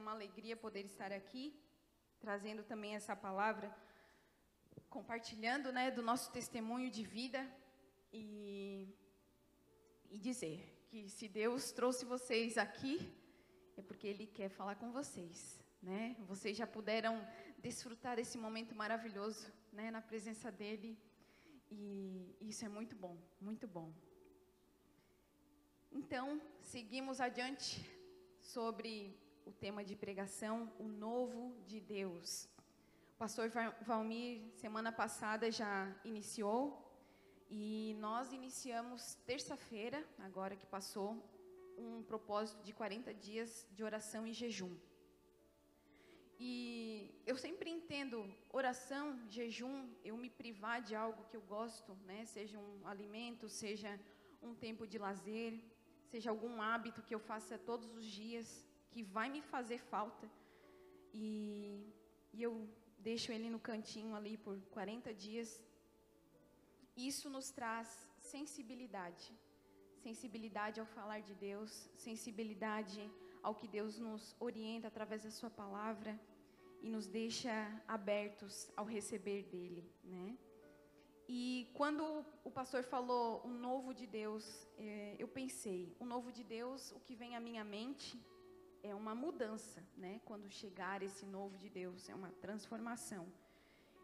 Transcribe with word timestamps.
uma 0.00 0.12
alegria 0.12 0.56
poder 0.56 0.84
estar 0.84 1.12
aqui, 1.12 1.44
trazendo 2.18 2.62
também 2.62 2.94
essa 2.94 3.14
palavra, 3.14 3.68
compartilhando 4.88 5.70
né, 5.70 5.90
do 5.90 6.02
nosso 6.02 6.32
testemunho 6.32 6.90
de 6.90 7.04
vida 7.04 7.40
e, 8.12 8.88
e 10.10 10.18
dizer 10.18 10.58
que 10.88 11.08
se 11.08 11.28
Deus 11.28 11.70
trouxe 11.70 12.04
vocês 12.04 12.56
aqui, 12.58 12.94
é 13.76 13.82
porque 13.82 14.06
Ele 14.06 14.26
quer 14.26 14.48
falar 14.48 14.74
com 14.76 14.90
vocês. 14.90 15.62
Né? 15.82 16.16
Vocês 16.26 16.56
já 16.56 16.66
puderam 16.66 17.14
desfrutar 17.58 18.16
desse 18.16 18.36
momento 18.36 18.74
maravilhoso 18.74 19.52
né, 19.72 19.90
na 19.90 20.00
presença 20.00 20.50
dEle. 20.50 20.98
E 21.70 22.36
isso 22.40 22.64
é 22.64 22.68
muito 22.68 22.96
bom, 22.96 23.16
muito 23.40 23.66
bom. 23.68 23.92
Então, 25.92 26.40
seguimos 26.62 27.20
adiante 27.20 27.84
sobre 28.40 29.16
o 29.46 29.52
tema 29.52 29.84
de 29.84 29.96
pregação, 29.96 30.72
o 30.78 30.84
novo 30.84 31.54
de 31.66 31.80
Deus. 31.80 32.48
O 33.14 33.18
pastor 33.18 33.50
Valmir, 33.82 34.42
semana 34.54 34.90
passada, 34.90 35.50
já 35.50 35.94
iniciou 36.04 36.62
e 37.50 37.96
nós 37.98 38.32
iniciamos 38.32 39.14
terça-feira, 39.26 40.06
agora 40.18 40.54
que 40.56 40.66
passou, 40.66 41.16
um 41.76 42.02
propósito 42.02 42.62
de 42.62 42.72
40 42.72 43.12
dias 43.14 43.66
de 43.72 43.82
oração 43.82 44.26
e 44.26 44.32
jejum. 44.32 44.74
E 46.38 47.10
eu 47.26 47.36
sempre 47.36 47.68
entendo 47.68 48.32
oração, 48.50 49.18
jejum, 49.28 49.90
eu 50.02 50.16
me 50.16 50.30
privar 50.30 50.80
de 50.80 50.94
algo 50.94 51.24
que 51.24 51.36
eu 51.36 51.42
gosto, 51.42 51.94
né? 52.06 52.24
Seja 52.24 52.58
um 52.58 52.86
alimento, 52.86 53.48
seja 53.48 54.00
um 54.42 54.54
tempo 54.54 54.86
de 54.86 54.96
lazer, 54.96 55.60
seja 56.06 56.30
algum 56.30 56.62
hábito 56.62 57.02
que 57.02 57.14
eu 57.14 57.20
faça 57.20 57.58
todos 57.58 57.94
os 57.94 58.06
dias, 58.06 58.66
que 58.90 59.02
vai 59.02 59.28
me 59.28 59.42
fazer 59.42 59.78
falta. 59.78 60.26
E, 61.12 61.32
e 62.32 62.42
eu 62.42 62.68
deixo 62.98 63.32
ele 63.32 63.48
no 63.50 63.58
cantinho 63.58 64.14
ali 64.14 64.36
por 64.36 64.56
40 64.76 65.12
dias 65.14 65.48
isso 67.08 67.30
nos 67.30 67.50
traz 67.50 67.88
sensibilidade. 68.18 69.32
Sensibilidade 70.02 70.80
ao 70.80 70.86
falar 70.86 71.20
de 71.20 71.34
Deus, 71.34 71.70
sensibilidade 71.96 73.10
ao 73.42 73.54
que 73.54 73.66
Deus 73.66 73.98
nos 73.98 74.36
orienta 74.38 74.88
através 74.88 75.22
da 75.22 75.30
Sua 75.30 75.50
palavra 75.50 76.18
e 76.82 76.88
nos 76.88 77.06
deixa 77.06 77.52
abertos 77.86 78.70
ao 78.76 78.84
receber 78.84 79.44
dele, 79.44 79.84
né? 80.04 80.36
E 81.28 81.70
quando 81.74 82.24
o 82.42 82.50
pastor 82.50 82.82
falou 82.82 83.42
o 83.44 83.48
novo 83.48 83.94
de 83.94 84.06
Deus, 84.06 84.66
é, 84.76 85.14
eu 85.18 85.28
pensei, 85.28 85.94
o 86.00 86.04
novo 86.04 86.32
de 86.32 86.42
Deus, 86.42 86.90
o 86.92 87.00
que 87.00 87.14
vem 87.14 87.36
à 87.36 87.40
minha 87.40 87.62
mente 87.62 88.18
é 88.82 88.94
uma 88.94 89.14
mudança, 89.14 89.84
né? 89.96 90.20
Quando 90.24 90.48
chegar 90.48 91.02
esse 91.02 91.26
novo 91.26 91.56
de 91.58 91.68
Deus, 91.68 92.08
é 92.08 92.14
uma 92.14 92.30
transformação. 92.30 93.26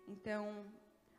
Então, 0.07 0.67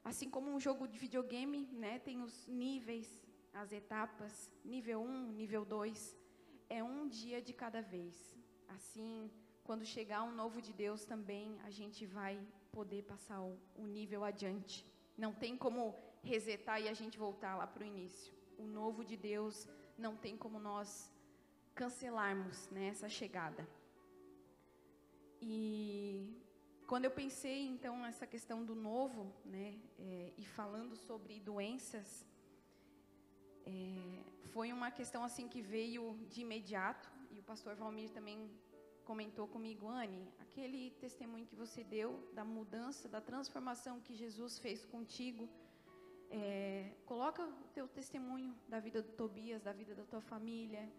Assim 0.09 0.29
como 0.29 0.49
um 0.49 0.57
jogo 0.57 0.87
de 0.87 0.97
videogame, 0.97 1.67
né, 1.73 1.99
tem 1.99 2.21
os 2.21 2.47
níveis, 2.47 3.27
as 3.53 3.73
etapas, 3.73 4.49
nível 4.63 5.01
1, 5.01 5.33
nível 5.33 5.65
2, 5.65 6.15
é 6.69 6.81
um 6.81 7.09
dia 7.09 7.41
de 7.41 7.51
cada 7.51 7.81
vez. 7.81 8.15
Assim, 8.69 9.29
quando 9.65 9.83
chegar 9.83 10.23
um 10.23 10.33
novo 10.33 10.61
de 10.61 10.71
Deus 10.71 11.03
também, 11.03 11.59
a 11.65 11.69
gente 11.69 12.05
vai 12.05 12.39
poder 12.71 13.03
passar 13.03 13.41
o, 13.41 13.59
o 13.75 13.85
nível 13.85 14.23
adiante. 14.23 14.85
Não 15.17 15.33
tem 15.33 15.57
como 15.57 15.93
resetar 16.23 16.81
e 16.81 16.87
a 16.87 16.93
gente 16.93 17.17
voltar 17.17 17.57
lá 17.57 17.67
para 17.67 17.83
o 17.83 17.85
início. 17.85 18.33
O 18.57 18.65
novo 18.65 19.03
de 19.03 19.17
Deus 19.17 19.67
não 19.97 20.15
tem 20.15 20.37
como 20.37 20.57
nós 20.57 21.11
cancelarmos 21.81 22.57
né, 22.75 22.87
essa 22.93 23.07
chegada. 23.07 23.63
E 25.39 26.35
quando 26.87 27.05
eu 27.05 27.11
pensei, 27.11 27.59
então, 27.67 27.93
nessa 28.05 28.25
questão 28.25 28.65
do 28.69 28.73
novo, 28.73 29.21
né, 29.45 29.67
é, 29.99 30.33
e 30.37 30.45
falando 30.57 30.95
sobre 30.95 31.39
doenças, 31.39 32.25
é, 33.65 34.23
foi 34.53 34.73
uma 34.73 34.89
questão 34.99 35.23
assim 35.23 35.47
que 35.47 35.61
veio 35.61 36.03
de 36.31 36.41
imediato, 36.41 37.07
e 37.29 37.39
o 37.39 37.43
pastor 37.43 37.75
Valmir 37.75 38.09
também 38.09 38.49
comentou 39.05 39.47
comigo, 39.47 39.87
Anne, 39.87 40.21
aquele 40.39 40.91
testemunho 41.05 41.45
que 41.45 41.55
você 41.55 41.83
deu 41.83 42.09
da 42.33 42.43
mudança, 42.43 43.07
da 43.07 43.21
transformação 43.21 44.01
que 44.01 44.15
Jesus 44.15 44.57
fez 44.57 44.85
contigo, 44.85 45.47
é, 46.31 46.91
coloca 47.05 47.43
o 47.45 47.67
teu 47.75 47.87
testemunho 47.87 48.53
da 48.67 48.79
vida 48.79 49.01
do 49.01 49.11
Tobias, 49.11 49.61
da 49.61 49.71
vida 49.71 49.93
da 49.93 50.03
tua 50.03 50.21
família, 50.21 50.89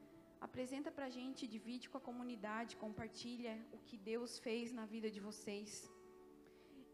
apresenta 0.41 0.91
para 0.91 1.07
a 1.07 1.15
gente, 1.19 1.47
divide 1.47 1.89
com 1.91 1.99
a 1.99 2.07
comunidade, 2.09 2.77
compartilha 2.77 3.55
o 3.73 3.79
que 3.79 3.97
Deus 3.97 4.39
fez 4.39 4.73
na 4.73 4.87
vida 4.95 5.11
de 5.11 5.21
vocês. 5.21 5.91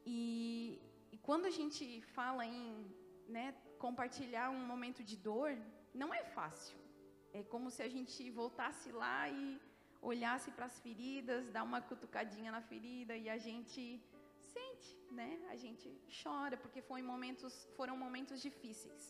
E, 0.06 0.80
e 1.12 1.18
quando 1.18 1.46
a 1.46 1.54
gente 1.58 1.84
fala 2.16 2.44
em 2.46 2.62
né, 3.28 3.54
compartilhar 3.78 4.50
um 4.50 4.64
momento 4.72 5.02
de 5.02 5.16
dor, 5.16 5.50
não 5.94 6.12
é 6.12 6.24
fácil. 6.38 6.76
É 7.32 7.42
como 7.42 7.70
se 7.70 7.82
a 7.82 7.88
gente 7.88 8.30
voltasse 8.30 8.90
lá 8.92 9.28
e 9.28 9.60
olhasse 10.00 10.50
para 10.50 10.66
as 10.66 10.78
feridas, 10.80 11.50
dar 11.56 11.62
uma 11.62 11.80
cutucadinha 11.80 12.50
na 12.52 12.60
ferida 12.60 13.16
e 13.16 13.28
a 13.28 13.38
gente 13.38 13.82
sente, 14.52 14.90
né? 15.10 15.30
A 15.54 15.56
gente 15.56 15.86
chora 16.22 16.56
porque 16.56 16.80
foi 16.90 17.00
momentos, 17.02 17.52
foram 17.76 17.96
momentos 17.96 18.40
difíceis. 18.40 19.02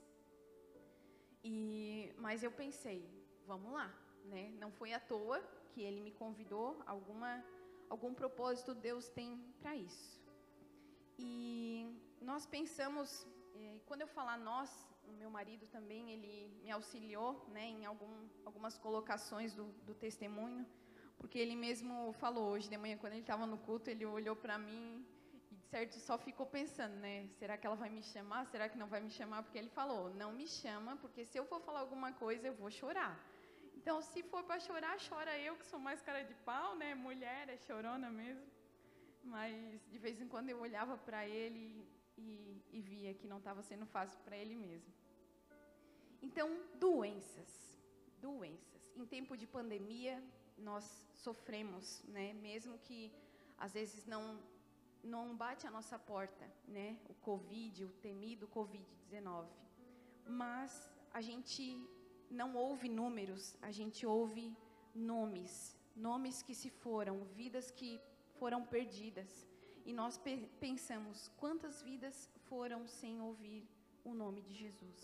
E, 1.43 2.13
mas 2.25 2.43
eu 2.43 2.51
pensei, 2.51 3.01
vamos 3.47 3.73
lá, 3.73 3.89
né? 4.25 4.53
Não 4.59 4.71
foi 4.71 4.93
à 4.93 5.01
toa 5.01 5.43
que 5.71 5.83
ele 5.83 6.01
me 6.01 6.13
convidou, 6.13 6.81
alguma, 6.87 7.45
algum 7.89 8.15
propósito 8.15 8.75
Deus 8.75 9.09
tem 9.09 9.39
para 9.61 9.75
isso. 9.77 10.21
E 11.19 11.87
nós 12.21 12.47
pensamos, 12.47 13.27
eh, 13.55 13.81
quando 13.87 14.03
eu 14.03 14.09
falar 14.09 14.37
nós, 14.39 14.71
o 15.07 15.13
meu 15.13 15.31
marido 15.31 15.67
também, 15.67 16.11
ele 16.11 16.49
me 16.63 16.71
auxiliou 16.71 17.45
né, 17.49 17.65
em 17.67 17.85
algum, 17.85 18.29
algumas 18.45 18.79
colocações 18.79 19.55
do, 19.55 19.67
do 19.87 19.95
testemunho, 19.95 20.67
porque 21.19 21.39
ele 21.39 21.57
mesmo 21.57 22.13
falou 22.15 22.51
hoje 22.53 22.69
de 22.69 22.77
manhã, 22.77 22.97
quando 22.97 23.13
ele 23.13 23.23
estava 23.23 23.47
no 23.47 23.59
culto, 23.59 23.91
ele 23.91 24.05
olhou 24.05 24.37
para 24.37 24.59
mim 24.59 25.07
e, 25.51 25.55
de 25.55 25.65
certo, 25.67 25.95
só 25.99 26.19
ficou 26.19 26.47
pensando, 26.47 26.95
né? 26.97 27.29
Será 27.39 27.57
que 27.57 27.67
ela 27.67 27.77
vai 27.77 27.89
me 27.89 28.03
chamar? 28.03 28.47
Será 28.47 28.69
que 28.69 28.79
não 28.79 28.87
vai 28.87 29.01
me 29.01 29.11
chamar? 29.11 29.43
Porque 29.43 29.59
ele 29.59 29.69
falou, 29.71 30.13
não 30.15 30.33
me 30.33 30.47
chama, 30.47 30.97
porque 30.97 31.25
se 31.25 31.39
eu 31.39 31.45
for 31.45 31.61
falar 31.61 31.81
alguma 31.81 32.13
coisa, 32.13 32.47
eu 32.47 32.55
vou 32.55 32.71
chorar. 32.71 33.15
Então, 33.85 34.01
se 34.01 34.23
for 34.23 34.43
para 34.45 34.59
chorar, 34.59 34.97
chora 35.07 35.39
eu, 35.39 35.57
que 35.59 35.67
sou 35.67 35.79
mais 35.79 36.01
cara 36.01 36.23
de 36.25 36.35
pau, 36.37 36.75
né? 36.75 36.95
Mulher 36.95 37.51
é 37.51 37.57
chorona 37.67 38.09
mesmo. 38.11 38.47
Mas, 39.23 39.53
de 39.93 39.99
vez 39.99 40.23
em 40.23 40.27
quando, 40.27 40.49
eu 40.49 40.59
olhava 40.59 40.97
para 40.97 41.29
ele 41.29 41.87
e, 42.17 42.63
e 42.73 42.81
via 42.81 43.13
que 43.13 43.27
não 43.27 43.37
estava 43.43 43.63
sendo 43.63 43.85
fácil 43.85 44.19
para 44.25 44.39
ele 44.39 44.57
mesmo. 44.57 44.91
Então, 46.23 46.49
doenças. 46.81 47.79
Doenças. 48.23 48.91
Em 48.97 49.05
tempo 49.05 49.37
de 49.37 49.47
pandemia, 49.47 50.17
nós 50.57 51.07
sofremos, 51.13 52.03
né? 52.05 52.33
Mesmo 52.33 52.79
que, 52.79 53.13
às 53.59 53.75
vezes, 53.75 54.07
não 54.07 54.43
não 55.03 55.37
bate 55.37 55.67
a 55.67 55.71
nossa 55.71 55.99
porta, 55.99 56.51
né? 56.67 56.99
O 57.07 57.15
Covid, 57.29 57.85
o 57.85 57.93
temido 58.07 58.49
Covid-19. 58.49 59.47
Mas 60.27 60.91
a 61.13 61.21
gente 61.21 61.63
não 62.41 62.51
ouve 62.57 62.89
números, 62.89 63.57
a 63.63 63.71
gente 63.79 64.05
ouve 64.07 64.45
nomes, 64.95 65.77
nomes 65.95 66.43
que 66.43 66.55
se 66.55 66.71
foram, 66.71 67.25
vidas 67.41 67.71
que 67.71 68.01
foram 68.39 68.61
perdidas. 68.65 69.33
E 69.89 69.93
nós 69.93 70.17
pe 70.25 70.35
pensamos, 70.67 71.31
quantas 71.43 71.83
vidas 71.83 72.17
foram 72.49 72.81
sem 72.87 73.21
ouvir 73.21 73.63
o 74.05 74.15
nome 74.23 74.41
de 74.49 74.55
Jesus? 74.63 75.01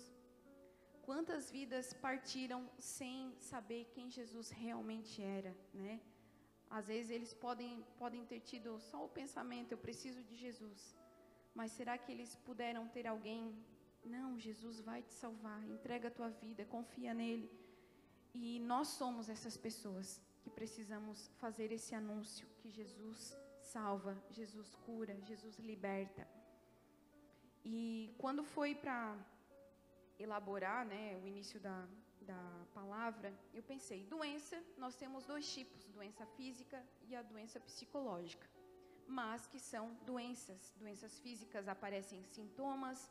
Quantas 1.03 1.51
vidas 1.51 1.93
partiram 2.07 2.61
sem 2.79 3.35
saber 3.39 3.83
quem 3.95 4.11
Jesus 4.11 4.51
realmente 4.51 5.23
era, 5.23 5.53
né? 5.73 6.01
Às 6.79 6.87
vezes 6.87 7.11
eles 7.11 7.33
podem, 7.35 7.85
podem 7.99 8.25
ter 8.25 8.41
tido 8.41 8.79
só 8.79 9.05
o 9.05 9.09
pensamento, 9.21 9.73
eu 9.73 9.79
preciso 9.79 10.23
de 10.23 10.37
Jesus. 10.37 10.97
Mas 11.53 11.73
será 11.73 11.99
que 11.99 12.13
eles 12.13 12.37
puderam 12.49 12.87
ter 12.89 13.07
alguém 13.09 13.41
não, 14.05 14.39
Jesus 14.39 14.81
vai 14.81 15.03
te 15.03 15.13
salvar. 15.13 15.63
Entrega 15.69 16.09
a 16.09 16.11
tua 16.11 16.31
vida, 16.31 16.65
confia 16.65 17.13
nele. 17.13 17.51
E 18.35 18.61
nós 18.61 18.89
somos 18.89 19.29
essas 19.29 19.57
pessoas 19.57 20.21
que 20.43 20.51
precisamos 20.51 21.29
fazer 21.39 21.73
esse 21.73 21.95
anúncio 21.95 22.47
que 22.59 22.71
Jesus 22.71 23.37
salva, 23.61 24.17
Jesus 24.31 24.75
cura, 24.87 25.21
Jesus 25.23 25.59
liberta. 25.59 26.27
E 27.65 28.15
quando 28.19 28.43
foi 28.43 28.75
para 28.75 29.17
elaborar 30.19 30.87
né, 30.87 31.19
o 31.23 31.27
início 31.27 31.61
da, 31.61 31.87
da 32.23 32.67
palavra, 32.73 33.33
eu 33.53 33.63
pensei, 33.63 34.05
doença, 34.05 34.63
nós 34.77 34.97
temos 34.97 35.27
dois 35.27 35.53
tipos, 35.53 35.87
doença 35.89 36.25
física 36.27 36.83
e 37.03 37.15
a 37.15 37.23
doença 37.23 37.61
psicológica. 37.61 38.49
Mas 39.07 39.47
que 39.47 39.59
são 39.59 39.95
doenças. 40.07 40.73
Doenças 40.77 41.19
físicas 41.19 41.67
aparecem 41.69 42.23
sintomas, 42.25 43.11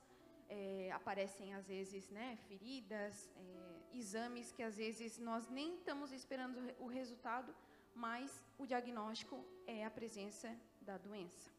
é, 0.50 0.92
aparecem 0.92 1.54
às 1.54 1.68
vezes 1.68 2.10
né, 2.10 2.38
feridas, 2.48 3.30
é, 3.36 3.98
exames 3.98 4.52
que 4.52 4.64
às 4.64 4.76
vezes 4.78 5.18
nós 5.20 5.48
nem 5.50 5.76
estamos 5.76 6.12
esperando 6.12 6.58
o 6.80 6.88
resultado, 6.88 7.56
mas 7.96 8.44
o 8.58 8.66
diagnóstico 8.66 9.46
é 9.68 9.86
a 9.86 9.92
presença 9.92 10.56
da 10.82 10.98
doença. 10.98 11.52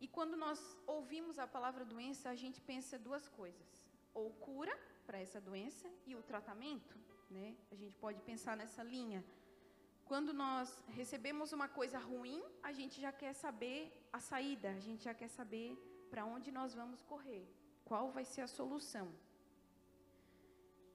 E 0.00 0.06
quando 0.06 0.36
nós 0.36 0.60
ouvimos 0.86 1.38
a 1.38 1.46
palavra 1.46 1.84
doença, 1.84 2.28
a 2.28 2.34
gente 2.34 2.60
pensa 2.60 2.98
duas 2.98 3.28
coisas: 3.28 3.82
ou 4.12 4.30
cura 4.30 4.76
para 5.06 5.18
essa 5.18 5.40
doença 5.40 5.88
e 6.06 6.14
o 6.14 6.22
tratamento, 6.22 6.96
né? 7.30 7.56
A 7.70 7.74
gente 7.74 7.96
pode 7.96 8.20
pensar 8.22 8.56
nessa 8.56 8.82
linha. 8.82 9.24
Quando 10.04 10.32
nós 10.32 10.84
recebemos 10.88 11.52
uma 11.52 11.68
coisa 11.68 11.98
ruim, 11.98 12.42
a 12.62 12.72
gente 12.72 13.00
já 13.00 13.10
quer 13.10 13.32
saber 13.32 13.92
a 14.12 14.20
saída, 14.20 14.70
a 14.70 14.78
gente 14.78 15.02
já 15.04 15.14
quer 15.14 15.28
saber 15.28 15.76
para 16.10 16.24
onde 16.24 16.52
nós 16.52 16.74
vamos 16.74 17.02
correr, 17.02 17.44
qual 17.88 18.10
vai 18.10 18.24
ser 18.24 18.42
a 18.42 18.48
solução. 18.58 19.08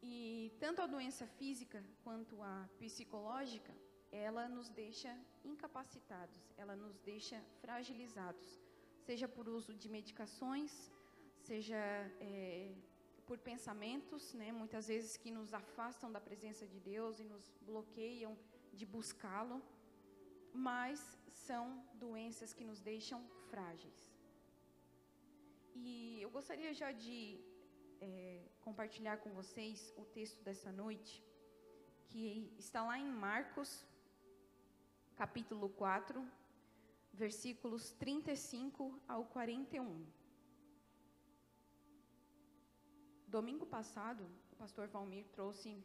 E 0.03 0.51
tanto 0.59 0.81
a 0.81 0.87
doença 0.87 1.25
física 1.39 1.83
quanto 2.03 2.41
a 2.41 2.67
psicológica, 2.79 3.73
ela 4.11 4.47
nos 4.49 4.67
deixa 4.69 5.11
incapacitados, 5.45 6.39
ela 6.57 6.75
nos 6.75 6.97
deixa 6.99 7.41
fragilizados, 7.61 8.59
seja 9.05 9.27
por 9.27 9.47
uso 9.47 9.73
de 9.73 9.87
medicações, 9.87 10.91
seja 11.39 11.77
é, 12.19 12.73
por 13.25 13.37
pensamentos, 13.37 14.33
né, 14.33 14.51
muitas 14.51 14.87
vezes 14.87 15.15
que 15.15 15.31
nos 15.31 15.53
afastam 15.53 16.11
da 16.11 16.19
presença 16.19 16.67
de 16.67 16.79
Deus 16.79 17.19
e 17.19 17.23
nos 17.23 17.53
bloqueiam 17.61 18.37
de 18.73 18.85
buscá-lo, 18.85 19.61
mas 20.53 21.17
são 21.29 21.85
doenças 21.93 22.53
que 22.53 22.65
nos 22.65 22.81
deixam 22.81 23.23
frágeis. 23.49 24.10
E 25.75 26.21
eu 26.21 26.29
gostaria 26.29 26.73
já 26.73 26.91
de 26.91 27.39
é, 27.99 28.41
compartilhar 28.61 29.17
com 29.17 29.31
vocês 29.31 29.93
o 29.97 30.03
texto 30.03 30.41
dessa 30.43 30.71
noite, 30.71 31.23
que 32.09 32.53
está 32.57 32.83
lá 32.83 32.97
em 32.97 33.09
Marcos, 33.09 33.85
capítulo 35.15 35.69
4, 35.69 36.27
versículos 37.13 37.91
35 37.91 38.99
ao 39.07 39.25
41. 39.25 40.05
Domingo 43.27 43.65
passado, 43.65 44.29
o 44.51 44.55
pastor 44.57 44.87
Valmir 44.87 45.25
trouxe 45.29 45.81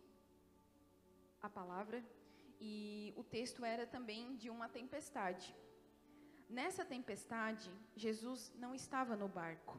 a 1.40 1.48
palavra 1.48 2.04
e 2.60 3.12
o 3.16 3.22
texto 3.22 3.64
era 3.64 3.86
também 3.86 4.36
de 4.36 4.50
uma 4.50 4.68
tempestade. 4.68 5.54
Nessa 6.48 6.84
tempestade, 6.84 7.70
Jesus 7.94 8.52
não 8.56 8.74
estava 8.74 9.16
no 9.16 9.28
barco. 9.28 9.78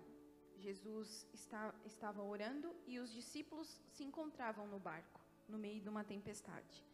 Jesus 0.58 1.26
está, 1.34 1.74
estava 1.86 2.22
orando 2.22 2.76
e 2.86 3.00
os 3.00 3.12
discípulos 3.12 3.80
se 3.90 4.04
encontravam 4.04 4.68
no 4.68 4.80
barco, 4.80 5.22
no 5.48 5.58
meio 5.58 5.80
de 5.80 5.88
uma 5.88 6.04
tempestade. 6.04 6.86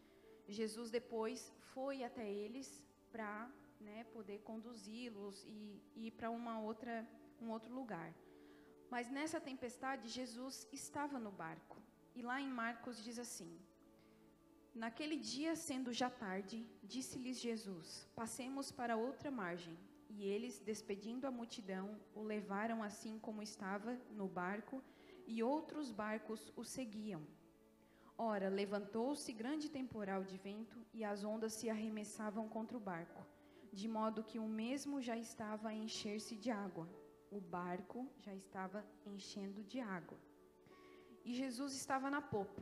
Jesus 0.48 0.92
depois 0.92 1.52
foi 1.74 2.04
até 2.04 2.30
eles 2.30 2.84
para 3.12 3.50
né, 3.80 4.04
poder 4.06 4.40
conduzi-los 4.42 5.44
e, 5.46 5.82
e 5.96 6.08
ir 6.08 6.12
para 6.12 6.30
uma 6.30 6.60
outra, 6.60 7.08
um 7.42 7.50
outro 7.50 7.74
lugar. 7.74 8.14
Mas 8.90 9.10
nessa 9.10 9.40
tempestade, 9.42 10.08
Jesus 10.08 10.68
estava 10.72 11.20
no 11.20 11.32
barco. 11.32 11.82
E 12.16 12.22
lá 12.22 12.40
em 12.40 12.50
Marcos 12.50 13.04
diz 13.04 13.18
assim: 13.18 13.60
Naquele 14.74 15.18
dia, 15.18 15.56
sendo 15.56 15.94
já 15.94 16.10
tarde, 16.10 16.66
disse-lhes 16.82 17.40
Jesus: 17.40 18.10
Passemos 18.16 18.72
para 18.72 18.98
outra 18.98 19.30
margem. 19.30 19.78
E 20.10 20.26
eles, 20.26 20.60
despedindo 20.60 21.28
a 21.28 21.32
multidão, 21.32 22.00
o 22.16 22.22
levaram 22.22 22.82
assim 22.82 23.20
como 23.20 23.42
estava 23.42 23.96
no 24.12 24.28
barco, 24.28 24.84
e 25.28 25.44
outros 25.44 25.92
barcos 25.92 26.52
o 26.56 26.64
seguiam. 26.64 27.22
Ora, 28.18 28.50
levantou-se 28.50 29.32
grande 29.32 29.70
temporal 29.70 30.24
de 30.24 30.38
vento, 30.38 30.84
e 30.92 31.04
as 31.04 31.24
ondas 31.24 31.54
se 31.54 31.70
arremessavam 31.70 32.50
contra 32.50 32.76
o 32.76 32.80
barco, 32.80 33.24
de 33.72 33.88
modo 33.88 34.24
que 34.24 34.40
o 34.40 34.48
mesmo 34.48 35.02
já 35.02 35.18
estava 35.18 35.70
a 35.70 35.74
encher-se 35.74 36.36
de 36.36 36.50
água. 36.50 36.88
O 37.32 37.40
barco 37.40 38.08
já 38.20 38.34
estava 38.34 38.86
enchendo 39.06 39.64
de 39.64 39.80
água. 39.80 40.18
E 41.24 41.34
Jesus 41.34 41.74
estava 41.74 42.10
na 42.10 42.22
popa 42.22 42.62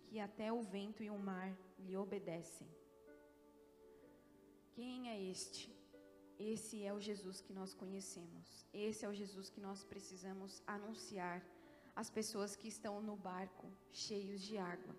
que 0.11 0.19
até 0.19 0.51
o 0.51 0.61
vento 0.61 1.01
e 1.01 1.09
o 1.09 1.17
mar 1.17 1.49
lhe 1.83 1.95
obedecem. 1.95 2.67
Quem 4.73 5.09
é 5.09 5.17
este? 5.33 5.73
Esse 6.37 6.83
é 6.83 6.91
o 6.93 6.99
Jesus 6.99 7.39
que 7.39 7.53
nós 7.53 7.73
conhecemos. 7.73 8.67
Esse 8.73 9.05
é 9.05 9.07
o 9.07 9.13
Jesus 9.13 9.49
que 9.49 9.61
nós 9.67 9.85
precisamos 9.85 10.61
anunciar 10.67 11.41
às 11.95 12.09
pessoas 12.09 12.57
que 12.57 12.67
estão 12.67 13.01
no 13.01 13.15
barco 13.15 13.71
cheios 13.93 14.41
de 14.41 14.57
água. 14.57 14.93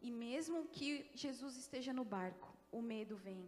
E 0.00 0.12
mesmo 0.12 0.68
que 0.76 1.10
Jesus 1.12 1.56
esteja 1.56 1.92
no 1.92 2.04
barco, 2.04 2.56
o 2.70 2.80
medo 2.80 3.16
vem. 3.16 3.44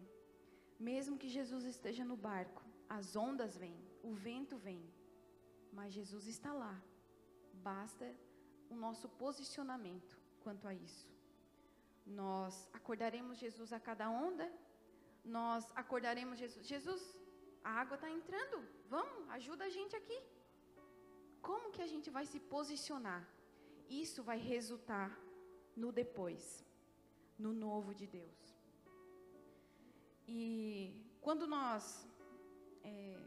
Mesmo 0.81 1.17
que 1.17 1.29
Jesus 1.29 1.65
esteja 1.65 2.05
no 2.05 2.17
barco, 2.17 2.63
as 2.89 3.15
ondas 3.15 3.57
vêm, 3.57 3.79
o 4.03 4.13
vento 4.15 4.57
vem. 4.57 4.83
Mas 5.73 5.93
Jesus 5.93 6.27
está 6.27 6.53
lá. 6.53 6.77
Basta 7.71 8.13
o 8.69 8.75
nosso 8.75 9.09
posicionamento 9.09 10.16
quanto 10.47 10.67
a 10.71 10.75
isso. 10.87 11.07
Nós 12.23 12.55
acordaremos 12.79 13.37
Jesus 13.45 13.71
a 13.79 13.81
cada 13.89 14.07
onda, 14.27 14.47
nós 15.37 15.63
acordaremos 15.83 16.39
Jesus. 16.43 16.65
Jesus, 16.75 17.03
a 17.69 17.73
água 17.83 17.97
está 17.97 18.09
entrando, 18.19 18.59
vamos, 18.95 19.29
ajuda 19.39 19.65
a 19.65 19.73
gente 19.77 19.95
aqui. 20.01 20.19
Como 21.49 21.73
que 21.75 21.83
a 21.87 21.91
gente 21.93 22.09
vai 22.17 22.25
se 22.33 22.39
posicionar? 22.55 23.23
Isso 24.05 24.23
vai 24.31 24.39
resultar 24.55 25.11
no 25.83 25.91
depois, 26.01 26.45
no 27.45 27.53
novo 27.67 27.93
de 28.01 28.07
Deus. 28.19 28.41
E 30.29 30.41
quando 31.27 31.45
nós 31.57 31.85
é, 32.85 33.19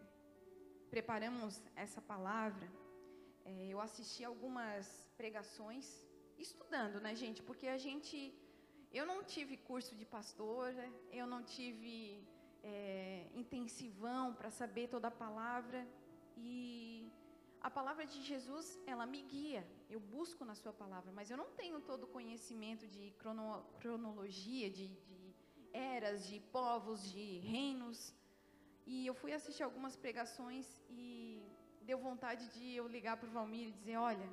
preparamos 0.95 1.61
essa 1.85 2.01
palavra, 2.13 2.67
é, 3.45 3.67
eu 3.73 3.79
assisti 3.87 4.23
algumas 4.31 4.85
pregações 5.17 5.87
estudando, 6.41 6.99
né, 6.99 7.15
gente? 7.15 7.41
Porque 7.43 7.67
a 7.67 7.77
gente. 7.77 8.33
Eu 8.91 9.05
não 9.05 9.23
tive 9.23 9.55
curso 9.55 9.95
de 9.95 10.05
pastora, 10.05 10.85
eu 11.11 11.27
não 11.27 11.43
tive 11.43 12.23
é, 12.63 13.27
intensivão 13.35 14.33
para 14.33 14.49
saber 14.49 14.87
toda 14.87 15.07
a 15.09 15.11
palavra. 15.11 15.87
E 16.35 17.07
a 17.61 17.69
palavra 17.69 18.05
de 18.05 18.21
Jesus, 18.21 18.79
ela 18.87 19.05
me 19.05 19.21
guia. 19.21 19.67
Eu 19.89 19.99
busco 19.99 20.43
na 20.45 20.55
sua 20.55 20.73
palavra, 20.73 21.11
mas 21.11 21.29
eu 21.29 21.37
não 21.37 21.49
tenho 21.51 21.79
todo 21.81 22.03
o 22.05 22.07
conhecimento 22.07 22.87
de 22.87 23.11
crono, 23.19 23.63
cronologia, 23.79 24.69
de, 24.69 24.87
de 24.87 25.35
eras, 25.73 26.27
de 26.27 26.39
povos, 26.57 27.11
de 27.11 27.39
reinos. 27.39 28.13
E 28.87 29.05
eu 29.05 29.13
fui 29.13 29.33
assistir 29.33 29.63
algumas 29.63 29.95
pregações 29.95 30.65
e 30.89 31.43
deu 31.81 31.99
vontade 31.99 32.47
de 32.55 32.75
eu 32.75 32.87
ligar 32.87 33.17
para 33.17 33.29
o 33.29 33.31
Valmir 33.31 33.67
e 33.67 33.71
dizer: 33.71 33.97
olha, 33.97 34.29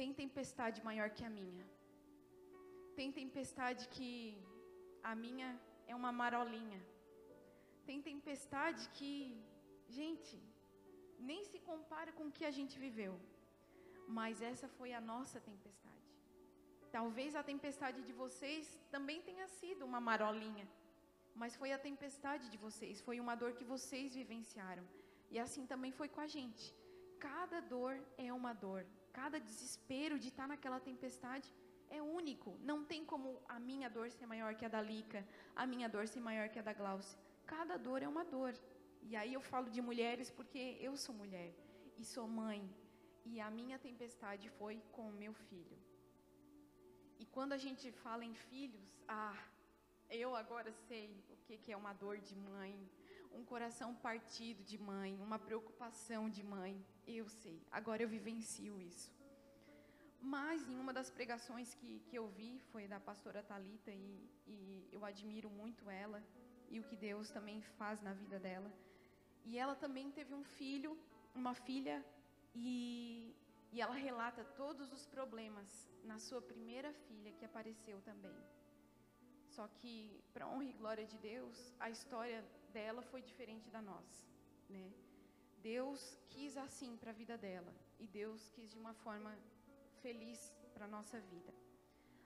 tem 0.00 0.12
tempestade 0.20 0.78
maior 0.88 1.08
que 1.16 1.24
a 1.28 1.32
minha. 1.38 1.64
Tem 2.98 3.08
tempestade 3.18 3.82
que 3.94 4.10
a 5.10 5.14
minha 5.24 5.48
é 5.92 5.94
uma 6.00 6.12
marolinha. 6.20 6.80
Tem 7.88 7.98
tempestade 8.10 8.82
que, 8.96 9.10
gente, 9.98 10.36
nem 11.30 11.40
se 11.50 11.58
compara 11.70 12.12
com 12.18 12.26
o 12.28 12.34
que 12.36 12.46
a 12.50 12.54
gente 12.58 12.76
viveu. 12.84 13.14
Mas 14.18 14.40
essa 14.50 14.68
foi 14.76 14.90
a 14.98 15.02
nossa 15.12 15.38
tempestade. 15.50 16.08
Talvez 16.96 17.34
a 17.40 17.42
tempestade 17.52 18.00
de 18.08 18.14
vocês 18.22 18.64
também 18.94 19.20
tenha 19.28 19.48
sido 19.58 19.84
uma 19.90 20.00
marolinha. 20.08 20.66
Mas 21.42 21.56
foi 21.60 21.72
a 21.72 21.82
tempestade 21.88 22.46
de 22.54 22.60
vocês, 22.66 23.04
foi 23.08 23.18
uma 23.24 23.34
dor 23.42 23.52
que 23.58 23.70
vocês 23.74 24.14
vivenciaram. 24.22 24.86
E 25.30 25.38
assim 25.44 25.66
também 25.74 25.92
foi 26.00 26.08
com 26.08 26.22
a 26.26 26.30
gente. 26.38 26.64
Cada 27.28 27.60
dor 27.74 27.94
é 28.26 28.32
uma 28.40 28.54
dor, 28.64 28.82
cada 29.12 29.38
desespero 29.38 30.18
de 30.18 30.28
estar 30.28 30.46
naquela 30.48 30.80
tempestade 30.80 31.52
é 31.88 32.00
único. 32.00 32.56
Não 32.70 32.84
tem 32.84 33.04
como 33.04 33.40
a 33.48 33.58
minha 33.58 33.88
dor 33.90 34.10
ser 34.10 34.26
maior 34.26 34.54
que 34.54 34.64
a 34.64 34.68
da 34.68 34.80
Lica, 34.80 35.26
a 35.54 35.66
minha 35.66 35.88
dor 35.88 36.06
ser 36.06 36.20
maior 36.20 36.48
que 36.48 36.58
a 36.58 36.62
da 36.62 36.72
Glaucia. 36.72 37.18
Cada 37.46 37.76
dor 37.76 38.02
é 38.02 38.08
uma 38.08 38.24
dor. 38.24 38.54
E 39.02 39.16
aí 39.16 39.32
eu 39.34 39.40
falo 39.40 39.68
de 39.70 39.82
mulheres 39.82 40.30
porque 40.30 40.76
eu 40.80 40.96
sou 40.96 41.14
mulher 41.14 41.52
e 41.98 42.04
sou 42.04 42.26
mãe. 42.28 42.62
E 43.24 43.40
a 43.40 43.50
minha 43.50 43.78
tempestade 43.78 44.48
foi 44.58 44.82
com 44.92 45.08
o 45.08 45.12
meu 45.12 45.34
filho. 45.34 45.78
E 47.18 47.26
quando 47.26 47.52
a 47.52 47.58
gente 47.58 47.92
fala 47.92 48.24
em 48.24 48.34
filhos, 48.34 48.88
ah, 49.06 49.36
eu 50.08 50.34
agora 50.34 50.72
sei 50.88 51.22
o 51.28 51.36
que, 51.44 51.56
que 51.58 51.72
é 51.72 51.76
uma 51.76 51.92
dor 51.92 52.18
de 52.18 52.34
mãe, 52.34 52.74
um 53.32 53.44
coração 53.44 53.94
partido 53.94 54.62
de 54.64 54.78
mãe, 54.78 55.18
uma 55.20 55.38
preocupação 55.38 56.28
de 56.28 56.42
mãe. 56.42 56.84
Eu 57.06 57.28
sei, 57.28 57.60
agora 57.70 58.02
eu 58.02 58.08
vivencio 58.08 58.80
isso. 58.80 59.10
Mas 60.20 60.68
em 60.68 60.78
uma 60.78 60.92
das 60.92 61.10
pregações 61.10 61.74
que, 61.74 62.00
que 62.00 62.16
eu 62.16 62.28
vi 62.28 62.58
foi 62.70 62.86
da 62.86 63.00
pastora 63.00 63.42
Talita 63.42 63.90
e, 63.90 64.28
e 64.46 64.88
eu 64.92 65.04
admiro 65.04 65.48
muito 65.48 65.88
ela 65.88 66.22
e 66.68 66.78
o 66.78 66.84
que 66.84 66.96
Deus 66.96 67.30
também 67.30 67.60
faz 67.78 68.02
na 68.02 68.12
vida 68.12 68.38
dela. 68.38 68.70
E 69.44 69.58
ela 69.58 69.74
também 69.74 70.10
teve 70.10 70.34
um 70.34 70.44
filho, 70.44 70.96
uma 71.34 71.54
filha, 71.54 72.04
e, 72.54 73.34
e 73.72 73.80
ela 73.80 73.94
relata 73.94 74.44
todos 74.56 74.92
os 74.92 75.06
problemas 75.06 75.88
na 76.04 76.18
sua 76.18 76.42
primeira 76.42 76.92
filha 76.92 77.32
que 77.32 77.44
apareceu 77.44 78.00
também. 78.02 78.36
Só 79.48 79.66
que, 79.66 80.22
para 80.32 80.46
honra 80.46 80.64
e 80.64 80.72
glória 80.72 81.06
de 81.06 81.18
Deus, 81.18 81.74
a 81.80 81.90
história 81.90 82.44
dela 82.70 83.02
foi 83.02 83.22
diferente 83.22 83.68
da 83.70 83.82
nossa, 83.82 84.26
né? 84.68 84.90
Deus 85.62 86.16
quis 86.30 86.56
assim 86.56 86.96
para 86.96 87.10
a 87.10 87.18
vida 87.22 87.36
dela 87.36 87.72
e 87.98 88.06
Deus 88.06 88.48
quis 88.54 88.70
de 88.70 88.78
uma 88.78 88.94
forma 88.94 89.32
feliz 90.02 90.52
para 90.74 90.86
a 90.86 90.88
nossa 90.88 91.20
vida. 91.20 91.52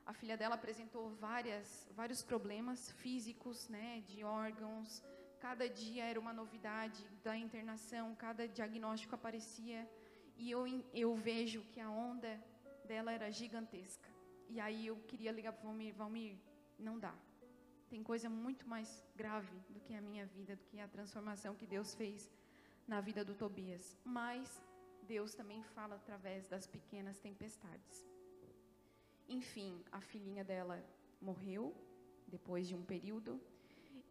A 0.07 0.13
filha 0.13 0.37
dela 0.37 0.55
apresentou 0.55 1.09
várias, 1.17 1.89
vários 1.93 2.23
problemas 2.23 2.91
físicos, 2.93 3.69
né, 3.69 4.03
de 4.07 4.23
órgãos. 4.23 5.03
Cada 5.41 5.69
dia 5.69 6.05
era 6.05 6.21
uma 6.21 6.33
novidade 6.33 7.03
da 7.23 7.37
internação, 7.37 8.15
cada 8.15 8.47
diagnóstico 8.47 9.15
aparecia. 9.15 9.89
E 10.37 10.51
eu, 10.51 10.67
eu 10.93 11.15
vejo 11.15 11.63
que 11.73 11.81
a 11.81 11.91
onda 11.91 12.33
dela 12.87 13.13
era 13.13 13.31
gigantesca. 13.31 14.09
E 14.49 14.61
aí 14.61 14.87
eu 14.87 14.97
queria 15.09 15.33
ligar 15.33 15.53
para 15.53 15.65
o 15.65 15.69
Valmir, 15.69 15.95
Valmir, 15.95 16.37
não 16.79 16.99
dá. 16.99 17.15
Tem 17.95 18.03
coisa 18.03 18.29
muito 18.29 18.69
mais 18.69 18.89
grave 19.15 19.57
do 19.71 19.79
que 19.79 19.95
a 19.95 20.01
minha 20.01 20.27
vida, 20.27 20.57
do 20.57 20.65
que 20.65 20.81
a 20.81 20.89
transformação 20.89 21.55
que 21.55 21.65
Deus 21.65 21.95
fez 21.95 22.29
na 22.89 23.01
vida 23.01 23.25
do 23.25 23.37
Tobias. 23.37 23.97
Mas 24.05 24.61
Deus 25.03 25.33
também 25.33 25.63
fala 25.63 25.95
através 25.95 26.49
das 26.49 26.67
pequenas 26.67 27.21
tempestades. 27.21 28.05
Enfim, 29.29 29.81
a 29.93 30.01
filhinha 30.01 30.43
dela 30.43 30.85
morreu 31.21 31.73
depois 32.27 32.67
de 32.67 32.75
um 32.75 32.83
período 32.83 33.41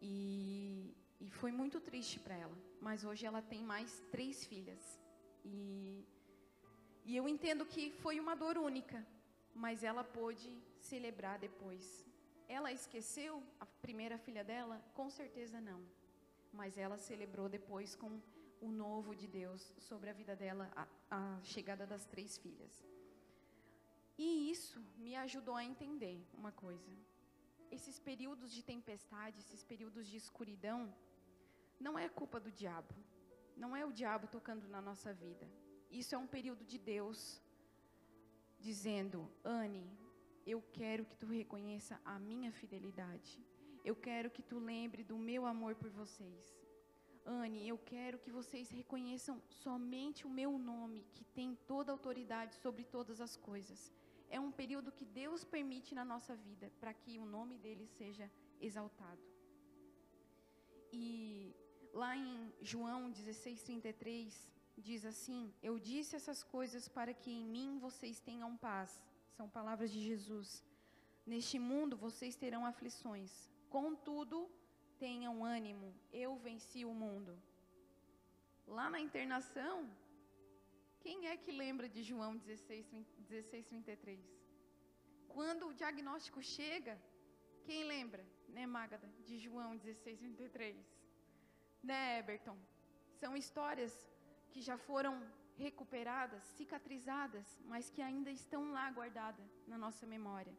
e, 0.02 0.96
e 1.20 1.30
foi 1.30 1.52
muito 1.52 1.82
triste 1.82 2.22
para 2.22 2.36
ela. 2.38 2.58
Mas 2.80 3.04
hoje 3.04 3.26
ela 3.26 3.42
tem 3.42 3.62
mais 3.62 4.02
três 4.10 4.46
filhas 4.46 4.98
e, 5.44 6.08
e 7.04 7.18
eu 7.18 7.28
entendo 7.28 7.66
que 7.66 7.92
foi 7.92 8.18
uma 8.18 8.34
dor 8.34 8.58
única, 8.58 9.06
mas 9.54 9.84
ela 9.84 10.06
pôde 10.06 10.50
celebrar 10.80 11.38
depois. 11.38 12.13
Ela 12.48 12.72
esqueceu 12.72 13.44
a 13.60 13.66
primeira 13.66 14.18
filha 14.18 14.44
dela? 14.44 14.84
Com 14.94 15.10
certeza 15.10 15.60
não. 15.60 15.82
Mas 16.52 16.78
ela 16.78 16.98
celebrou 16.98 17.50
depois 17.50 17.96
com 17.96 18.22
o 18.62 18.72
novo 18.72 19.16
de 19.16 19.28
Deus 19.28 19.74
sobre 19.78 20.10
a 20.10 20.14
vida 20.14 20.36
dela, 20.36 20.72
a, 20.76 20.88
a 21.10 21.42
chegada 21.44 21.86
das 21.86 22.06
três 22.06 22.38
filhas. 22.38 22.84
E 24.18 24.52
isso 24.52 24.80
me 24.98 25.16
ajudou 25.16 25.56
a 25.56 25.66
entender 25.66 26.24
uma 26.34 26.52
coisa. 26.52 26.92
Esses 27.72 28.00
períodos 28.00 28.52
de 28.52 28.64
tempestade, 28.64 29.40
esses 29.40 29.64
períodos 29.64 30.08
de 30.08 30.18
escuridão, 30.18 30.94
não 31.80 31.98
é 31.98 32.08
culpa 32.08 32.40
do 32.40 32.52
diabo. 32.52 32.94
Não 33.58 33.76
é 33.76 33.86
o 33.86 33.92
diabo 33.92 34.28
tocando 34.28 34.68
na 34.68 34.82
nossa 34.82 35.14
vida. 35.14 35.48
Isso 35.90 36.16
é 36.16 36.18
um 36.18 36.28
período 36.28 36.64
de 36.64 36.78
Deus 36.78 37.42
dizendo: 38.60 39.30
Anne, 39.44 39.86
eu 40.46 40.62
quero 40.74 41.06
que 41.06 41.18
tu 41.18 41.26
reconheça 41.26 42.00
a 42.04 42.20
minha 42.20 42.52
fidelidade. 42.52 43.40
Eu 43.84 43.96
quero 43.96 44.30
que 44.30 44.42
tu 44.42 44.60
lembre 44.60 45.04
do 45.04 45.18
meu 45.18 45.46
amor 45.46 45.76
por 45.76 45.90
vocês. 45.90 46.56
Anne, 47.26 47.68
eu 47.68 47.78
quero 47.78 48.20
que 48.20 48.32
vocês 48.32 48.70
reconheçam 48.70 49.42
somente 49.50 50.26
o 50.26 50.30
meu 50.30 50.58
nome, 50.58 51.06
que 51.14 51.24
tem 51.24 51.56
toda 51.68 51.92
a 51.92 51.96
autoridade 51.96 52.56
sobre 52.56 52.84
todas 52.84 53.22
as 53.22 53.38
coisas. 53.38 53.94
É 54.30 54.40
um 54.40 54.52
período 54.52 54.92
que 54.92 55.06
Deus 55.06 55.44
permite 55.44 55.96
na 55.96 56.04
nossa 56.04 56.36
vida 56.36 56.72
para 56.80 56.94
que 56.94 57.20
o 57.20 57.26
nome 57.26 57.58
dele 57.58 57.86
seja 57.88 58.30
exaltado. 58.60 59.22
E 60.92 61.56
lá 61.94 62.16
em 62.18 62.52
João 62.62 63.12
16:33 63.12 64.50
diz 64.78 65.06
assim: 65.06 65.54
Eu 65.62 65.80
disse 65.80 66.16
essas 66.16 66.44
coisas 66.44 66.88
para 66.88 67.14
que 67.14 67.32
em 67.32 67.46
mim 67.46 67.80
vocês 67.80 68.20
tenham 68.20 68.58
paz. 68.58 69.02
São 69.38 69.48
palavras 69.58 69.92
de 69.92 70.02
Jesus. 70.10 70.64
Neste 71.26 71.58
mundo 71.70 71.96
vocês 72.06 72.36
terão 72.36 72.66
aflições. 72.66 73.32
Contudo, 73.70 74.38
tenham 75.00 75.44
ânimo. 75.44 75.90
Eu 76.12 76.32
venci 76.48 76.84
o 76.86 76.94
mundo. 77.04 77.34
Lá 78.68 78.90
na 78.90 79.00
internação, 79.00 79.76
quem 81.04 81.28
é 81.28 81.36
que 81.36 81.52
lembra 81.52 81.88
de 81.96 82.02
João 82.10 82.32
16, 82.38 82.86
16 83.18 83.66
33? 83.66 84.20
Quando 85.28 85.68
o 85.68 85.74
diagnóstico 85.74 86.42
chega, 86.42 86.96
quem 87.66 87.84
lembra, 87.94 88.24
né, 88.56 88.66
Magda, 88.66 89.10
de 89.28 89.38
João 89.38 89.76
16, 89.76 90.22
23? 90.22 90.78
Né, 91.82 92.20
Eberton? 92.20 92.58
São 93.20 93.36
histórias 93.36 93.94
que 94.52 94.62
já 94.62 94.78
foram 94.78 95.14
recuperadas, 95.58 96.44
cicatrizadas, 96.58 97.60
mas 97.66 97.90
que 97.90 98.02
ainda 98.02 98.32
estão 98.32 98.72
lá 98.72 98.90
guardadas 98.92 99.52
na 99.68 99.78
nossa 99.78 100.06
memória. 100.06 100.54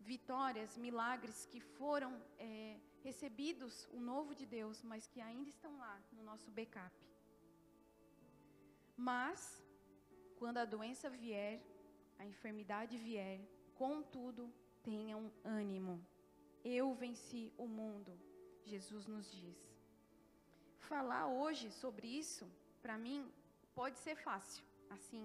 Vitórias, 0.00 0.76
milagres 0.76 1.46
que 1.46 1.60
foram 1.60 2.12
é, 2.38 2.78
recebidos, 3.02 3.88
o 3.92 4.00
novo 4.00 4.34
de 4.34 4.46
Deus, 4.46 4.82
mas 4.82 5.06
que 5.06 5.20
ainda 5.20 5.48
estão 5.48 5.76
lá 5.78 6.00
no 6.12 6.22
nosso 6.22 6.50
backup. 6.50 6.94
Mas, 8.96 9.64
quando 10.38 10.58
a 10.58 10.64
doença 10.64 11.08
vier, 11.10 11.62
a 12.18 12.24
enfermidade 12.26 12.96
vier, 12.96 13.40
contudo, 13.74 14.52
tenham 14.82 15.32
ânimo. 15.44 16.04
Eu 16.64 16.94
venci 16.94 17.52
o 17.58 17.66
mundo, 17.66 18.12
Jesus 18.64 19.06
nos 19.06 19.30
diz. 19.30 19.58
Falar 20.78 21.26
hoje 21.26 21.70
sobre 21.70 22.06
isso 22.06 22.46
para 22.82 22.98
mim, 22.98 23.32
pode 23.74 23.98
ser 23.98 24.16
fácil, 24.16 24.64
assim, 24.88 25.24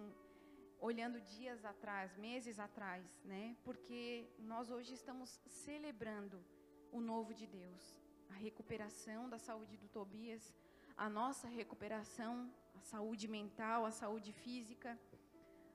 olhando 0.79 1.21
dias 1.21 1.63
atrás, 1.63 2.15
meses 2.17 2.57
atrás, 2.59 3.03
né? 3.23 3.55
Porque 3.63 4.27
nós 4.39 4.69
hoje 4.69 4.93
estamos 4.93 5.39
celebrando 5.45 6.43
o 6.91 6.99
novo 6.99 7.33
de 7.33 7.45
Deus, 7.45 8.01
a 8.29 8.33
recuperação 8.33 9.29
da 9.29 9.37
saúde 9.37 9.77
do 9.77 9.87
Tobias, 9.87 10.53
a 10.97 11.09
nossa 11.09 11.47
recuperação, 11.47 12.51
a 12.75 12.81
saúde 12.81 13.27
mental, 13.27 13.85
a 13.85 13.91
saúde 13.91 14.31
física. 14.33 14.99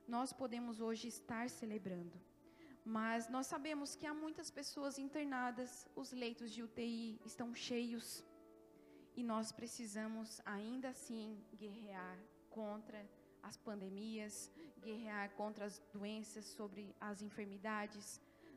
Nós 0.07 0.33
podemos 0.33 0.81
hoje 0.81 1.09
estar 1.09 1.49
celebrando. 1.49 2.21
Mas 2.85 3.29
nós 3.29 3.47
sabemos 3.47 3.95
que 3.97 4.07
há 4.07 4.13
muitas 4.13 4.51
pessoas 4.51 4.99
internadas, 4.99 5.89
os 5.97 6.13
leitos 6.13 6.51
de 6.53 6.63
UTI 6.63 7.19
estão 7.25 7.55
cheios 7.55 8.23
e 9.17 9.23
nós 9.23 9.51
precisamos 9.53 10.43
ainda 10.45 10.89
assim 10.91 11.43
guerrear 11.55 12.19
contra 12.59 13.01
as 13.49 13.57
pandemias, 13.69 14.35
guerrear 14.87 15.27
contra 15.41 15.65
as 15.71 15.77
doenças, 15.97 16.45
sobre 16.59 16.85
as 17.09 17.21
enfermidades, 17.29 18.07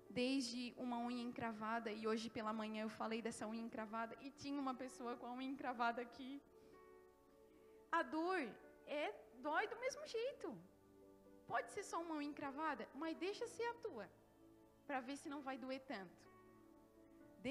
desde 0.10 0.62
uma 0.86 0.98
unha 1.08 1.24
encravada, 1.30 1.90
e 2.00 2.08
hoje 2.10 2.30
pela 2.38 2.54
manhã 2.62 2.82
eu 2.84 2.94
falei 3.02 3.22
dessa 3.26 3.48
unha 3.54 3.66
encravada, 3.68 4.16
e 4.26 4.30
tinha 4.44 4.60
uma 4.66 4.76
pessoa 4.84 5.16
com 5.20 5.28
a 5.28 5.34
unha 5.40 5.52
encravada 5.54 6.02
aqui. 6.08 6.32
A 8.00 8.02
dor 8.16 8.42
é 9.04 9.06
dói 9.48 9.66
do 9.74 9.80
mesmo 9.86 10.06
jeito. 10.18 10.48
Pode 11.52 11.70
ser 11.74 11.84
só 11.90 11.98
uma 12.06 12.16
unha 12.20 12.30
encravada, 12.32 12.88
mas 13.02 13.22
deixa 13.26 13.46
ser 13.56 13.68
a 13.74 13.76
tua, 13.86 14.08
para 14.88 15.02
ver 15.08 15.18
se 15.18 15.30
não 15.34 15.42
vai 15.48 15.58
doer 15.58 15.82
tanto. 15.94 16.18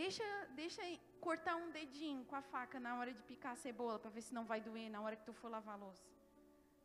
Deixa, 0.01 0.27
deixa 0.63 0.83
cortar 1.21 1.57
um 1.57 1.71
dedinho 1.71 2.25
com 2.25 2.37
a 2.37 2.43
faca 2.43 2.79
na 2.87 2.99
hora 2.99 3.13
de 3.19 3.23
picar 3.31 3.53
a 3.53 3.63
cebola 3.65 3.99
para 3.99 4.11
ver 4.17 4.23
se 4.27 4.35
não 4.39 4.45
vai 4.45 4.61
doer 4.61 4.89
na 4.91 5.01
hora 5.01 5.17
que 5.17 5.25
tu 5.29 5.33
for 5.33 5.51
lavar 5.57 5.75
a 5.77 5.83
louça. 5.85 6.16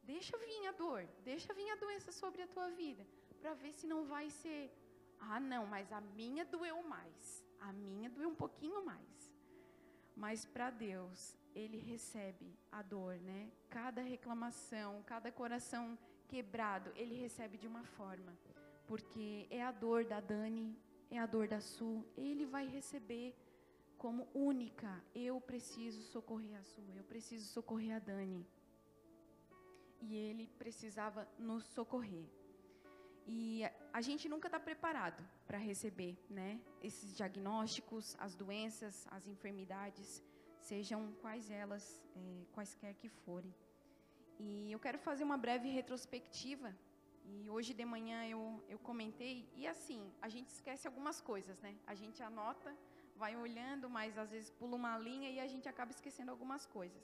Deixa 0.03 0.37
vir 0.37 0.67
a 0.67 0.71
dor, 0.71 1.07
deixa 1.23 1.53
vir 1.53 1.69
a 1.71 1.75
doença 1.75 2.11
sobre 2.11 2.41
a 2.41 2.47
tua 2.47 2.69
vida, 2.71 3.05
para 3.39 3.53
ver 3.53 3.73
se 3.73 3.85
não 3.87 4.05
vai 4.05 4.29
ser. 4.29 4.71
Ah, 5.19 5.39
não, 5.39 5.65
mas 5.65 5.91
a 5.91 6.01
minha 6.01 6.43
doeu 6.43 6.81
mais. 6.83 7.43
A 7.59 7.71
minha 7.71 8.09
doeu 8.09 8.29
um 8.29 8.35
pouquinho 8.35 8.83
mais. 8.83 9.31
Mas 10.15 10.45
para 10.45 10.69
Deus, 10.69 11.37
Ele 11.53 11.77
recebe 11.77 12.57
a 12.71 12.81
dor, 12.81 13.15
né? 13.19 13.51
Cada 13.69 14.01
reclamação, 14.01 15.03
cada 15.03 15.31
coração 15.31 15.97
quebrado, 16.27 16.91
Ele 16.95 17.15
recebe 17.15 17.57
de 17.57 17.67
uma 17.67 17.83
forma. 17.83 18.35
Porque 18.87 19.47
é 19.49 19.61
a 19.61 19.71
dor 19.71 20.03
da 20.05 20.19
Dani, 20.19 20.75
é 21.09 21.19
a 21.19 21.25
dor 21.25 21.47
da 21.47 21.61
Su, 21.61 22.03
Ele 22.17 22.45
vai 22.45 22.67
receber 22.67 23.35
como 23.97 24.27
única. 24.33 25.03
Eu 25.13 25.39
preciso 25.39 26.01
socorrer 26.01 26.57
a 26.59 26.63
sua, 26.63 26.95
eu 26.95 27.03
preciso 27.03 27.47
socorrer 27.53 27.95
a 27.95 27.99
Dani. 27.99 28.45
E 30.01 30.15
ele 30.15 30.47
precisava 30.57 31.27
nos 31.37 31.63
socorrer. 31.65 32.25
E 33.27 33.63
a 33.93 34.01
gente 34.01 34.27
nunca 34.27 34.47
está 34.47 34.59
preparado 34.59 35.23
para 35.45 35.57
receber, 35.57 36.17
né? 36.29 36.59
Esses 36.81 37.15
diagnósticos, 37.15 38.15
as 38.19 38.35
doenças, 38.35 39.07
as 39.11 39.27
enfermidades, 39.27 40.23
sejam 40.59 41.11
quais 41.21 41.49
elas, 41.49 42.01
é, 42.15 42.45
quaisquer 42.53 42.93
que 42.95 43.09
forem. 43.09 43.53
E 44.39 44.71
eu 44.71 44.79
quero 44.79 44.97
fazer 44.97 45.23
uma 45.23 45.37
breve 45.37 45.69
retrospectiva. 45.69 46.75
E 47.23 47.49
hoje 47.49 47.73
de 47.73 47.85
manhã 47.85 48.25
eu, 48.25 48.41
eu 48.67 48.79
comentei, 48.79 49.47
e 49.55 49.67
assim, 49.67 50.11
a 50.21 50.27
gente 50.27 50.49
esquece 50.49 50.87
algumas 50.87 51.21
coisas, 51.21 51.59
né? 51.61 51.77
A 51.85 51.93
gente 51.93 52.21
anota, 52.23 52.75
vai 53.15 53.35
olhando, 53.35 53.87
mas 53.89 54.17
às 54.17 54.31
vezes 54.31 54.49
pula 54.49 54.75
uma 54.75 54.97
linha 54.97 55.29
e 55.29 55.39
a 55.39 55.47
gente 55.47 55.69
acaba 55.69 55.91
esquecendo 55.91 56.31
algumas 56.31 56.65
coisas. 56.65 57.03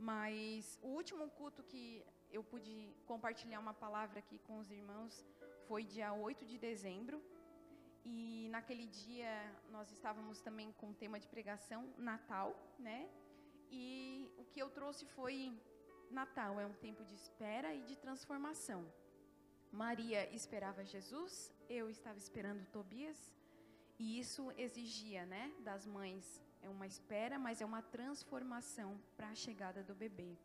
Mas 0.00 0.78
o 0.82 0.88
último 0.88 1.28
culto 1.38 1.62
que 1.62 2.02
eu 2.30 2.42
pude 2.42 2.74
compartilhar 3.04 3.60
uma 3.60 3.74
palavra 3.74 4.18
aqui 4.20 4.38
com 4.46 4.58
os 4.58 4.70
irmãos 4.70 5.26
foi 5.68 5.84
dia 5.84 6.12
8 6.12 6.46
de 6.46 6.56
dezembro. 6.58 7.22
E 8.04 8.48
naquele 8.50 8.86
dia 8.86 9.32
nós 9.70 9.90
estávamos 9.90 10.40
também 10.40 10.72
com 10.78 10.90
o 10.90 10.94
tema 10.94 11.20
de 11.20 11.28
pregação 11.28 11.92
Natal, 11.98 12.56
né? 12.78 13.10
E 13.70 14.26
o 14.38 14.44
que 14.46 14.60
eu 14.62 14.70
trouxe 14.70 15.04
foi 15.04 15.52
Natal 16.10 16.58
é 16.58 16.66
um 16.66 16.72
tempo 16.86 17.04
de 17.04 17.14
espera 17.14 17.74
e 17.74 17.82
de 17.82 17.96
transformação. 17.96 18.80
Maria 19.70 20.28
esperava 20.34 20.84
Jesus, 20.84 21.52
eu 21.68 21.88
estava 21.90 22.18
esperando 22.18 22.66
Tobias, 22.72 23.32
e 23.98 24.18
isso 24.18 24.50
exigia, 24.56 25.24
né, 25.26 25.52
das 25.60 25.86
mães, 25.86 26.42
é 26.62 26.68
uma 26.68 26.86
espera, 26.86 27.38
mas 27.38 27.60
é 27.60 27.64
uma 27.64 27.82
transformação 27.82 29.00
para 29.16 29.28
a 29.28 29.34
chegada 29.34 29.82
do 29.82 29.94
bebê. 29.94 30.36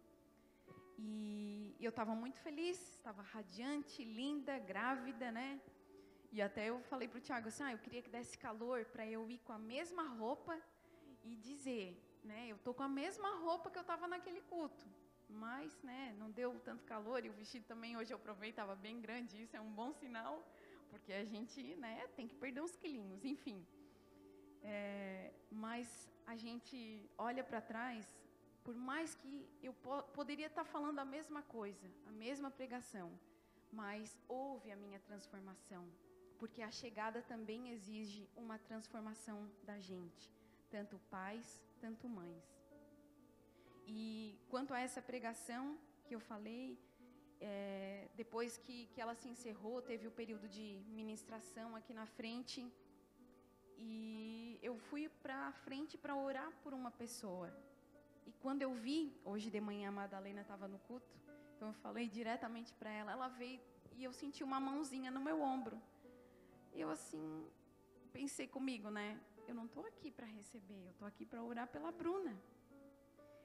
E 0.97 1.75
eu 1.79 1.89
estava 1.89 2.15
muito 2.15 2.39
feliz, 2.39 2.79
estava 2.97 3.21
radiante, 3.21 4.03
linda, 4.03 4.57
grávida, 4.59 5.31
né? 5.31 5.59
E 6.31 6.41
até 6.41 6.69
eu 6.69 6.79
falei 6.81 7.07
para 7.07 7.17
o 7.17 7.21
Tiago 7.21 7.47
assim, 7.47 7.63
ah, 7.63 7.71
eu 7.71 7.79
queria 7.79 8.01
que 8.01 8.09
desse 8.09 8.37
calor 8.37 8.85
para 8.85 9.05
eu 9.05 9.29
ir 9.29 9.39
com 9.39 9.53
a 9.53 9.59
mesma 9.59 10.03
roupa 10.03 10.57
e 11.23 11.35
dizer, 11.35 12.01
né? 12.23 12.47
Eu 12.47 12.57
tô 12.57 12.73
com 12.73 12.83
a 12.83 12.89
mesma 12.89 13.37
roupa 13.39 13.69
que 13.69 13.77
eu 13.77 13.81
estava 13.81 14.07
naquele 14.07 14.41
culto 14.41 14.85
mas 15.29 15.77
né, 15.83 16.15
não 16.17 16.31
deu 16.31 16.59
tanto 16.59 16.83
calor 16.83 17.25
e 17.25 17.29
o 17.29 17.33
vestido 17.33 17.65
também 17.65 17.97
hoje 17.97 18.13
eu 18.13 18.19
provei 18.19 18.49
estava 18.49 18.75
bem 18.75 18.99
grande, 19.01 19.41
isso 19.41 19.55
é 19.55 19.61
um 19.61 19.71
bom 19.71 19.91
sinal, 19.91 20.43
porque 20.89 21.11
a 21.13 21.25
gente 21.25 21.61
né, 21.75 22.07
tem 22.15 22.27
que 22.27 22.35
perder 22.35 22.61
uns 22.61 22.75
quilinhos, 22.75 23.23
enfim. 23.25 23.65
É, 24.65 25.31
mas 25.51 26.09
a 26.25 26.35
gente 26.35 26.77
olha 27.17 27.43
para 27.43 27.61
trás, 27.61 28.03
por 28.63 28.75
mais 28.75 29.13
que 29.13 29.47
eu 29.61 29.73
po 29.73 30.01
poderia 30.19 30.47
estar 30.47 30.63
tá 30.65 30.71
falando 30.75 30.99
a 30.99 31.05
mesma 31.05 31.41
coisa, 31.43 31.87
a 32.07 32.11
mesma 32.11 32.49
pregação, 32.49 33.07
mas 33.71 34.17
houve 34.27 34.71
a 34.71 34.75
minha 34.75 34.99
transformação, 34.99 35.83
porque 36.39 36.61
a 36.63 36.71
chegada 36.71 37.21
também 37.21 37.69
exige 37.73 38.27
uma 38.35 38.57
transformação 38.57 39.37
da 39.63 39.77
gente, 39.79 40.31
tanto 40.69 40.97
pais, 41.11 41.63
tanto 41.79 42.09
mães. 42.09 42.45
E 43.87 44.35
quanto 44.49 44.73
a 44.73 44.79
essa 44.79 45.01
pregação 45.01 45.77
que 46.07 46.15
eu 46.15 46.19
falei, 46.19 46.79
é, 47.39 48.07
depois 48.15 48.57
que, 48.57 48.87
que 48.87 48.99
ela 48.99 49.13
se 49.13 49.27
encerrou, 49.27 49.81
teve 49.81 50.07
o 50.07 50.11
período 50.11 50.47
de 50.47 50.81
ministração 50.87 51.75
aqui 51.75 51.93
na 51.93 52.07
frente. 52.07 52.65
E 53.77 54.59
eu 54.61 54.77
fui 54.77 55.09
para 55.09 55.51
frente 55.51 55.97
para 55.97 56.15
orar 56.15 56.51
por 56.63 56.73
uma 56.73 56.91
pessoa. 56.91 57.53
E 58.25 58.31
quando 58.33 58.61
eu 58.61 58.73
vi, 58.73 59.13
hoje 59.23 59.49
de 59.49 59.61
manhã 59.61 59.89
a 59.89 59.91
Madalena 59.91 60.41
estava 60.41 60.67
no 60.67 60.79
culto, 60.79 61.13
então 61.55 61.69
eu 61.69 61.73
falei 61.73 62.07
diretamente 62.07 62.73
para 62.73 62.89
ela. 62.89 63.11
Ela 63.11 63.27
veio 63.27 63.59
e 63.97 64.03
eu 64.03 64.11
senti 64.11 64.43
uma 64.43 64.59
mãozinha 64.59 65.09
no 65.11 65.21
meu 65.21 65.41
ombro. 65.41 65.81
Eu 66.73 66.89
assim, 66.89 67.47
pensei 68.11 68.47
comigo, 68.47 68.89
né? 68.89 69.19
Eu 69.47 69.55
não 69.55 69.65
estou 69.65 69.85
aqui 69.85 70.11
para 70.11 70.25
receber, 70.25 70.83
eu 70.85 70.91
estou 70.91 71.07
aqui 71.07 71.25
para 71.25 71.43
orar 71.43 71.67
pela 71.67 71.91
Bruna. 71.91 72.35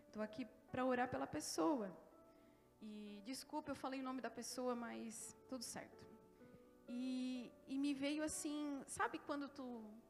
Estou 0.07 0.23
aqui 0.23 0.47
para 0.71 0.85
orar 0.85 1.09
pela 1.09 1.27
pessoa. 1.27 1.91
E 2.81 3.23
desculpa, 3.25 3.71
eu 3.71 3.77
falei 3.77 4.01
o 4.01 4.03
nome 4.03 4.21
da 4.21 4.31
pessoa, 4.31 4.75
mas 4.75 5.37
tudo 5.49 5.63
certo. 5.63 6.10
E, 6.93 7.53
e 7.69 7.79
me 7.79 7.95
veio 7.95 8.23
assim, 8.25 8.83
sabe 8.85 9.21
quando 9.21 9.49
tu 9.49 9.67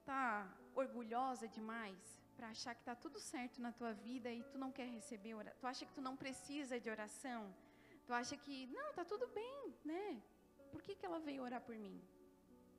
tá 0.06 0.48
orgulhosa 0.74 1.46
demais 1.46 1.98
para 2.34 2.48
achar 2.48 2.74
que 2.74 2.82
tá 2.82 2.94
tudo 2.94 3.20
certo 3.20 3.60
na 3.60 3.70
tua 3.70 3.92
vida 3.92 4.32
e 4.32 4.42
tu 4.44 4.56
não 4.56 4.72
quer 4.72 4.88
receber 4.88 5.34
oração? 5.34 5.60
Tu 5.60 5.66
acha 5.66 5.84
que 5.84 5.92
tu 5.92 6.00
não 6.00 6.16
precisa 6.16 6.80
de 6.80 6.88
oração? 6.88 7.54
Tu 8.06 8.14
acha 8.14 8.34
que 8.34 8.66
não, 8.68 8.94
tá 8.94 9.04
tudo 9.04 9.26
bem, 9.26 9.74
né? 9.84 10.22
Por 10.72 10.80
que, 10.80 10.94
que 10.94 11.04
ela 11.04 11.20
veio 11.20 11.42
orar 11.42 11.60
por 11.60 11.76
mim? 11.76 12.00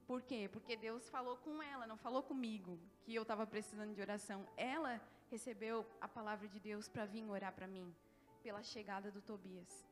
Por 0.07 0.23
quê? 0.23 0.49
Porque 0.51 0.75
Deus 0.75 1.07
falou 1.07 1.37
com 1.37 1.61
ela, 1.61 1.85
não 1.85 1.95
falou 1.95 2.23
comigo 2.23 2.79
que 3.03 3.13
eu 3.13 3.21
estava 3.21 3.45
precisando 3.45 3.93
de 3.93 4.01
oração. 4.01 4.47
Ela 4.57 4.99
recebeu 5.29 5.85
a 6.01 6.07
palavra 6.07 6.47
de 6.47 6.59
Deus 6.59 6.89
para 6.89 7.05
vir 7.05 7.23
orar 7.29 7.53
para 7.53 7.67
mim, 7.67 7.93
pela 8.41 8.63
chegada 8.63 9.11
do 9.11 9.21
Tobias. 9.21 9.87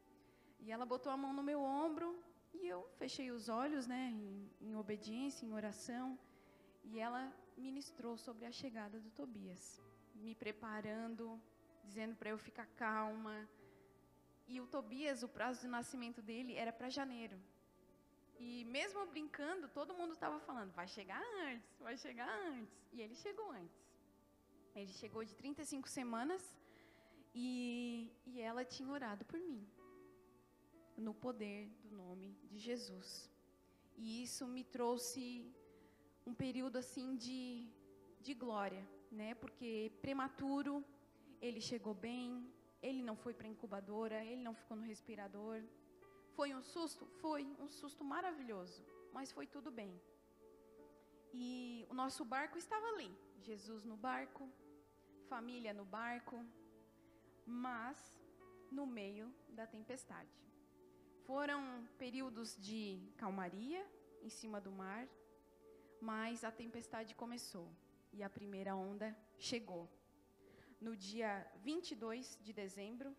E 0.60 0.72
ela 0.72 0.84
botou 0.84 1.12
a 1.12 1.18
mão 1.18 1.32
no 1.32 1.44
meu 1.44 1.62
ombro 1.62 2.18
e 2.54 2.68
eu 2.68 2.88
fechei 2.98 3.32
os 3.32 3.50
olhos, 3.50 3.88
né, 3.88 4.10
em, 4.12 4.50
em 4.62 4.76
obediência, 4.76 5.46
em 5.46 5.54
oração. 5.54 6.18
E 6.84 7.00
ela 7.00 7.34
ministrou 7.58 8.18
sobre 8.18 8.46
a 8.46 8.52
chegada 8.52 9.00
do 9.00 9.12
Tobias, 9.12 9.82
me 10.16 10.34
preparando, 10.34 11.40
dizendo 11.84 12.16
para 12.16 12.30
eu 12.30 12.38
ficar 12.38 12.66
calma. 12.76 13.48
E 14.48 14.60
o 14.60 14.68
Tobias, 14.68 15.22
o 15.24 15.28
prazo 15.28 15.62
de 15.62 15.68
nascimento 15.68 16.22
dele 16.22 16.56
era 16.56 16.72
para 16.72 16.90
janeiro. 16.90 17.38
E 18.40 18.64
mesmo 18.66 19.06
brincando, 19.06 19.68
todo 19.68 19.94
mundo 19.94 20.14
estava 20.14 20.40
falando: 20.40 20.72
vai 20.72 20.88
chegar 20.88 21.22
antes, 21.48 21.78
vai 21.80 21.98
chegar 21.98 22.30
antes. 22.48 22.74
E 22.94 23.02
ele 23.02 23.16
chegou 23.16 23.52
antes. 23.52 23.78
Ele 24.76 24.94
chegou 24.94 25.24
de 25.24 25.36
35 25.36 25.90
semanas 25.90 26.56
e, 27.36 28.12
e 28.26 28.40
ela 28.40 28.64
tinha 28.64 28.90
orado 28.90 29.26
por 29.26 29.40
mim, 29.40 29.68
no 31.00 31.14
poder 31.14 31.70
do 31.84 31.92
nome 31.92 32.38
de 32.50 32.58
Jesus. 32.58 33.30
E 33.98 34.24
isso 34.24 34.48
me 34.48 34.64
trouxe 34.64 35.24
um 36.26 36.34
período 36.34 36.78
assim 36.78 37.16
de, 37.16 37.68
de 38.22 38.34
glória, 38.34 38.88
né? 39.12 39.34
Porque 39.36 39.92
prematuro, 40.02 40.84
ele 41.42 41.62
chegou 41.62 41.94
bem, 41.94 42.50
ele 42.82 43.02
não 43.02 43.16
foi 43.16 43.34
para 43.34 43.48
incubadora, 43.48 44.24
ele 44.24 44.42
não 44.42 44.54
ficou 44.54 44.78
no 44.78 44.84
respirador. 44.84 45.62
Foi 46.36 46.54
um 46.54 46.62
susto? 46.62 47.06
Foi 47.22 47.44
um 47.60 47.70
susto 47.70 48.04
maravilhoso, 48.04 48.86
mas 49.14 49.32
foi 49.32 49.48
tudo 49.48 49.72
bem. 49.72 50.00
E 51.34 51.86
o 51.90 51.94
nosso 51.94 52.24
barco 52.26 52.58
estava 52.58 52.86
ali, 52.94 53.12
Jesus 53.42 53.84
no 53.84 53.98
barco, 53.98 54.50
família 55.28 55.74
no 55.74 55.86
barco, 55.86 56.44
mas 57.46 57.98
no 58.72 58.86
meio 58.86 59.34
da 59.50 59.66
tempestade. 59.68 60.49
Foram 61.30 61.88
períodos 62.00 62.58
de 62.68 63.08
calmaria 63.16 63.82
em 64.24 64.30
cima 64.30 64.60
do 64.60 64.72
mar, 64.72 65.08
mas 66.02 66.44
a 66.44 66.52
tempestade 66.52 67.14
começou 67.14 67.68
e 68.12 68.24
a 68.24 68.30
primeira 68.38 68.76
onda 68.76 69.16
chegou. 69.38 69.88
No 70.82 70.96
dia 70.96 71.32
22 71.58 72.40
de 72.42 72.52
dezembro, 72.52 73.16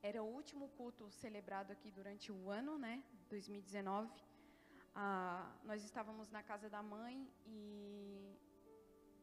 era 0.00 0.22
o 0.22 0.28
último 0.38 0.68
culto 0.76 1.10
celebrado 1.10 1.72
aqui 1.72 1.90
durante 1.90 2.30
o 2.30 2.48
ano, 2.48 2.78
né, 2.78 3.02
2019. 3.28 4.08
Ah, 4.94 5.50
nós 5.64 5.82
estávamos 5.82 6.30
na 6.30 6.44
casa 6.44 6.70
da 6.70 6.80
mãe 6.80 7.28
e, 7.44 8.36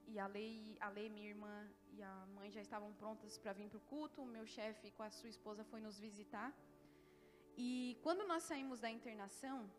e 0.09 0.19
a 0.19 0.27
Lei, 0.27 0.75
a 0.81 0.89
Lei, 0.89 1.07
minha 1.07 1.29
irmã 1.29 1.55
e 1.93 2.03
a 2.03 2.25
mãe 2.35 2.51
já 2.51 2.59
estavam 2.59 2.91
prontas 2.95 3.37
para 3.37 3.53
vir 3.53 3.69
para 3.69 3.77
o 3.77 3.87
culto. 3.93 4.21
O 4.21 4.25
meu 4.25 4.45
chefe 4.45 4.91
com 4.91 5.03
a 5.03 5.09
sua 5.09 5.29
esposa 5.29 5.63
foi 5.63 5.79
nos 5.79 5.97
visitar. 5.97 6.53
E 7.57 7.97
quando 8.01 8.27
nós 8.27 8.43
saímos 8.43 8.79
da 8.79 8.89
internação, 8.89 9.69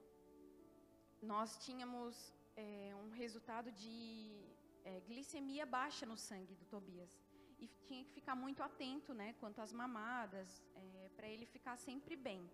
nós 1.20 1.56
tínhamos 1.64 2.32
é, 2.56 2.94
um 3.02 3.10
resultado 3.10 3.72
de 3.72 4.44
é, 4.84 5.00
glicemia 5.00 5.66
baixa 5.66 6.06
no 6.06 6.16
sangue 6.16 6.54
do 6.54 6.64
Tobias. 6.66 7.18
E 7.58 7.68
tinha 7.86 8.04
que 8.04 8.12
ficar 8.12 8.34
muito 8.34 8.62
atento, 8.62 9.14
né, 9.14 9.34
quanto 9.40 9.60
às 9.60 9.72
mamadas, 9.72 10.62
é, 10.74 11.08
para 11.16 11.28
ele 11.28 11.46
ficar 11.46 11.76
sempre 11.76 12.14
bem. 12.16 12.48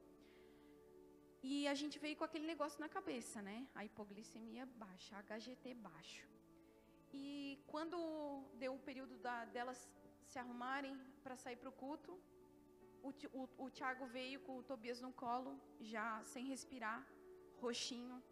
E 1.42 1.66
a 1.66 1.74
gente 1.74 1.98
veio 1.98 2.16
com 2.16 2.24
aquele 2.24 2.46
negócio 2.46 2.78
na 2.80 2.88
cabeça, 2.88 3.40
né? 3.40 3.66
A 3.74 3.82
hipoglicemia 3.84 4.66
baixa, 4.66 5.16
HGT 5.22 5.72
baixo. 5.74 6.28
E 7.12 7.58
quando 7.66 7.96
deu 8.58 8.74
o 8.74 8.78
período 8.78 9.16
da, 9.18 9.46
delas 9.46 9.90
se 10.26 10.38
arrumarem 10.38 10.94
para 11.22 11.36
sair 11.36 11.56
para 11.56 11.70
o 11.70 11.72
culto, 11.72 12.20
o, 13.02 13.48
o 13.64 13.70
Tiago 13.70 14.06
veio 14.06 14.40
com 14.40 14.58
o 14.58 14.62
Tobias 14.62 15.00
no 15.00 15.12
colo, 15.12 15.58
já 15.80 16.22
sem 16.24 16.46
respirar, 16.46 17.06
roxinho. 17.60 18.22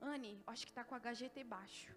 Anne, 0.00 0.42
acho 0.46 0.64
que 0.66 0.70
está 0.70 0.84
com 0.84 0.94
HGT 0.94 1.44
baixo. 1.44 1.94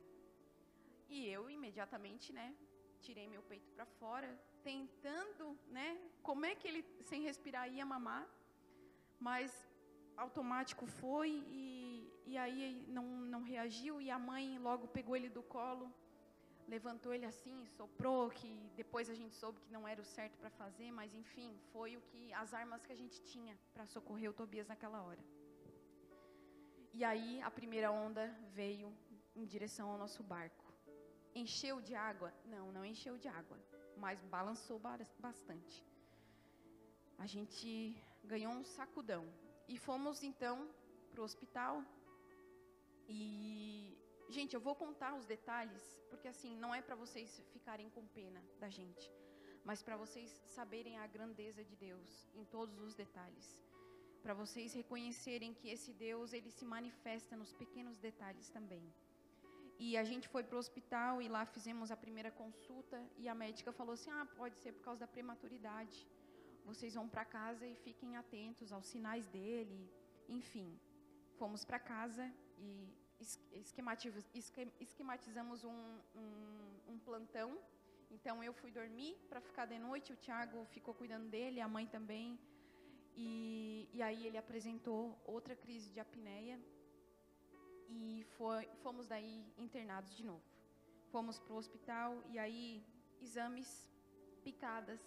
E 1.10 1.28
eu 1.28 1.50
imediatamente, 1.50 2.32
né, 2.34 2.56
tirei 3.02 3.28
meu 3.28 3.44
peito 3.44 3.70
para 3.72 3.86
fora, 3.86 4.30
tentando, 4.64 5.58
né, 5.70 6.00
como 6.24 6.46
é 6.46 6.56
que 6.56 6.68
ele 6.68 6.86
sem 7.02 7.22
respirar 7.22 7.72
ia 7.72 7.86
mamar, 7.86 8.28
mas 9.20 9.68
automático 10.18 10.86
foi 10.86 11.30
e 11.48 11.72
e 12.32 12.38
aí 12.38 12.86
não, 12.88 13.04
não 13.34 13.42
reagiu 13.42 14.00
e 14.02 14.10
a 14.10 14.18
mãe 14.18 14.58
logo 14.58 14.88
pegou 14.88 15.16
ele 15.16 15.30
do 15.30 15.44
colo, 15.44 15.94
levantou 16.74 17.14
ele 17.14 17.26
assim, 17.26 17.58
soprou, 17.78 18.30
que 18.40 18.50
depois 18.82 19.10
a 19.10 19.18
gente 19.20 19.36
soube 19.36 19.60
que 19.64 19.72
não 19.76 19.84
era 19.92 20.02
o 20.02 20.10
certo 20.16 20.38
para 20.42 20.50
fazer, 20.62 20.90
mas 21.00 21.14
enfim, 21.22 21.50
foi 21.74 21.98
o 21.98 22.02
que 22.10 22.22
as 22.42 22.54
armas 22.54 22.82
que 22.86 22.94
a 22.94 23.00
gente 23.02 23.18
tinha 23.32 23.54
para 23.74 23.86
socorrer 23.86 24.30
o 24.30 24.34
Tobias 24.34 24.68
naquela 24.74 25.02
hora. 25.06 25.24
E 26.94 27.04
aí 27.04 27.42
a 27.42 27.52
primeira 27.60 27.90
onda 27.92 28.24
veio 28.54 28.88
em 29.36 29.46
direção 29.54 29.90
ao 29.92 29.98
nosso 29.98 30.24
barco. 30.24 30.66
Encheu 31.36 31.82
de 31.82 31.94
água? 31.94 32.34
Não, 32.46 32.66
não 32.72 32.86
encheu 32.86 33.18
de 33.18 33.28
água, 33.28 33.58
mas 33.98 34.24
balançou 34.36 34.80
bastante. 35.28 35.86
A 37.18 37.26
gente 37.26 37.70
ganhou 38.24 38.54
um 38.54 38.64
sacudão 38.64 39.26
e 39.68 39.78
fomos 39.78 40.24
então 40.24 40.70
para 41.12 41.22
o 41.22 41.24
hospital 41.24 41.84
e, 43.08 43.98
gente, 44.38 44.56
eu 44.56 44.62
vou 44.68 44.76
contar 44.76 45.12
os 45.20 45.26
detalhes, 45.26 45.84
porque 46.10 46.28
assim, 46.28 46.56
não 46.64 46.74
é 46.74 46.82
para 46.82 46.96
vocês 46.96 47.30
ficarem 47.54 47.90
com 47.90 48.06
pena 48.20 48.42
da 48.60 48.70
gente, 48.70 49.12
mas 49.64 49.84
para 49.84 49.98
vocês 49.98 50.30
saberem 50.46 50.98
a 50.98 51.08
grandeza 51.16 51.64
de 51.64 51.76
Deus 51.76 52.28
em 52.34 52.46
todos 52.46 52.80
os 52.80 52.96
detalhes. 52.96 53.48
Para 54.24 54.34
vocês 54.34 54.74
reconhecerem 54.74 55.54
que 55.54 55.70
esse 55.70 55.92
Deus, 55.94 56.32
ele 56.32 56.52
se 56.52 56.64
manifesta 56.64 57.36
nos 57.36 57.52
pequenos 57.54 57.98
detalhes 57.98 58.50
também. 58.50 58.86
E 59.80 59.98
a 59.98 60.04
gente 60.04 60.28
foi 60.34 60.44
para 60.44 60.56
o 60.56 60.60
hospital 60.60 61.22
e 61.22 61.28
lá 61.28 61.44
fizemos 61.44 61.90
a 61.90 61.98
primeira 61.98 62.30
consulta 62.30 62.98
e 63.18 63.28
a 63.28 63.34
médica 63.34 63.72
falou 63.72 63.94
assim: 63.94 64.12
"Ah, 64.12 64.28
pode 64.42 64.56
ser 64.60 64.74
por 64.74 64.84
causa 64.84 65.00
da 65.00 65.08
prematuridade. 65.08 66.08
Vocês 66.70 66.94
vão 66.94 67.08
para 67.10 67.26
casa 67.26 67.66
e 67.66 67.76
fiquem 67.88 68.16
atentos 68.16 68.72
aos 68.72 68.86
sinais 68.86 69.28
dele". 69.28 69.80
Enfim, 70.30 70.68
fomos 71.40 71.66
para 71.66 71.80
casa 71.80 72.32
e 72.60 73.01
esquematizamos 74.80 75.64
um, 75.64 76.00
um, 76.16 76.94
um 76.94 77.00
plantão. 77.00 77.58
Então 78.10 78.44
eu 78.44 78.54
fui 78.54 78.72
dormir 78.72 79.16
para 79.30 79.40
ficar 79.40 79.66
de 79.66 79.80
noite, 79.80 80.12
o 80.12 80.16
Tiago 80.16 80.66
ficou 80.66 80.94
cuidando 80.94 81.30
dele, 81.30 81.62
a 81.62 81.68
mãe 81.68 81.88
também. 81.88 82.40
E, 83.16 83.90
e, 83.94 84.02
aí 84.02 84.26
ele 84.26 84.38
apresentou 84.38 85.18
outra 85.26 85.56
crise 85.56 85.90
de 85.92 86.00
apneia 86.00 86.58
e 87.90 88.26
foi, 88.38 88.66
fomos 88.84 89.08
daí 89.08 89.46
internados 89.58 90.16
de 90.16 90.26
novo. 90.26 90.44
Fomos 91.12 91.38
para 91.40 91.54
o 91.54 91.58
hospital 91.58 92.24
e 92.30 92.40
aí 92.40 92.84
exames, 93.20 93.70
picadas, 94.44 95.02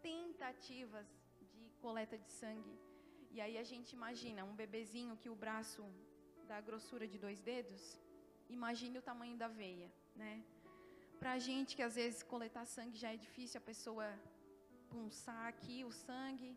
tentativas 0.00 1.06
de 1.52 1.70
coleta 1.80 2.16
de 2.16 2.30
sangue. 2.30 2.78
E 3.30 3.40
aí 3.40 3.58
a 3.58 3.64
gente 3.64 3.92
imagina 3.92 4.44
um 4.44 4.54
bebezinho 4.54 5.16
que 5.16 5.28
o 5.28 5.34
braço 5.34 5.84
da 6.50 6.58
grossura 6.68 7.06
de 7.12 7.18
dois 7.24 7.40
dedos, 7.50 7.82
imagine 8.56 8.96
o 8.98 9.02
tamanho 9.10 9.36
da 9.42 9.48
veia, 9.60 9.88
né? 10.16 10.32
Para 11.20 11.32
a 11.32 11.40
gente 11.48 11.76
que 11.76 11.84
às 11.88 11.94
vezes 12.00 12.22
coletar 12.22 12.64
sangue 12.64 12.96
já 13.04 13.10
é 13.12 13.18
difícil, 13.26 13.58
a 13.58 13.68
pessoa 13.72 14.06
punçar 14.92 15.44
aqui 15.52 15.84
o 15.84 15.92
sangue, 15.92 16.52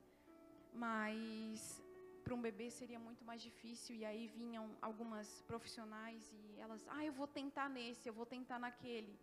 mas 0.73 1.81
para 2.23 2.35
um 2.37 2.41
bebê 2.47 2.69
seria 2.69 2.99
muito 3.07 3.25
mais 3.29 3.41
difícil. 3.41 3.95
E 3.95 4.05
aí 4.09 4.27
vinham 4.27 4.65
algumas 4.81 5.27
profissionais 5.41 6.31
e 6.37 6.59
elas, 6.59 6.81
ah, 6.95 7.03
eu 7.09 7.13
vou 7.19 7.27
tentar 7.27 7.67
nesse, 7.77 8.07
eu 8.07 8.13
vou 8.13 8.25
tentar 8.25 8.59
naquele. 8.59 9.13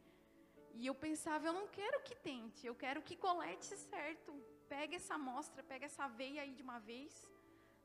E 0.74 0.86
eu 0.86 0.94
pensava, 0.94 1.46
eu 1.46 1.54
não 1.60 1.66
quero 1.78 2.02
que 2.02 2.14
tente, 2.30 2.66
eu 2.66 2.74
quero 2.74 3.00
que 3.02 3.16
colete 3.16 3.74
certo. 3.92 4.32
Pega 4.68 4.96
essa 4.96 5.14
amostra, 5.14 5.62
pega 5.62 5.86
essa 5.86 6.06
veia 6.08 6.42
aí 6.42 6.52
de 6.58 6.62
uma 6.62 6.78
vez 6.78 7.12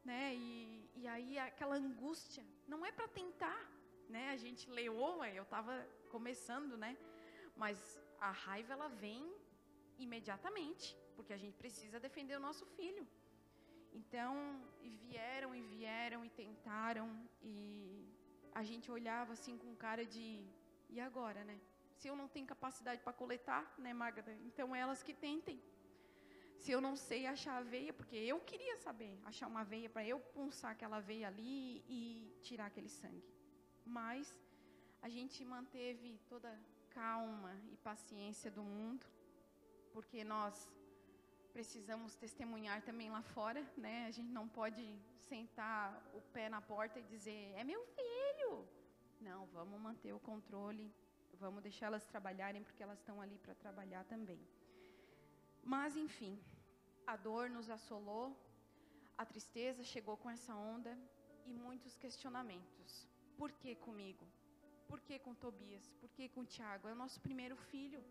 né? 0.04 0.36
E, 0.36 0.89
e 0.96 1.08
aí 1.08 1.38
aquela 1.39 1.76
angústia, 1.76 2.44
não 2.68 2.86
é 2.86 2.92
para 2.92 3.08
tentar, 3.08 3.62
né? 4.10 4.32
A 4.32 4.38
gente 4.38 4.70
leou, 4.70 5.24
eu 5.26 5.44
estava 5.44 5.74
começando, 6.10 6.78
né? 6.78 6.98
Mas 7.56 8.00
a 8.20 8.32
raiva 8.32 8.74
ela 8.74 8.88
vem 8.88 9.24
imediatamente, 9.98 10.98
porque 11.16 11.34
a 11.34 11.38
gente 11.38 11.56
precisa 11.56 12.00
defender 12.00 12.36
o 12.38 12.39
nosso 12.39 12.66
filho. 12.78 13.08
Então, 13.94 14.34
e 14.82 14.96
vieram 14.98 15.54
e 15.56 15.62
vieram 15.62 16.26
e 16.26 16.30
tentaram 16.30 17.08
e 17.42 18.12
a 18.54 18.63
gente 18.63 18.92
olhava 18.92 19.34
assim 19.34 19.58
com 19.58 19.76
cara 19.76 20.06
de 20.06 20.44
e 20.89 21.00
agora, 21.00 21.44
né? 21.44 21.60
Se 21.96 22.08
eu 22.08 22.16
não 22.16 22.28
tenho 22.28 22.46
capacidade 22.46 23.02
para 23.02 23.13
coletar, 23.13 23.74
né, 23.78 23.94
Magda? 23.94 24.34
Então 24.48 24.76
elas 24.76 25.02
que 25.04 25.13
tentem 25.13 25.62
se 26.58 26.72
eu 26.72 26.80
não 26.80 26.96
sei 26.96 27.26
achar 27.26 27.58
a 27.58 27.62
veia, 27.62 27.94
porque 27.94 28.16
eu 28.16 28.39
queria 28.39 28.78
saber 28.78 29.20
achar 29.26 29.48
uma 29.48 29.63
veia 29.63 29.89
para 29.89 30.06
eu 30.06 30.20
punçar 30.20 30.72
aquela 30.72 31.00
veia 31.00 31.28
ali 31.28 31.84
e 31.88 32.32
tirar 32.42 32.68
aquele 32.68 32.89
sangue. 32.89 33.24
Mas 33.86 34.39
a 35.02 35.10
gente 35.10 35.44
manteve 35.44 36.20
toda 36.30 36.50
calma 36.89 37.54
e 37.72 37.78
paciência 37.78 38.50
do 38.50 38.63
mundo, 38.63 39.06
porque 39.92 40.24
nós 40.24 40.72
precisamos 41.52 42.16
testemunhar 42.16 42.82
também 42.82 43.10
lá 43.10 43.22
fora, 43.22 43.62
né? 43.78 44.06
A 44.08 44.12
gente 44.12 44.32
não 44.32 44.48
pode 44.48 44.84
sentar 45.30 46.02
o 46.13 46.22
pé 46.34 46.50
na 46.50 46.62
porta 46.62 47.00
e 47.00 47.04
dizer: 47.04 47.54
"É 47.56 47.63
meu 47.63 47.84
filho". 47.98 48.68
Não, 49.20 49.46
vamos 49.48 49.80
manter 49.80 50.13
o 50.13 50.20
controle, 50.20 50.94
vamos 51.34 51.62
deixar 51.62 51.88
elas 51.88 52.06
trabalharem 52.06 52.63
porque 52.63 52.84
elas 52.84 53.00
estão 53.00 53.22
ali 53.22 53.38
para 53.38 53.56
trabalhar 53.56 54.04
também. 54.06 54.39
Mas, 55.63 55.95
enfim, 55.95 56.38
a 57.08 57.15
dor 57.15 57.49
nos 57.49 57.69
assolou, 57.69 58.38
a 59.17 59.26
tristeza 59.26 59.84
chegou 59.84 60.17
com 60.17 60.30
essa 60.30 60.54
onda 60.56 60.97
e 61.45 61.54
muitos 61.54 61.95
questionamentos. 61.97 63.08
Por 63.38 63.52
que 63.52 63.76
comigo? 63.76 64.26
Por 64.88 64.99
que 65.02 65.17
com 65.19 65.34
Tobias? 65.34 65.89
Por 65.99 66.10
que 66.10 66.28
com 66.30 66.45
Tiago? 66.45 66.88
É 66.88 66.91
o 66.91 66.95
nosso 66.95 67.19
primeiro 67.19 67.56
filho. 67.56 68.04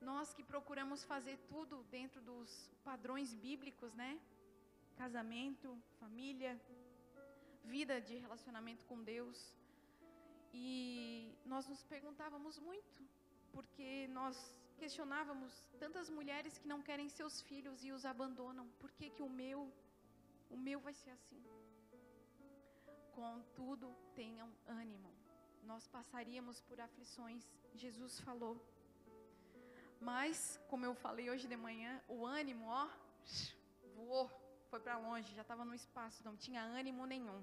Nós 0.00 0.34
que 0.34 0.42
procuramos 0.42 1.02
fazer 1.04 1.38
tudo 1.48 1.82
dentro 1.84 2.20
dos 2.20 2.70
padrões 2.82 3.32
bíblicos, 3.34 3.94
né? 3.94 4.20
Casamento, 4.96 5.78
família, 5.98 6.60
vida 7.64 8.00
de 8.00 8.16
relacionamento 8.18 8.84
com 8.84 9.02
Deus. 9.02 9.56
E 10.52 11.32
nós 11.44 11.66
nos 11.66 11.82
perguntávamos 11.84 12.58
muito, 12.58 13.02
porque 13.52 14.08
nós 14.08 14.36
questionávamos 14.82 15.52
tantas 15.78 16.08
mulheres 16.10 16.58
que 16.58 16.68
não 16.68 16.80
querem 16.82 17.08
seus 17.08 17.40
filhos 17.40 17.84
e 17.84 17.90
os 17.92 18.04
abandonam. 18.04 18.66
Por 18.80 18.90
que, 18.92 19.10
que 19.10 19.22
o 19.22 19.28
meu, 19.28 19.72
o 20.50 20.56
meu 20.56 20.80
vai 20.80 20.94
ser 20.94 21.10
assim? 21.10 21.42
Contudo, 23.12 23.94
tenham 24.14 24.48
ânimo. 24.66 25.10
Nós 25.62 25.86
passaríamos 25.88 26.60
por 26.60 26.80
aflições, 26.80 27.44
Jesus 27.74 28.20
falou. 28.20 28.54
Mas, 30.00 30.60
como 30.68 30.84
eu 30.84 30.94
falei 30.94 31.30
hoje 31.30 31.46
de 31.48 31.56
manhã, 31.56 32.02
o 32.08 32.26
ânimo, 32.26 32.66
ó, 32.66 32.88
voou, 33.94 34.30
foi 34.68 34.80
para 34.80 34.98
longe, 34.98 35.34
já 35.34 35.42
estava 35.42 35.64
no 35.64 35.74
espaço, 35.74 36.24
não 36.24 36.36
tinha 36.36 36.62
ânimo 36.62 37.06
nenhum. 37.06 37.42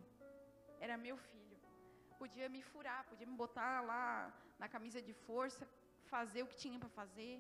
Era 0.80 0.98
meu 0.98 1.18
filho. 1.18 1.58
Podia 2.20 2.48
me 2.50 2.62
furar, 2.62 3.04
podia 3.06 3.26
me 3.26 3.36
botar 3.36 3.82
lá 3.82 4.32
na 4.60 4.68
camisa 4.70 5.02
de 5.02 5.14
força, 5.14 5.68
fazer 6.14 6.42
o 6.44 6.50
que 6.52 6.58
tinha 6.64 6.78
para 6.84 6.90
fazer, 7.02 7.34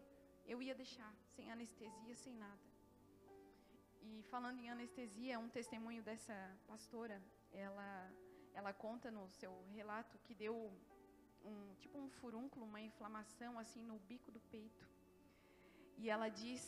eu 0.51 0.57
ia 0.65 0.75
deixar, 0.84 1.12
sem 1.36 1.51
anestesia, 1.55 2.15
sem 2.23 2.34
nada. 2.45 2.65
E 4.10 4.23
falando 4.31 4.60
em 4.60 4.69
anestesia, 4.75 5.39
um 5.45 5.49
testemunho 5.49 6.01
dessa 6.10 6.36
pastora, 6.69 7.17
ela, 7.65 7.89
ela 8.60 8.73
conta 8.86 9.12
no 9.17 9.29
seu 9.39 9.53
relato 9.79 10.17
que 10.25 10.34
deu 10.43 10.55
um 11.49 11.57
tipo 11.81 11.97
um 11.97 12.10
furúnculo, 12.19 12.65
uma 12.65 12.81
inflamação 12.89 13.51
assim 13.63 13.84
no 13.91 13.97
bico 14.12 14.31
do 14.31 14.41
peito. 14.53 14.86
E 15.97 16.10
ela 16.10 16.29
diz 16.29 16.63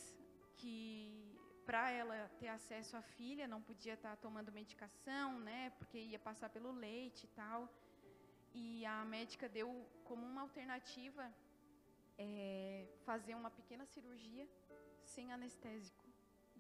que 0.58 0.72
para 1.66 1.84
ela 2.00 2.18
ter 2.40 2.50
acesso 2.50 2.98
à 2.98 3.02
filha 3.02 3.48
não 3.48 3.62
podia 3.70 3.94
estar 3.94 4.16
tá 4.16 4.22
tomando 4.26 4.52
medicação, 4.52 5.40
né, 5.40 5.72
porque 5.78 5.98
ia 5.98 6.20
passar 6.20 6.50
pelo 6.50 6.72
leite 6.72 7.24
e 7.24 7.32
tal. 7.42 7.70
E 8.54 8.86
a 8.86 9.04
médica 9.06 9.48
deu 9.58 9.70
como 10.04 10.24
uma 10.26 10.42
alternativa 10.42 11.34
é, 12.18 12.88
fazer 13.06 13.36
uma 13.36 13.50
pequena 13.50 13.86
cirurgia 13.86 14.48
sem 15.04 15.32
anestésico. 15.32 16.06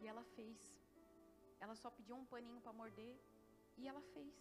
E 0.02 0.08
ela 0.08 0.24
fez. 0.36 0.58
Ela 1.60 1.76
só 1.76 1.89
pediu 1.89 2.16
um 2.16 2.26
paninho 2.26 2.60
para 2.62 2.74
morder 2.74 3.16
e 3.78 3.88
ela 3.88 4.02
fez. 4.13 4.34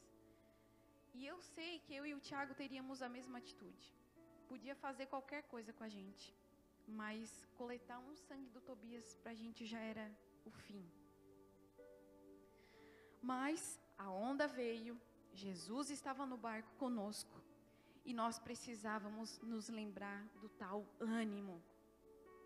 E 1.14 1.27
eu 1.27 1.40
sei 1.40 1.79
que 1.81 1.94
eu 1.94 2.07
e 2.07 2.14
o 2.14 2.20
Tiago 2.20 2.55
teríamos 2.55 3.03
a 3.03 3.09
mesma 3.09 3.38
atitude. 3.38 3.94
Podia 4.48 4.75
fazer 4.75 5.07
qualquer 5.07 5.42
coisa 5.44 5.72
com 5.72 5.85
a 5.85 5.88
gente, 5.88 6.35
mas 6.87 7.46
coletar 7.57 7.98
um 7.98 8.14
sangue 8.16 8.51
do 8.51 8.61
Tobias 8.61 9.14
para 9.22 9.33
a 9.33 9.35
gente 9.35 9.64
já 9.66 9.79
era 9.79 10.11
o 10.44 10.51
fim. 10.51 10.85
Mas 13.20 13.79
a 13.96 14.11
onda 14.11 14.48
veio, 14.48 15.01
Jesus 15.33 15.90
estava 15.90 16.27
no 16.27 16.37
barco 16.37 16.75
conosco 16.77 17.41
e 18.04 18.12
nós 18.12 18.38
precisávamos 18.38 19.38
nos 19.40 19.68
lembrar 19.68 20.24
do 20.40 20.48
tal 20.48 20.86
ânimo, 21.00 21.62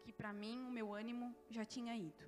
que 0.02 0.12
para 0.12 0.32
mim 0.32 0.64
o 0.64 0.70
meu 0.70 0.94
ânimo 0.94 1.34
já 1.50 1.64
tinha 1.64 1.96
ido. 1.96 2.24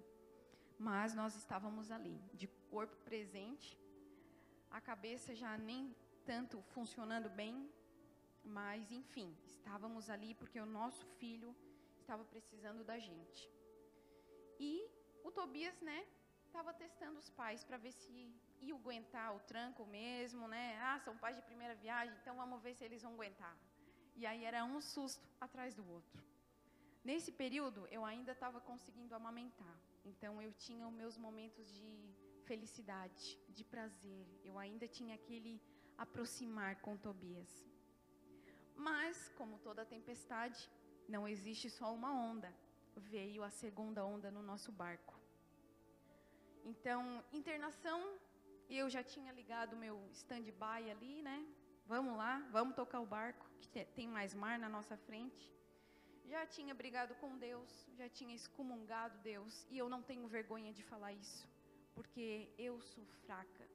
Mas 0.78 1.14
nós 1.14 1.34
estávamos 1.34 1.90
ali, 1.90 2.18
de 2.32 2.46
corpo 2.70 2.96
presente, 3.04 3.78
a 4.70 4.80
cabeça 4.80 5.34
já 5.34 5.56
nem 5.58 5.94
tanto 6.24 6.60
funcionando 6.74 7.28
bem, 7.30 7.70
mas 8.44 8.90
enfim, 8.92 9.36
estávamos 9.44 10.08
ali 10.08 10.34
porque 10.34 10.60
o 10.60 10.66
nosso 10.66 11.04
filho 11.18 11.54
estava 12.00 12.24
precisando 12.24 12.84
da 12.84 12.98
gente. 12.98 13.50
E 14.58 14.88
o 15.24 15.30
Tobias, 15.30 15.80
né, 15.80 16.06
estava 16.46 16.72
testando 16.72 17.18
os 17.18 17.30
pais 17.30 17.62
para 17.64 17.76
ver 17.76 17.92
se 17.92 18.32
ia 18.60 18.74
aguentar 18.74 19.34
o 19.34 19.40
tranco 19.40 19.84
mesmo, 19.86 20.46
né? 20.48 20.78
Ah, 20.80 20.98
são 21.00 21.16
pais 21.16 21.36
de 21.36 21.42
primeira 21.42 21.74
viagem, 21.74 22.14
então 22.20 22.36
vamos 22.36 22.62
ver 22.62 22.74
se 22.74 22.84
eles 22.84 23.02
vão 23.02 23.12
aguentar. 23.14 23.56
E 24.16 24.26
aí 24.26 24.44
era 24.44 24.64
um 24.64 24.80
susto 24.80 25.26
atrás 25.40 25.74
do 25.74 25.88
outro. 25.88 26.22
Nesse 27.04 27.30
período, 27.32 27.86
eu 27.90 28.04
ainda 28.04 28.32
estava 28.32 28.60
conseguindo 28.60 29.14
amamentar. 29.14 29.76
Então 30.04 30.42
eu 30.42 30.52
tinha 30.52 30.86
os 30.86 30.92
meus 30.92 31.16
momentos 31.16 31.66
de 31.72 31.92
felicidade, 32.44 33.38
de 33.48 33.64
prazer. 33.64 34.26
Eu 34.44 34.58
ainda 34.58 34.86
tinha 34.88 35.14
aquele 35.14 35.60
aproximar 35.96 36.76
com 36.80 36.96
Tobias. 36.96 37.52
Mas, 38.74 39.28
como 39.36 39.58
toda 39.58 39.84
tempestade, 39.84 40.70
não 41.08 41.26
existe 41.26 41.68
só 41.68 41.92
uma 41.92 42.12
onda. 42.12 42.52
Veio 42.96 43.42
a 43.42 43.50
segunda 43.50 44.04
onda 44.04 44.30
no 44.30 44.42
nosso 44.42 44.70
barco. 44.70 45.14
Então, 46.64 47.24
internação, 47.32 48.18
eu 48.76 48.90
já 48.90 49.02
tinha 49.02 49.32
ligado 49.32 49.76
meu 49.76 49.96
stand-by 50.12 50.90
ali, 50.90 51.22
né? 51.22 51.46
Vamos 51.86 52.16
lá, 52.16 52.46
vamos 52.50 52.74
tocar 52.74 53.00
o 53.00 53.06
barco, 53.06 53.48
que 53.60 53.84
tem 53.84 54.06
mais 54.06 54.34
mar 54.34 54.58
na 54.58 54.68
nossa 54.68 54.96
frente. 54.96 55.50
Já 56.26 56.44
tinha 56.46 56.74
brigado 56.74 57.14
com 57.14 57.38
Deus, 57.38 57.88
já 57.96 58.08
tinha 58.08 58.34
excomungado 58.34 59.16
Deus, 59.20 59.66
e 59.70 59.78
eu 59.78 59.88
não 59.88 60.02
tenho 60.02 60.28
vergonha 60.28 60.72
de 60.72 60.82
falar 60.82 61.14
isso, 61.14 61.48
porque 61.94 62.50
eu 62.58 62.80
sou 62.82 63.06
fraca. 63.24 63.66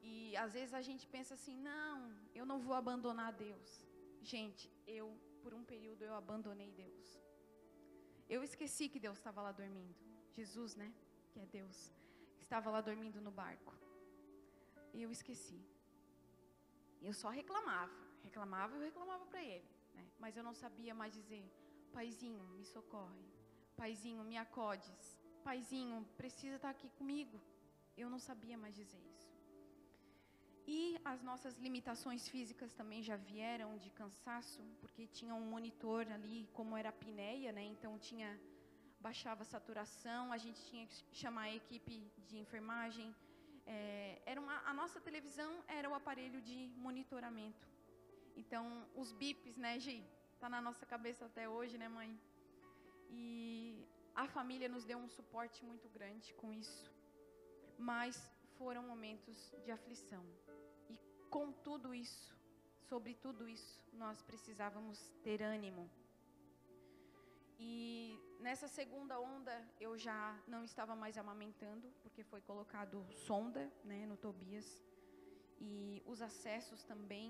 E 0.00 0.36
às 0.36 0.52
vezes 0.52 0.74
a 0.74 0.82
gente 0.82 1.06
pensa 1.06 1.34
assim: 1.34 1.56
não, 1.56 2.12
eu 2.34 2.44
não 2.44 2.58
vou 2.58 2.74
abandonar 2.74 3.32
Deus. 3.32 3.86
Gente, 4.20 4.68
eu, 4.86 5.16
por 5.42 5.54
um 5.54 5.64
período, 5.64 6.02
eu 6.02 6.14
abandonei 6.14 6.72
Deus. 6.72 7.20
Eu 8.28 8.42
esqueci 8.42 8.88
que 8.88 8.98
Deus 8.98 9.18
estava 9.18 9.40
lá 9.42 9.52
dormindo. 9.52 9.94
Jesus, 10.34 10.74
né? 10.74 10.92
Que 11.30 11.38
é 11.40 11.46
Deus. 11.46 11.92
Estava 12.40 12.70
lá 12.70 12.80
dormindo 12.80 13.20
no 13.20 13.30
barco. 13.30 13.72
E 14.92 15.02
eu 15.02 15.10
esqueci. 15.10 15.60
Eu 17.00 17.12
só 17.12 17.28
reclamava. 17.28 17.98
Reclamava 18.22 18.76
e 18.76 18.84
reclamava 18.84 19.24
para 19.26 19.42
ele. 19.42 19.68
Né? 19.94 20.04
Mas 20.18 20.36
eu 20.36 20.44
não 20.48 20.54
sabia 20.54 20.94
mais 20.94 21.12
dizer: 21.12 21.44
Paizinho, 21.92 22.44
me 22.58 22.64
socorre. 22.64 23.24
Paizinho, 23.76 24.22
me 24.24 24.36
acodes. 24.36 25.18
Paizinho, 25.42 26.06
precisa 26.16 26.56
estar 26.56 26.70
aqui 26.70 26.88
comigo. 26.90 27.40
Eu 27.96 28.08
não 28.08 28.18
sabia 28.18 28.56
mais 28.56 28.74
dizer 28.74 29.02
isso. 29.14 29.32
E 30.66 30.98
as 31.04 31.22
nossas 31.22 31.56
limitações 31.58 32.28
físicas 32.28 32.72
também 32.72 33.02
já 33.02 33.16
vieram 33.16 33.76
de 33.78 33.90
cansaço, 33.90 34.62
porque 34.80 35.06
tinha 35.06 35.34
um 35.34 35.46
monitor 35.54 36.06
ali, 36.12 36.48
como 36.52 36.76
era 36.76 36.88
a 36.88 36.90
apneia, 36.90 37.50
né? 37.52 37.64
Então 37.64 37.98
tinha 37.98 38.40
baixava 39.00 39.42
a 39.42 39.44
saturação, 39.44 40.32
a 40.32 40.38
gente 40.38 40.64
tinha 40.66 40.86
que 40.86 40.96
chamar 41.10 41.42
a 41.42 41.54
equipe 41.54 42.08
de 42.28 42.38
enfermagem. 42.38 43.12
É, 43.66 44.20
era 44.26 44.40
uma, 44.40 44.56
a 44.68 44.72
nossa 44.74 45.00
televisão 45.00 45.62
era 45.68 45.88
o 45.88 45.94
aparelho 45.94 46.40
de 46.40 46.72
monitoramento. 46.76 47.66
Então 48.36 48.86
os 48.94 49.12
bips, 49.12 49.56
né, 49.56 49.78
Gi? 49.78 50.04
Tá 50.40 50.48
na 50.48 50.60
nossa 50.60 50.84
cabeça 50.84 51.26
até 51.26 51.48
hoje, 51.48 51.78
né, 51.78 51.88
mãe? 51.88 52.18
E 53.10 53.86
a 54.14 54.26
família 54.26 54.68
nos 54.68 54.84
deu 54.84 54.98
um 54.98 55.08
suporte 55.08 55.64
muito 55.64 55.88
grande 55.88 56.34
com 56.34 56.52
isso. 56.52 56.90
Mas 57.78 58.30
foram 58.58 58.82
momentos 58.82 59.54
de 59.64 59.70
aflição 59.70 60.24
com 61.32 61.50
tudo 61.50 61.94
isso, 61.94 62.36
sobre 62.90 63.14
tudo 63.14 63.48
isso, 63.48 63.82
nós 63.94 64.20
precisávamos 64.20 64.98
ter 65.24 65.40
ânimo. 65.42 65.90
E 67.58 68.20
nessa 68.42 68.66
segunda 68.66 69.20
onda 69.20 69.54
eu 69.80 69.96
já 69.96 70.36
não 70.46 70.64
estava 70.64 70.94
mais 70.96 71.16
amamentando, 71.16 71.86
porque 72.02 72.22
foi 72.24 72.40
colocado 72.40 73.06
sonda 73.12 73.72
né, 73.84 74.04
no 74.06 74.16
Tobias. 74.16 74.82
E 75.60 76.02
os 76.04 76.20
acessos 76.20 76.82
também 76.82 77.28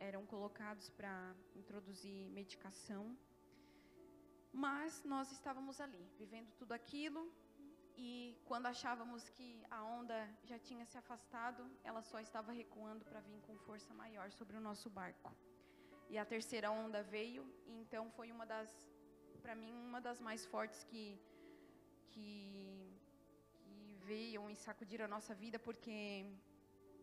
eram 0.00 0.24
colocados 0.24 0.88
para 0.88 1.34
introduzir 1.54 2.30
medicação. 2.30 3.16
Mas 4.50 5.04
nós 5.04 5.30
estávamos 5.30 5.80
ali, 5.80 6.04
vivendo 6.16 6.50
tudo 6.56 6.72
aquilo, 6.72 7.30
e 7.96 8.36
quando 8.46 8.66
achávamos 8.66 9.28
que 9.28 9.62
a 9.70 9.84
onda 9.84 10.18
já 10.44 10.58
tinha 10.58 10.86
se 10.86 10.96
afastado, 10.96 11.68
ela 11.84 12.00
só 12.00 12.18
estava 12.20 12.52
recuando 12.52 13.04
para 13.04 13.20
vir 13.20 13.40
com 13.42 13.58
força 13.58 13.92
maior 13.92 14.30
sobre 14.30 14.56
o 14.56 14.60
nosso 14.60 14.88
barco. 14.88 15.30
E 16.08 16.16
a 16.16 16.24
terceira 16.24 16.70
onda 16.70 17.02
veio, 17.02 17.44
e 17.66 17.72
então 17.82 18.10
foi 18.12 18.32
uma 18.32 18.46
das, 18.46 18.70
para 19.48 19.56
mim, 19.60 19.72
uma 19.90 19.98
das 20.06 20.18
mais 20.20 20.44
fortes 20.44 20.80
que, 20.88 21.18
que, 22.10 22.26
que 23.62 23.96
veio 24.08 24.50
e 24.50 24.54
sacudiram 24.54 25.06
a 25.06 25.08
nossa 25.08 25.34
vida, 25.42 25.58
porque 25.58 26.26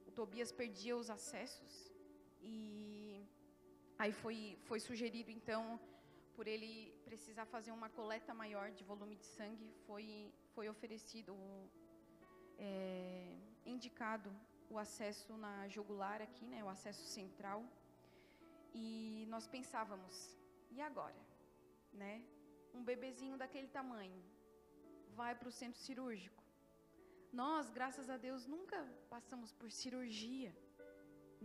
o 0.05 0.11
Tobias 0.11 0.51
perdia 0.51 0.95
os 0.95 1.09
acessos. 1.09 1.73
E 2.43 3.25
aí 3.97 4.11
foi, 4.11 4.59
foi 4.67 4.79
sugerido, 4.79 5.31
então, 5.31 5.79
por 6.35 6.45
ele 6.47 6.93
precisar 7.03 7.47
fazer 7.47 7.71
uma 7.71 7.89
coleta 7.89 8.31
maior 8.31 8.69
de 8.69 8.83
volume 8.83 9.15
de 9.15 9.25
sangue, 9.25 9.67
foi 9.87 10.31
foi 10.53 10.69
oferecido, 10.69 11.33
é, 12.59 13.35
indicado 13.65 14.29
o 14.69 14.77
acesso 14.77 15.35
na 15.45 15.67
jugular 15.67 16.21
aqui, 16.21 16.45
né, 16.45 16.63
o 16.63 16.69
acesso 16.69 17.05
central. 17.17 17.65
E 18.71 19.25
nós 19.33 19.47
pensávamos, 19.47 20.37
e 20.69 20.79
agora? 20.79 21.19
Né? 21.91 22.15
Um 22.75 22.83
bebezinho 22.83 23.37
daquele 23.41 23.69
tamanho 23.79 24.21
vai 25.19 25.33
para 25.39 25.49
o 25.51 25.57
centro 25.59 25.79
cirúrgico. 25.87 26.43
Nós, 27.41 27.69
graças 27.77 28.09
a 28.09 28.17
Deus, 28.25 28.45
nunca 28.55 28.77
passamos 29.09 29.51
por 29.59 29.69
cirurgia. 29.81 30.51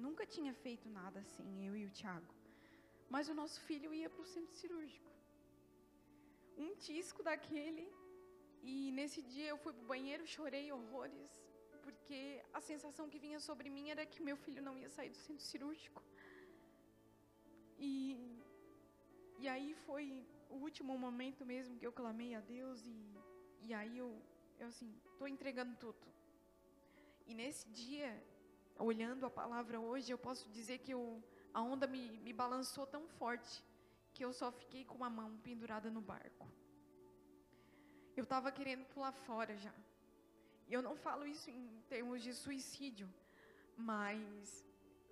Nunca 0.04 0.24
tinha 0.34 0.52
feito 0.64 0.88
nada 0.88 1.18
assim, 1.24 1.48
eu 1.68 1.74
e 1.80 1.84
o 1.86 1.94
Tiago. 1.98 2.34
Mas 3.14 3.28
o 3.32 3.34
nosso 3.40 3.58
filho 3.68 3.92
ia 4.00 4.08
para 4.08 4.22
o 4.22 4.30
centro 4.34 4.54
cirúrgico. 4.62 5.10
Um 6.64 6.70
tisco 6.86 7.22
daquele 7.30 7.86
e 8.62 8.92
nesse 8.98 9.20
dia 9.22 9.48
eu 9.48 9.58
fui 9.58 9.72
para 9.72 9.84
o 9.84 9.92
banheiro, 9.94 10.32
chorei 10.36 10.66
horrores, 10.70 11.30
porque 11.84 12.42
a 12.52 12.60
sensação 12.60 13.08
que 13.12 13.18
vinha 13.18 13.40
sobre 13.48 13.70
mim 13.76 13.88
era 13.94 14.04
que 14.12 14.22
meu 14.22 14.36
filho 14.36 14.62
não 14.62 14.76
ia 14.76 14.90
sair 14.96 15.10
do 15.10 15.16
centro 15.16 15.44
cirúrgico. 15.52 16.02
E, 17.78 17.92
e 19.38 19.48
aí 19.48 19.74
foi 19.86 20.06
o 20.50 20.56
último 20.56 20.98
momento 20.98 21.44
mesmo 21.44 21.78
que 21.78 21.86
eu 21.86 21.92
clamei 21.92 22.34
a 22.34 22.40
Deus 22.40 22.86
e, 22.86 22.98
e 23.66 23.74
aí 23.74 23.96
eu, 23.96 24.10
eu 24.58 24.68
assim, 24.68 24.92
estou 25.12 25.28
entregando 25.28 25.74
tudo. 25.76 26.06
E 27.26 27.34
nesse 27.34 27.68
dia, 27.68 28.10
olhando 28.78 29.24
a 29.26 29.30
palavra 29.30 29.78
hoje, 29.78 30.10
eu 30.10 30.18
posso 30.18 30.48
dizer 30.50 30.78
que 30.78 30.92
eu, 30.92 31.22
a 31.54 31.62
onda 31.62 31.86
me, 31.86 32.18
me 32.18 32.32
balançou 32.32 32.86
tão 32.86 33.06
forte 33.06 33.64
que 34.12 34.24
eu 34.24 34.32
só 34.32 34.50
fiquei 34.50 34.84
com 34.84 35.04
a 35.04 35.10
mão 35.10 35.38
pendurada 35.38 35.90
no 35.90 36.00
barco. 36.00 36.46
Eu 38.16 38.24
estava 38.24 38.50
querendo 38.50 38.84
pular 38.86 39.12
fora 39.12 39.56
já. 39.56 39.72
E 40.68 40.72
eu 40.72 40.82
não 40.82 40.96
falo 40.96 41.26
isso 41.26 41.50
em 41.50 41.82
termos 41.88 42.22
de 42.22 42.32
suicídio, 42.32 43.08
mas, 43.76 44.64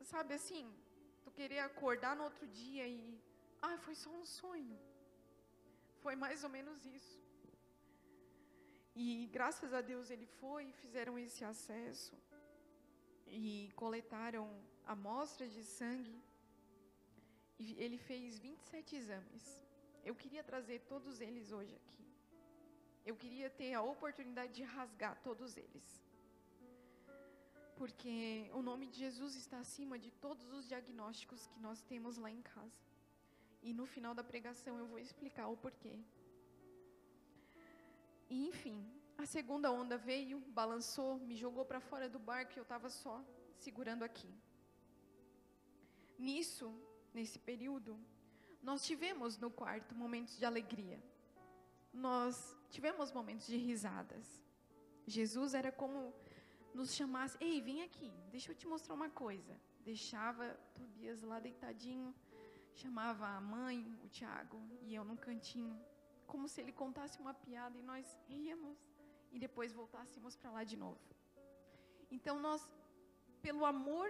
sabe 0.03 0.35
assim, 0.35 0.73
tu 1.25 1.31
querer 1.31 1.61
acordar 1.61 2.15
no 2.17 2.25
outro 2.25 2.47
dia 2.47 2.87
e, 2.87 3.21
ah, 3.61 3.77
foi 3.79 3.95
só 3.95 4.11
um 4.11 4.25
sonho. 4.25 4.79
Foi 6.03 6.15
mais 6.25 6.45
ou 6.47 6.51
menos 6.57 6.85
isso. 6.87 7.17
E 8.95 9.29
graças 9.37 9.73
a 9.73 9.81
Deus 9.81 10.11
ele 10.11 10.27
foi, 10.41 10.73
fizeram 10.83 11.19
esse 11.19 11.45
acesso 11.45 12.17
e 13.27 13.71
coletaram 13.77 14.47
amostras 14.87 15.53
de 15.53 15.63
sangue. 15.63 16.19
E 17.59 17.67
ele 17.83 17.99
fez 17.99 18.39
27 18.39 18.97
exames. 18.97 19.47
Eu 20.05 20.15
queria 20.15 20.43
trazer 20.43 20.81
todos 20.93 21.21
eles 21.21 21.53
hoje 21.53 21.75
aqui 21.75 22.09
eu 23.09 23.17
queria 23.17 23.49
ter 23.49 23.73
a 23.73 23.83
oportunidade 23.93 24.53
de 24.59 24.63
rasgar 24.63 25.15
todos 25.27 25.57
eles. 25.57 25.87
Porque 27.75 28.51
o 28.53 28.61
nome 28.61 28.87
de 28.87 28.99
Jesus 28.99 29.35
está 29.35 29.59
acima 29.61 29.99
de 29.99 30.11
todos 30.11 30.53
os 30.53 30.69
diagnósticos 30.69 31.47
que 31.47 31.59
nós 31.67 31.81
temos 31.91 32.19
lá 32.19 32.31
em 32.31 32.43
casa. 32.43 32.88
E 33.69 33.73
no 33.79 33.85
final 33.95 34.15
da 34.19 34.25
pregação 34.25 34.75
eu 34.79 34.87
vou 34.87 34.99
explicar 34.99 35.47
o 35.49 35.57
porquê. 35.65 35.95
E 38.35 38.37
enfim, 38.49 38.79
a 39.23 39.27
segunda 39.27 39.71
onda 39.71 39.97
veio, 39.99 40.39
balançou, 40.61 41.19
me 41.19 41.37
jogou 41.37 41.65
para 41.71 41.81
fora 41.89 42.09
do 42.09 42.19
barco 42.19 42.53
e 42.55 42.59
eu 42.61 42.63
estava 42.63 42.89
só 42.89 43.15
segurando 43.65 44.05
aqui. 44.05 44.31
Nisso, 46.19 46.67
nesse 47.13 47.39
período, 47.39 47.99
nós 48.63 48.87
tivemos 48.87 49.37
no 49.37 49.51
quarto 49.51 49.95
momentos 49.95 50.39
de 50.39 50.47
alegria. 50.47 50.99
Nós 51.93 52.57
tivemos 52.71 53.13
momentos 53.13 53.47
de 53.47 53.59
risadas. 53.59 54.27
Jesus 55.07 55.53
era 55.53 55.71
como 55.71 56.15
nos 56.73 56.95
chamasse: 56.95 57.37
Ei, 57.39 57.61
vem 57.61 57.83
aqui, 57.83 58.11
deixa 58.31 58.51
eu 58.51 58.57
te 58.57 58.67
mostrar 58.67 58.95
uma 58.95 59.11
coisa. 59.11 59.55
deixava 59.85 60.59
Tobias 60.75 61.21
lá 61.23 61.39
deitadinho, 61.39 62.15
chamava 62.83 63.27
a 63.27 63.41
mãe, 63.41 63.79
o 64.05 64.09
Tiago 64.09 64.59
e 64.87 64.95
eu 64.95 65.05
num 65.05 65.17
cantinho, 65.17 65.77
como 66.27 66.47
se 66.49 66.61
ele 66.61 66.73
contasse 66.83 67.17
uma 67.25 67.35
piada 67.35 67.77
e 67.79 67.83
nós 67.83 68.07
ríamos 68.29 68.79
e 69.33 69.39
depois 69.39 69.73
voltássemos 69.73 70.37
para 70.37 70.51
lá 70.57 70.63
de 70.65 70.77
novo. 70.77 71.01
Então 72.11 72.39
nós, 72.47 72.61
pelo 73.43 73.65
amor 73.65 74.09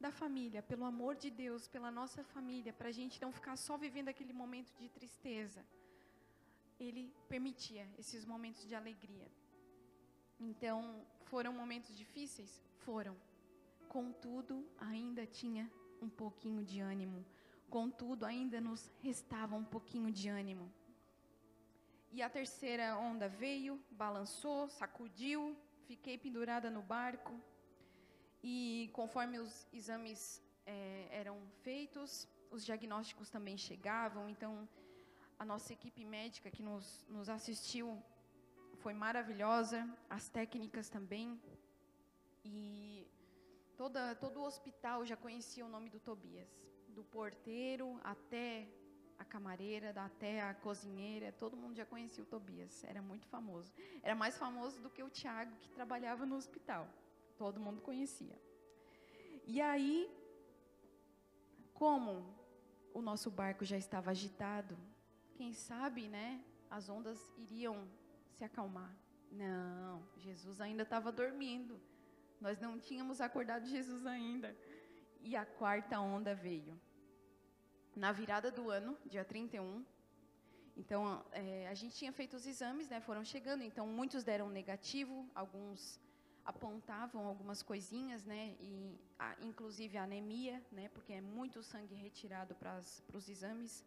da 0.00 0.10
família, 0.10 0.62
pelo 0.62 0.84
amor 0.84 1.14
de 1.16 1.30
Deus, 1.30 1.68
pela 1.68 1.90
nossa 1.90 2.22
família, 2.34 2.72
para 2.72 2.88
a 2.88 2.96
gente 3.00 3.20
não 3.20 3.32
ficar 3.38 3.56
só 3.56 3.76
vivendo 3.76 4.08
aquele 4.08 4.32
momento 4.32 4.72
de 4.80 4.88
tristeza, 4.88 5.64
Ele 6.78 7.12
permitia 7.28 7.84
esses 7.98 8.24
momentos 8.24 8.66
de 8.68 8.74
alegria. 8.74 9.28
Então, 10.38 11.04
foram 11.24 11.52
momentos 11.52 11.96
difíceis? 11.96 12.62
Foram. 12.84 13.16
Contudo, 13.88 14.54
ainda 14.78 15.26
tinha 15.26 15.68
um 16.00 16.08
pouquinho 16.08 16.62
de 16.64 16.78
ânimo. 16.80 17.24
Contudo, 17.70 18.24
ainda 18.24 18.60
nos 18.60 18.90
restava 19.02 19.54
um 19.54 19.64
pouquinho 19.64 20.10
de 20.10 20.28
ânimo. 20.28 20.72
E 22.10 22.22
a 22.22 22.30
terceira 22.30 22.96
onda 22.96 23.28
veio, 23.28 23.78
balançou, 23.90 24.68
sacudiu, 24.68 25.54
fiquei 25.86 26.16
pendurada 26.16 26.70
no 26.70 26.82
barco. 26.82 27.38
E 28.42 28.90
conforme 28.94 29.38
os 29.38 29.66
exames 29.72 30.42
é, 30.64 31.08
eram 31.10 31.36
feitos, 31.62 32.26
os 32.50 32.64
diagnósticos 32.64 33.28
também 33.28 33.58
chegavam. 33.58 34.28
Então, 34.28 34.66
a 35.38 35.44
nossa 35.44 35.72
equipe 35.72 36.04
médica 36.04 36.50
que 36.50 36.62
nos, 36.62 37.06
nos 37.08 37.28
assistiu 37.28 38.02
foi 38.78 38.94
maravilhosa, 38.94 39.88
as 40.08 40.28
técnicas 40.28 40.88
também. 40.88 41.40
E 42.44 43.06
toda, 43.76 44.14
todo 44.14 44.40
o 44.40 44.44
hospital 44.44 45.04
já 45.04 45.16
conhecia 45.16 45.66
o 45.66 45.68
nome 45.68 45.90
do 45.90 46.00
Tobias. 46.00 46.67
Do 46.98 47.04
porteiro 47.04 47.86
até 48.02 48.68
a 49.18 49.24
camareira, 49.24 49.88
até 50.10 50.42
a 50.42 50.52
cozinheira, 50.54 51.30
todo 51.32 51.56
mundo 51.56 51.74
já 51.80 51.86
conhecia 51.86 52.24
o 52.24 52.26
Tobias. 52.26 52.84
Era 52.92 53.00
muito 53.00 53.26
famoso. 53.34 53.72
Era 54.02 54.14
mais 54.22 54.36
famoso 54.36 54.80
do 54.84 54.90
que 54.90 55.02
o 55.02 55.10
Tiago, 55.18 55.54
que 55.62 55.68
trabalhava 55.78 56.26
no 56.26 56.36
hospital 56.36 56.88
todo 57.38 57.60
mundo 57.60 57.80
conhecia. 57.80 58.36
E 59.46 59.60
aí, 59.60 60.10
como 61.72 62.12
o 62.92 63.00
nosso 63.00 63.30
barco 63.30 63.64
já 63.64 63.78
estava 63.78 64.10
agitado, 64.10 64.76
quem 65.36 65.54
sabe, 65.54 66.08
né, 66.08 66.44
as 66.68 66.88
ondas 66.88 67.18
iriam 67.38 67.88
se 68.32 68.44
acalmar. 68.44 68.92
Não, 69.30 70.02
Jesus 70.16 70.60
ainda 70.60 70.82
estava 70.82 71.12
dormindo. 71.12 71.80
Nós 72.40 72.58
não 72.60 72.78
tínhamos 72.78 73.20
acordado 73.20 73.66
Jesus 73.66 74.04
ainda. 74.04 74.54
E 75.20 75.36
a 75.36 75.46
quarta 75.46 76.00
onda 76.00 76.34
veio. 76.34 76.78
Na 78.04 78.12
virada 78.12 78.48
do 78.56 78.70
ano, 78.70 78.96
dia 79.06 79.24
31. 79.24 79.84
Então, 80.76 81.24
é, 81.32 81.66
a 81.68 81.74
gente 81.74 81.96
tinha 81.96 82.12
feito 82.12 82.34
os 82.36 82.46
exames, 82.46 82.88
né, 82.88 83.00
foram 83.00 83.24
chegando. 83.24 83.62
Então, 83.70 83.84
muitos 83.88 84.22
deram 84.22 84.48
negativo, 84.48 85.28
alguns 85.34 86.00
apontavam 86.44 87.26
algumas 87.26 87.60
coisinhas, 87.60 88.24
né, 88.24 88.54
e 88.60 88.72
a, 89.18 89.34
inclusive 89.40 89.98
a 89.98 90.04
anemia, 90.04 90.62
né, 90.70 90.88
porque 90.94 91.12
é 91.12 91.20
muito 91.20 91.60
sangue 91.60 91.96
retirado 91.96 92.54
para 92.54 92.80
os 93.12 93.28
exames. 93.28 93.84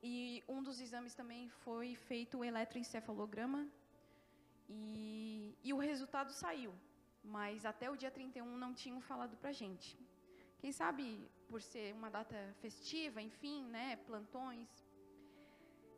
E 0.00 0.44
um 0.48 0.62
dos 0.62 0.80
exames 0.80 1.12
também 1.20 1.48
foi 1.64 1.96
feito 1.96 2.38
o 2.38 2.44
eletroencefalograma 2.44 3.66
e, 4.68 5.58
e 5.64 5.72
o 5.72 5.78
resultado 5.78 6.30
saiu, 6.32 6.72
mas 7.24 7.66
até 7.66 7.90
o 7.90 7.96
dia 7.96 8.12
31 8.12 8.56
não 8.56 8.72
tinham 8.72 9.00
falado 9.00 9.36
para 9.36 9.50
a 9.50 9.58
gente. 9.62 9.98
Quem 10.60 10.70
sabe 10.72 11.28
por 11.54 11.62
ser 11.62 11.94
uma 11.94 12.10
data 12.10 12.36
festiva, 12.60 13.22
enfim, 13.22 13.58
né, 13.74 13.94
plantões. 14.08 14.68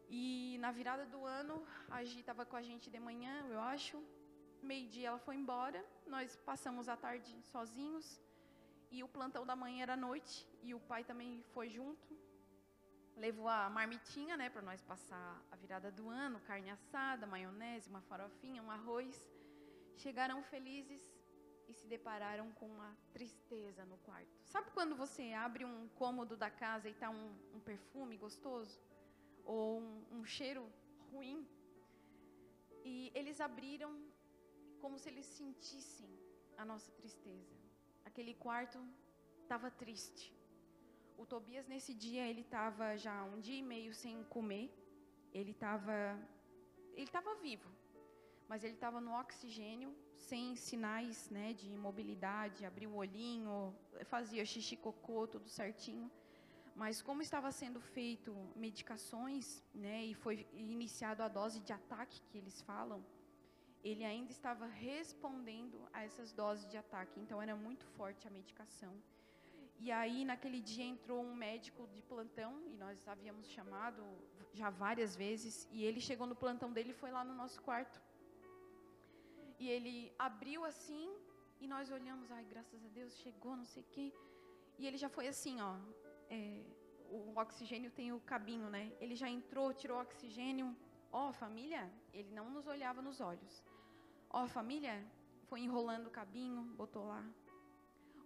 E 0.07 0.59
na 0.61 0.71
virada 0.71 1.07
do 1.07 1.25
ano, 1.25 1.67
a 1.89 2.05
Gi 2.05 2.21
estava 2.21 2.45
com 2.45 2.57
a 2.57 2.61
gente 2.61 2.91
de 2.91 3.01
manhã, 3.01 3.35
eu 3.49 3.59
acho, 3.59 3.97
meio-dia 4.63 5.09
ela 5.09 5.19
foi 5.19 5.35
embora, 5.35 5.83
nós 6.07 6.37
passamos 6.51 6.91
a 6.91 6.97
tarde 7.05 7.33
sozinhos, 7.45 8.21
e 8.91 9.03
o 9.03 9.09
plantão 9.09 9.47
da 9.47 9.57
manhã 9.57 9.85
era 9.85 9.95
à 9.95 9.97
noite, 9.97 10.47
e 10.63 10.75
o 10.75 10.81
pai 10.91 11.03
também 11.05 11.43
foi 11.55 11.71
junto. 11.71 12.07
Levou 13.17 13.49
a 13.49 13.71
marmitinha, 13.71 14.37
né, 14.37 14.51
para 14.51 14.61
nós 14.61 14.83
passar 14.83 15.43
a 15.51 15.57
virada 15.57 15.91
do 15.91 16.11
ano, 16.11 16.39
carne 16.41 16.71
assada, 16.71 17.27
maionese, 17.27 17.89
uma 17.89 18.03
farofinha, 18.03 18.63
um 18.63 18.71
arroz. 18.71 19.27
Chegaram 19.95 20.43
felizes 20.43 21.16
e 21.69 21.73
se 21.75 21.87
depararam 21.87 22.51
com 22.53 22.67
uma 22.67 22.97
tristeza 23.13 23.85
no 23.85 23.97
quarto. 23.99 24.31
Sabe 24.45 24.71
quando 24.71 24.95
você 24.95 25.33
abre 25.33 25.65
um 25.65 25.89
cômodo 25.89 26.37
da 26.37 26.51
casa 26.51 26.89
e 26.89 26.93
está 26.93 27.11
um, 27.11 27.35
um, 27.55 27.61
perfume 27.61 28.17
gostoso? 28.17 28.81
Ou 29.45 29.81
um, 29.81 30.05
um 30.13 30.25
cheiro 30.25 30.71
ruim? 31.13 31.47
E 32.85 33.11
eles 33.15 33.41
abriram 33.41 33.93
como 34.81 34.99
se 34.99 35.09
eles 35.09 35.27
sentissem 35.27 36.11
a 36.57 36.65
nossa 36.65 36.91
tristeza. 36.93 37.55
Aquele 38.05 38.35
quarto 38.35 38.79
estava 39.43 39.71
triste. 39.71 40.33
O 41.19 41.25
Tobias 41.25 41.67
nesse 41.67 41.93
dia 41.95 42.27
ele 42.27 42.43
estava 42.43 42.97
já 42.97 43.25
um 43.25 43.41
dia 43.41 43.59
e 43.59 43.63
meio 43.63 43.93
sem 43.95 44.23
comer. 44.25 44.71
Ele 45.33 45.51
estava 45.51 46.19
ele 46.95 47.05
estava 47.05 47.35
vivo, 47.37 47.69
mas 48.49 48.63
ele 48.65 48.75
estava 48.75 49.01
no 49.01 49.13
oxigênio, 49.13 49.95
sem 50.15 50.57
sinais, 50.57 51.31
né, 51.31 51.53
de 51.53 51.69
imobilidade, 51.73 52.65
abria 52.65 52.89
o 52.89 52.97
olhinho, 52.97 53.75
fazia 54.05 54.45
xixi 54.45 54.77
cocô, 54.77 55.27
tudo 55.27 55.49
certinho. 55.49 56.11
Mas 56.75 57.01
como 57.01 57.23
estava 57.23 57.51
sendo 57.51 57.81
feito 57.81 58.35
medicações, 58.55 59.63
né, 59.75 60.05
e 60.05 60.15
foi 60.15 60.47
iniciado 60.53 61.23
a 61.23 61.29
dose 61.29 61.61
de 61.61 61.73
ataque 61.73 62.21
que 62.29 62.39
eles 62.39 62.61
falam, 62.63 63.05
ele 63.83 64.05
ainda 64.05 64.33
estava 64.33 64.67
respondendo 64.67 65.81
a 65.93 66.03
essas 66.03 66.33
doses 66.33 66.69
de 66.69 66.77
ataque, 66.77 67.21
então 67.21 67.41
era 67.41 67.55
muito 67.55 67.87
forte 67.97 68.27
a 68.27 68.31
medicação. 68.31 68.93
E 69.79 69.93
aí, 69.93 70.25
naquele 70.25 70.61
dia, 70.61 70.85
entrou 70.85 71.23
um 71.23 71.35
médico 71.35 71.87
de 71.95 72.03
plantão, 72.03 72.63
e 72.67 72.75
nós 72.77 73.07
havíamos 73.07 73.47
chamado 73.49 74.03
já 74.53 74.71
várias 74.71 75.15
vezes, 75.15 75.69
e 75.71 75.85
ele 75.85 76.01
chegou 76.01 76.27
no 76.27 76.35
plantão 76.35 76.73
dele 76.73 76.91
e 76.91 76.95
foi 76.95 77.11
lá 77.11 77.23
no 77.23 77.35
nosso 77.35 77.61
quarto. 77.63 78.01
E 79.59 79.69
ele 79.69 80.13
abriu 80.19 80.65
assim, 80.65 81.09
e 81.61 81.67
nós 81.67 81.91
olhamos, 81.91 82.31
ai, 82.31 82.45
graças 82.45 82.85
a 82.85 82.89
Deus, 82.89 83.17
chegou, 83.19 83.57
não 83.57 83.65
sei 83.65 83.83
o 83.83 83.87
quê. 83.91 84.13
E 84.79 84.87
ele 84.87 84.99
já 84.99 85.09
foi 85.09 85.27
assim, 85.29 85.61
ó, 85.61 85.77
é, 86.29 86.63
o 87.11 87.39
oxigênio 87.39 87.91
tem 87.91 88.13
o 88.13 88.21
cabinho, 88.21 88.69
né? 88.69 88.93
Ele 89.01 89.15
já 89.15 89.29
entrou, 89.29 89.73
tirou 89.73 89.99
o 89.99 90.03
oxigênio. 90.03 90.77
Ó, 91.13 91.29
oh, 91.29 91.33
família, 91.33 91.91
ele 92.13 92.31
não 92.33 92.51
nos 92.51 92.67
olhava 92.67 93.01
nos 93.01 93.21
olhos. 93.21 93.65
Ó, 94.29 94.45
a 94.45 94.49
família 94.49 95.05
foi 95.49 95.61
enrolando 95.61 96.09
o 96.09 96.11
cabinho, 96.11 96.63
botou 96.77 97.07
lá. 97.07 97.25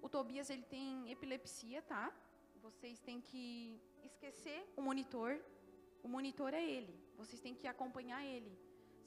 O 0.03 0.09
Tobias, 0.09 0.51
ele 0.51 0.63
tem 0.63 1.11
epilepsia, 1.11 1.83
tá? 1.83 2.13
Vocês 2.63 2.99
têm 3.01 3.21
que 3.21 3.81
esquecer 4.03 4.67
o 4.77 4.83
monitor. 4.83 5.41
O 6.03 6.09
monitor 6.09 6.55
é 6.55 6.65
ele. 6.65 6.95
Vocês 7.17 7.41
têm 7.41 7.55
que 7.55 7.67
acompanhar 7.67 8.25
ele. 8.25 8.51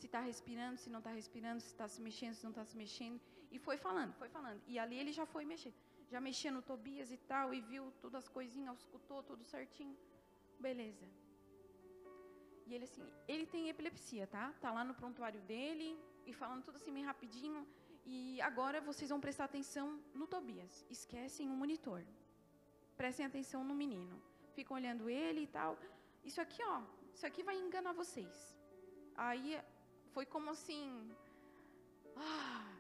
Se 0.04 0.08
está 0.08 0.20
respirando, 0.20 0.78
se 0.84 0.90
não 0.94 1.00
está 1.00 1.12
respirando, 1.12 1.60
se 1.66 1.70
está 1.74 1.88
se 1.88 2.02
mexendo, 2.08 2.34
se 2.38 2.44
não 2.44 2.54
está 2.56 2.66
se 2.70 2.76
mexendo. 2.76 3.18
E 3.50 3.58
foi 3.66 3.78
falando, 3.78 4.14
foi 4.22 4.28
falando. 4.28 4.62
E 4.72 4.78
ali 4.78 4.98
ele 5.02 5.14
já 5.20 5.26
foi 5.34 5.44
mexer. 5.52 5.74
Já 6.12 6.20
mexia 6.20 6.52
no 6.56 6.62
Tobias 6.62 7.10
e 7.10 7.20
tal, 7.32 7.54
e 7.54 7.62
viu 7.62 7.84
todas 8.02 8.24
as 8.24 8.28
coisinhas, 8.38 8.80
escutou 8.80 9.24
tudo 9.24 9.46
certinho. 9.46 9.96
Beleza. 10.60 11.08
E 12.68 12.74
ele 12.76 12.84
assim, 12.84 13.06
ele 13.30 13.46
tem 13.46 13.70
epilepsia, 13.70 14.28
tá? 14.28 14.46
Tá 14.64 14.72
lá 14.78 14.84
no 14.84 14.94
prontuário 14.94 15.42
dele, 15.52 15.98
e 16.26 16.34
falando 16.34 16.66
tudo 16.66 16.76
assim 16.80 16.94
bem 16.98 17.06
rapidinho. 17.06 17.66
E 18.06 18.42
agora 18.42 18.82
vocês 18.82 19.10
vão 19.10 19.22
prestar 19.22 19.46
atenção 19.46 19.88
no 20.14 20.28
Tobias. 20.28 20.86
Esquecem 20.90 21.48
o 21.50 21.56
monitor. 21.62 22.04
Prestem 22.98 23.26
atenção 23.26 23.64
no 23.64 23.74
menino. 23.84 24.22
Ficam 24.58 24.76
olhando 24.76 25.10
ele 25.10 25.44
e 25.44 25.48
tal. 25.48 25.80
Isso 26.26 26.42
aqui, 26.42 26.62
ó, 26.62 26.82
isso 27.14 27.26
aqui 27.26 27.42
vai 27.42 27.56
enganar 27.56 27.94
vocês. 27.94 28.54
Aí 29.16 29.58
foi 30.14 30.26
como 30.26 30.50
assim. 30.50 30.86
Ah, 32.16 32.76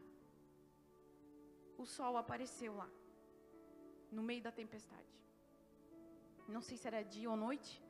o 1.77 1.85
sol 1.85 2.17
apareceu 2.17 2.73
lá, 2.75 2.89
no 4.11 4.23
meio 4.23 4.41
da 4.41 4.51
tempestade. 4.51 5.13
Não 6.47 6.61
sei 6.61 6.77
se 6.77 6.87
era 6.87 7.01
dia 7.03 7.29
ou 7.29 7.37
noite, 7.37 7.81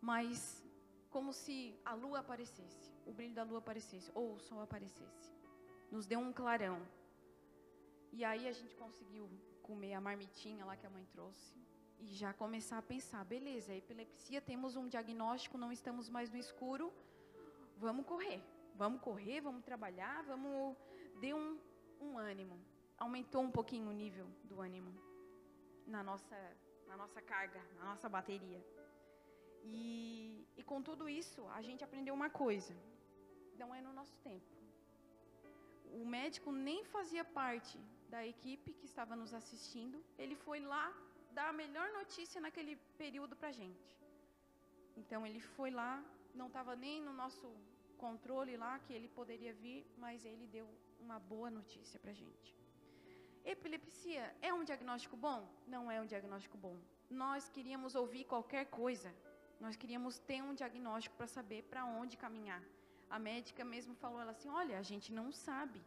mas 0.00 0.62
como 1.10 1.32
se 1.32 1.56
a 1.84 1.94
lua 1.94 2.18
aparecesse 2.20 2.86
o 3.06 3.12
brilho 3.12 3.34
da 3.34 3.44
lua 3.44 3.58
aparecesse, 3.58 4.10
ou 4.14 4.34
o 4.34 4.40
sol 4.40 4.60
aparecesse. 4.60 5.30
Nos 5.90 6.06
deu 6.06 6.18
um 6.18 6.32
clarão. 6.32 6.78
E 8.12 8.24
aí 8.24 8.48
a 8.48 8.52
gente 8.52 8.74
conseguiu 8.74 9.30
comer 9.62 9.94
a 9.94 10.00
marmitinha 10.00 10.64
lá 10.64 10.76
que 10.76 10.86
a 10.86 10.90
mãe 10.90 11.06
trouxe. 11.12 11.54
E 12.00 12.06
já 12.08 12.32
começar 12.34 12.78
a 12.78 12.82
pensar, 12.82 13.24
beleza, 13.24 13.72
epilepsia, 13.72 14.40
temos 14.40 14.76
um 14.76 14.88
diagnóstico, 14.88 15.56
não 15.56 15.72
estamos 15.72 16.10
mais 16.10 16.30
no 16.30 16.36
escuro, 16.36 16.92
vamos 17.78 18.04
correr. 18.04 18.42
Vamos 18.76 19.00
correr, 19.00 19.40
vamos 19.40 19.64
trabalhar, 19.64 20.22
vamos... 20.24 20.76
Deu 21.20 21.36
um, 21.36 21.58
um 22.00 22.18
ânimo. 22.18 22.56
Aumentou 22.98 23.42
um 23.42 23.50
pouquinho 23.50 23.88
o 23.90 23.98
nível 24.04 24.28
do 24.44 24.60
ânimo. 24.60 24.92
na 25.86 26.02
nossa, 26.02 26.36
na 26.86 26.96
nossa 26.96 27.20
carga, 27.22 27.60
na 27.78 27.84
nossa 27.90 28.08
bateria. 28.08 28.60
E, 29.62 30.46
e 30.56 30.62
com 30.62 30.80
tudo 30.82 31.08
isso, 31.08 31.46
a 31.58 31.62
gente 31.62 31.84
aprendeu 31.84 32.14
uma 32.14 32.30
coisa: 32.30 32.74
não 33.58 33.74
é 33.74 33.80
no 33.80 33.92
nosso 33.92 34.16
tempo. 34.28 34.46
O 36.00 36.04
médico 36.04 36.50
nem 36.52 36.84
fazia 36.84 37.24
parte 37.24 37.78
da 38.08 38.26
equipe 38.26 38.72
que 38.78 38.86
estava 38.86 39.14
nos 39.16 39.32
assistindo, 39.32 40.04
ele 40.18 40.34
foi 40.34 40.60
lá 40.60 40.84
dar 41.32 41.48
a 41.50 41.52
melhor 41.52 41.88
notícia 41.92 42.40
naquele 42.40 42.76
período 43.02 43.34
para 43.36 43.52
gente. 43.52 43.86
Então 44.96 45.26
ele 45.26 45.40
foi 45.40 45.70
lá, 45.70 45.92
não 46.34 46.48
estava 46.48 46.74
nem 46.74 47.02
no 47.02 47.12
nosso 47.12 47.46
controle 47.96 48.56
lá 48.56 48.78
que 48.78 48.92
ele 48.92 49.08
poderia 49.08 49.52
vir, 49.52 49.86
mas 50.04 50.24
ele 50.24 50.46
deu 50.46 50.66
uma 51.00 51.18
boa 51.18 51.50
notícia 51.50 51.98
para 51.98 52.12
gente. 52.12 52.48
Epilepsia 53.44 54.24
é 54.42 54.52
um 54.52 54.64
diagnóstico 54.64 55.16
bom? 55.16 55.48
Não 55.74 55.90
é 55.90 56.00
um 56.00 56.06
diagnóstico 56.12 56.58
bom. 56.58 56.76
Nós 57.08 57.48
queríamos 57.48 57.94
ouvir 57.94 58.24
qualquer 58.24 58.64
coisa. 58.66 59.10
Nós 59.64 59.76
queríamos 59.76 60.18
ter 60.18 60.42
um 60.42 60.54
diagnóstico 60.54 61.16
para 61.16 61.28
saber 61.28 61.62
para 61.70 61.84
onde 61.84 62.16
caminhar. 62.16 62.62
A 63.08 63.18
médica 63.18 63.64
mesmo 63.64 63.94
falou 63.94 64.20
ela 64.20 64.32
assim: 64.32 64.48
"Olha, 64.48 64.76
a 64.78 64.82
gente 64.90 65.12
não 65.18 65.30
sabe 65.30 65.80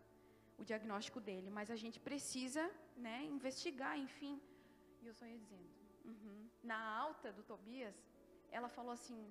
o 0.58 0.64
diagnóstico 0.64 1.20
dele, 1.28 1.50
mas 1.58 1.70
a 1.70 1.76
gente 1.76 2.00
precisa, 2.00 2.64
né, 2.96 3.18
investigar, 3.26 3.98
enfim". 4.08 4.42
E 5.02 5.08
eu 5.08 5.14
só 5.14 5.26
ia 5.26 5.38
dizendo. 5.38 5.70
Uhum. 6.06 6.50
Na 6.64 6.80
alta 7.06 7.32
do 7.38 7.44
Tobias, 7.44 7.98
ela 8.58 8.70
falou 8.78 8.94
assim: 8.94 9.22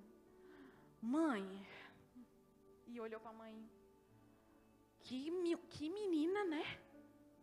"Mãe", 1.01 1.45
e 2.91 2.99
olhou 2.99 3.19
para 3.19 3.31
a 3.31 3.41
mãe. 3.43 3.55
Que, 5.05 5.19
que 5.69 5.89
menina, 5.89 6.43
né? 6.45 6.65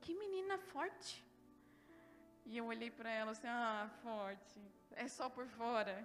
Que 0.00 0.14
menina 0.14 0.58
forte. 0.58 1.24
E 2.44 2.56
eu 2.56 2.66
olhei 2.66 2.90
para 2.90 3.10
ela 3.10 3.32
assim: 3.32 3.48
"Ah, 3.48 3.88
forte. 4.02 4.60
É 5.04 5.06
só 5.08 5.28
por 5.28 5.46
fora. 5.48 5.96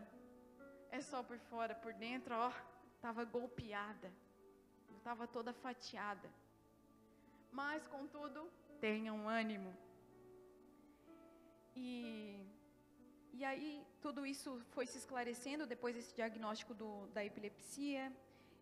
É 0.92 1.00
só 1.02 1.24
por 1.24 1.40
fora, 1.50 1.74
por 1.74 1.94
dentro, 1.94 2.36
ó, 2.36 2.52
estava 2.96 3.24
golpeada. 3.24 4.12
Estava 4.98 5.26
toda 5.26 5.54
fatiada. 5.54 6.30
Mas, 7.52 7.88
contudo, 7.88 8.50
tenham 8.80 9.28
ânimo. 9.28 9.72
E, 11.76 12.46
e 13.34 13.46
aí, 13.46 13.86
tudo 14.02 14.26
isso 14.26 14.62
foi 14.74 14.86
se 14.86 14.98
esclarecendo 14.98 15.66
depois 15.66 15.96
desse 15.96 16.14
diagnóstico 16.14 16.74
do, 16.74 17.08
da 17.08 17.24
epilepsia. 17.24 18.12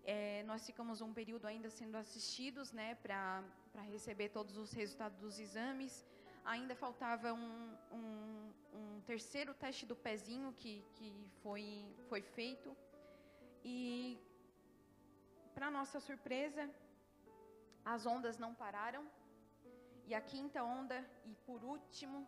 É, 0.03 0.43
nós 0.43 0.65
ficamos 0.65 1.01
um 1.01 1.13
período 1.13 1.45
ainda 1.45 1.69
sendo 1.69 1.95
assistidos 1.95 2.71
né, 2.71 2.95
para 2.95 3.43
receber 3.91 4.29
todos 4.29 4.57
os 4.57 4.71
resultados 4.71 5.19
dos 5.19 5.39
exames. 5.39 6.05
Ainda 6.45 6.75
faltava 6.75 7.33
um, 7.33 7.77
um, 7.91 8.53
um 8.73 9.01
terceiro 9.01 9.53
teste 9.53 9.85
do 9.85 9.95
pezinho 9.95 10.53
que, 10.53 10.83
que 10.95 11.13
foi, 11.43 11.85
foi 12.07 12.21
feito. 12.21 12.75
E, 13.63 14.17
para 15.53 15.69
nossa 15.69 15.99
surpresa, 15.99 16.69
as 17.83 18.05
ondas 18.05 18.37
não 18.37 18.53
pararam. 18.55 19.05
E 20.07 20.15
a 20.15 20.21
quinta 20.21 20.63
onda, 20.63 21.07
e 21.25 21.35
por 21.45 21.63
último, 21.63 22.27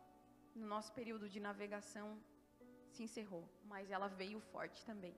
no 0.54 0.68
nosso 0.68 0.92
período 0.94 1.28
de 1.28 1.40
navegação, 1.40 2.22
se 2.90 3.04
encerrou. 3.04 3.48
Mas 3.66 3.90
ela 3.90 4.08
veio 4.08 4.40
forte 4.40 4.86
também. 4.86 5.16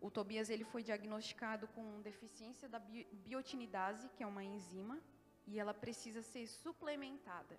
O 0.00 0.10
Tobias 0.10 0.50
ele 0.50 0.64
foi 0.64 0.82
diagnosticado 0.82 1.66
com 1.68 2.00
deficiência 2.00 2.68
da 2.68 2.78
biotinidase, 2.78 4.08
que 4.10 4.22
é 4.22 4.26
uma 4.26 4.44
enzima, 4.44 5.00
e 5.46 5.58
ela 5.58 5.72
precisa 5.72 6.22
ser 6.22 6.46
suplementada. 6.46 7.58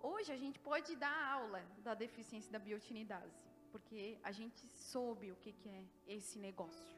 Hoje 0.00 0.32
a 0.32 0.36
gente 0.36 0.58
pode 0.58 0.94
dar 0.96 1.16
aula 1.32 1.62
da 1.82 1.94
deficiência 1.94 2.50
da 2.52 2.58
biotinidase, 2.58 3.44
porque 3.72 4.18
a 4.22 4.30
gente 4.30 4.66
soube 4.66 5.32
o 5.32 5.36
que, 5.36 5.52
que 5.52 5.68
é 5.68 5.84
esse 6.06 6.38
negócio. 6.38 6.96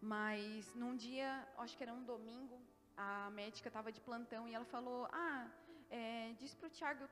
Mas 0.00 0.74
num 0.74 0.96
dia, 0.96 1.46
acho 1.58 1.76
que 1.76 1.82
era 1.82 1.92
um 1.92 2.02
domingo, 2.02 2.58
a 2.96 3.30
médica 3.30 3.68
estava 3.68 3.92
de 3.92 4.00
plantão 4.00 4.48
e 4.48 4.54
ela 4.54 4.64
falou: 4.64 5.06
Ah, 5.12 5.48
é, 5.90 6.32
diz 6.38 6.54
para 6.54 6.68
o 6.68 6.70
Thiago, 6.70 7.04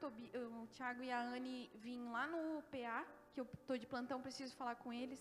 o 0.62 0.66
Thiago 0.68 1.02
e 1.02 1.10
a 1.10 1.20
Anne 1.20 1.70
vir 1.74 1.98
lá 1.98 2.26
no 2.26 2.62
PA, 2.62 3.06
que 3.32 3.40
eu 3.40 3.46
estou 3.54 3.76
de 3.76 3.86
plantão, 3.86 4.20
preciso 4.20 4.54
falar 4.56 4.76
com 4.76 4.92
eles. 4.92 5.20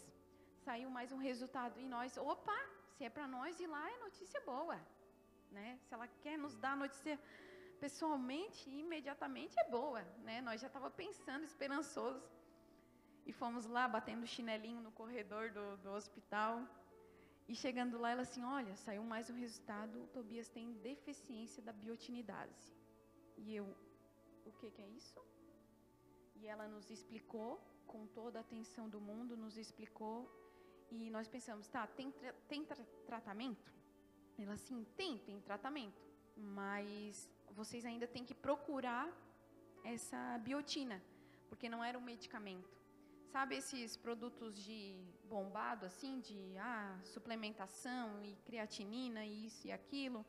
Saiu 0.68 0.90
mais 0.90 1.10
um 1.16 1.20
resultado 1.30 1.80
e 1.80 1.86
nós, 1.88 2.18
opa, 2.18 2.60
se 2.94 3.06
é 3.06 3.10
para 3.10 3.26
nós 3.26 3.58
ir 3.58 3.68
lá 3.68 3.84
é 3.90 3.98
notícia 4.00 4.40
boa, 4.42 4.78
né? 5.50 5.68
Se 5.84 5.94
ela 5.94 6.08
quer 6.24 6.38
nos 6.38 6.56
dar 6.64 6.76
notícia 6.76 7.18
pessoalmente, 7.80 8.70
imediatamente 8.70 9.58
é 9.58 9.64
boa, 9.70 10.02
né? 10.28 10.42
Nós 10.42 10.60
já 10.60 10.68
estava 10.68 10.90
pensando, 10.92 11.46
esperançoso. 11.46 12.22
E 13.26 13.32
fomos 13.32 13.66
lá 13.66 13.88
batendo 13.88 14.28
chinelinho 14.28 14.82
no 14.82 14.92
corredor 14.92 15.52
do, 15.52 15.78
do 15.78 15.92
hospital. 15.92 16.54
E 17.48 17.56
chegando 17.56 17.98
lá, 17.98 18.10
ela 18.10 18.24
assim: 18.24 18.44
Olha, 18.44 18.76
saiu 18.76 19.06
mais 19.14 19.30
um 19.30 19.38
resultado. 19.46 20.04
O 20.04 20.08
Tobias 20.08 20.50
tem 20.50 20.74
deficiência 20.90 21.64
da 21.64 21.72
biotinidase. 21.72 22.74
E 23.38 23.56
eu, 23.56 23.66
o 24.46 24.52
que, 24.60 24.70
que 24.70 24.82
é 24.82 24.90
isso? 25.02 25.22
E 26.36 26.46
ela 26.46 26.68
nos 26.68 26.92
explicou, 26.92 27.52
com 27.94 28.06
toda 28.20 28.40
a 28.40 28.42
atenção 28.42 28.90
do 28.90 29.00
mundo, 29.00 29.38
nos 29.38 29.58
explicou. 29.66 30.20
E 30.92 31.10
nós 31.10 31.28
pensamos: 31.28 31.68
Tá, 31.68 31.86
tem, 31.88 32.12
tra 32.12 32.34
tem 32.48 32.64
tra 32.64 32.78
tratamento? 33.06 33.72
Ela 34.38 34.54
assim: 34.54 34.86
Tem, 34.96 35.18
tem 35.20 35.40
tratamento. 35.42 36.02
Mas 36.36 37.30
vocês 37.52 37.86
ainda 37.86 38.08
têm 38.08 38.24
que 38.24 38.34
procurar 38.34 39.08
essa 39.84 40.38
biotina, 40.40 41.02
porque 41.50 41.70
não 41.70 41.84
era 41.84 41.98
um 41.98 42.02
medicamento. 42.02 42.78
Sabe 43.32 43.58
esses 43.58 43.98
produtos 43.98 44.58
de 44.64 45.04
bombado, 45.26 45.86
assim, 45.86 46.20
de 46.22 46.58
ah, 46.58 46.98
suplementação 47.04 48.24
e 48.24 48.36
creatinina 48.46 49.26
e 49.26 49.46
isso 49.46 49.68
e 49.68 49.72
aquilo? 49.72 50.26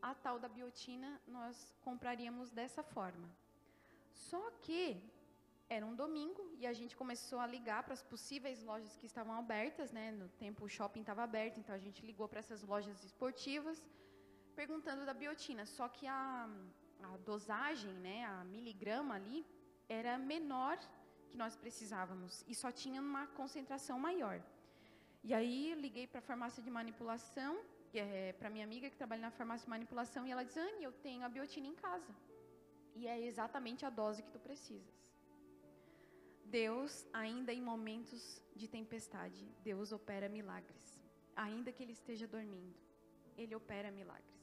A 0.00 0.14
tal 0.14 0.38
da 0.38 0.48
biotina 0.48 1.20
nós 1.26 1.74
compraríamos 1.82 2.50
dessa 2.50 2.82
forma. 2.82 3.28
Só 4.12 4.50
que 4.62 5.02
era 5.68 5.84
um 5.84 5.94
domingo 5.94 6.42
e 6.58 6.66
a 6.66 6.72
gente 6.72 6.96
começou 6.96 7.38
a 7.40 7.46
ligar 7.46 7.82
para 7.82 7.94
as 7.94 8.02
possíveis 8.02 8.62
lojas 8.62 8.96
que 8.96 9.06
estavam 9.06 9.34
abertas, 9.34 9.90
né? 9.90 10.12
No 10.12 10.28
tempo 10.28 10.64
o 10.64 10.68
shopping 10.68 11.00
estava 11.00 11.22
aberto, 11.24 11.58
então 11.58 11.74
a 11.74 11.78
gente 11.78 12.04
ligou 12.06 12.28
para 12.28 12.38
essas 12.38 12.62
lojas 12.62 13.02
esportivas 13.02 13.82
perguntando 14.54 15.04
da 15.04 15.12
biotina, 15.12 15.66
só 15.66 15.86
que 15.86 16.06
a, 16.06 16.48
a 17.02 17.16
dosagem, 17.18 17.92
né, 17.92 18.24
a 18.24 18.42
miligrama 18.44 19.14
ali, 19.14 19.44
era 19.86 20.16
menor 20.16 20.78
que 21.28 21.36
nós 21.36 21.54
precisávamos 21.54 22.42
e 22.48 22.54
só 22.54 22.72
tinha 22.72 23.00
uma 23.00 23.26
concentração 23.28 23.98
maior. 23.98 24.40
E 25.22 25.34
aí 25.34 25.74
liguei 25.74 26.06
para 26.06 26.20
a 26.20 26.22
farmácia 26.22 26.62
de 26.62 26.70
manipulação, 26.70 27.58
é 27.92 28.32
para 28.38 28.48
minha 28.48 28.64
amiga 28.64 28.88
que 28.88 28.96
trabalha 28.96 29.22
na 29.22 29.30
farmácia 29.30 29.64
de 29.64 29.70
manipulação, 29.70 30.26
e 30.26 30.30
ela 30.30 30.44
diz: 30.44 30.56
Anne, 30.56 30.84
eu 30.84 30.92
tenho 30.92 31.24
a 31.24 31.28
biotina 31.28 31.66
em 31.66 31.74
casa. 31.74 32.14
E 32.94 33.06
é 33.06 33.20
exatamente 33.20 33.84
a 33.84 33.90
dose 33.90 34.22
que 34.22 34.30
tu 34.30 34.38
precisas. 34.38 35.05
Deus, 36.46 37.06
ainda 37.12 37.52
em 37.52 37.60
momentos 37.60 38.40
de 38.54 38.66
tempestade, 38.68 39.44
Deus 39.62 39.92
opera 39.92 40.28
milagres. 40.28 40.84
Ainda 41.34 41.72
que 41.72 41.82
ele 41.82 41.92
esteja 41.92 42.26
dormindo, 42.26 42.74
ele 43.36 43.54
opera 43.54 43.90
milagres. 43.90 44.36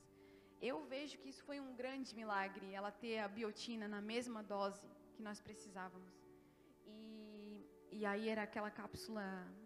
Eu 0.62 0.84
vejo 0.86 1.18
que 1.18 1.30
isso 1.30 1.43
foi 1.43 1.60
um 1.60 1.74
grande 1.76 2.16
milagre, 2.16 2.72
ela 2.72 2.91
ter 2.91 3.20
a 3.20 3.28
biotina 3.28 3.88
na 3.88 4.01
mesma 4.01 4.41
dose 4.43 4.82
que 5.16 5.22
nós 5.22 5.39
precisávamos. 5.41 6.14
E, 6.86 7.66
e 7.91 8.06
aí 8.06 8.30
era 8.30 8.43
aquela 8.43 8.72
cápsula 8.72 9.26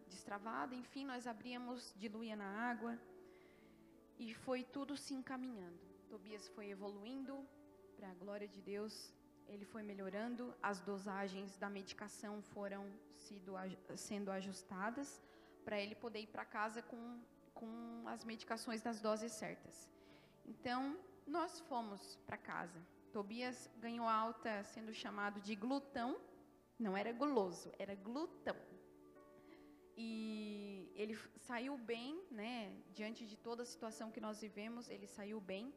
destravada, 0.09 0.73
enfim, 0.73 1.05
nós 1.05 1.27
abríamos, 1.27 1.93
diluía 1.97 2.35
na 2.35 2.49
água 2.71 2.97
e 4.17 4.33
foi 4.33 4.63
tudo 4.63 4.95
se 4.97 5.13
encaminhando. 5.13 5.79
Tobias 6.09 6.47
foi 6.49 6.69
evoluindo, 6.69 7.45
para 7.97 8.09
a 8.09 8.13
glória 8.13 8.47
de 8.47 8.61
Deus, 8.61 9.13
ele 9.47 9.65
foi 9.65 9.81
melhorando, 9.81 10.53
as 10.61 10.79
dosagens 10.81 11.57
da 11.57 11.69
medicação 11.69 12.41
foram 12.41 12.85
sido, 13.15 13.53
sendo 13.95 14.31
ajustadas 14.31 15.21
para 15.63 15.79
ele 15.79 15.95
poder 15.95 16.19
ir 16.19 16.27
para 16.27 16.45
casa 16.45 16.81
com, 16.81 17.19
com 17.53 18.03
as 18.07 18.23
medicações 18.23 18.81
das 18.81 19.01
doses 19.01 19.31
certas. 19.31 19.89
Então, 20.45 20.97
nós 21.25 21.59
fomos 21.61 22.17
para 22.25 22.37
casa. 22.37 22.79
Tobias 23.11 23.69
ganhou 23.79 24.07
alta 24.07 24.63
sendo 24.63 24.93
chamado 24.93 25.41
de 25.41 25.55
glutão, 25.55 26.17
não 26.79 26.95
era 26.95 27.11
guloso, 27.11 27.71
era 27.77 27.95
glutão. 27.95 28.55
E 29.97 30.91
ele 30.95 31.17
saiu 31.37 31.77
bem, 31.77 32.21
né? 32.29 32.71
Diante 32.93 33.25
de 33.25 33.35
toda 33.35 33.63
a 33.63 33.65
situação 33.65 34.11
que 34.11 34.21
nós 34.21 34.39
vivemos, 34.39 34.89
ele 34.89 35.07
saiu 35.07 35.41
bem. 35.41 35.73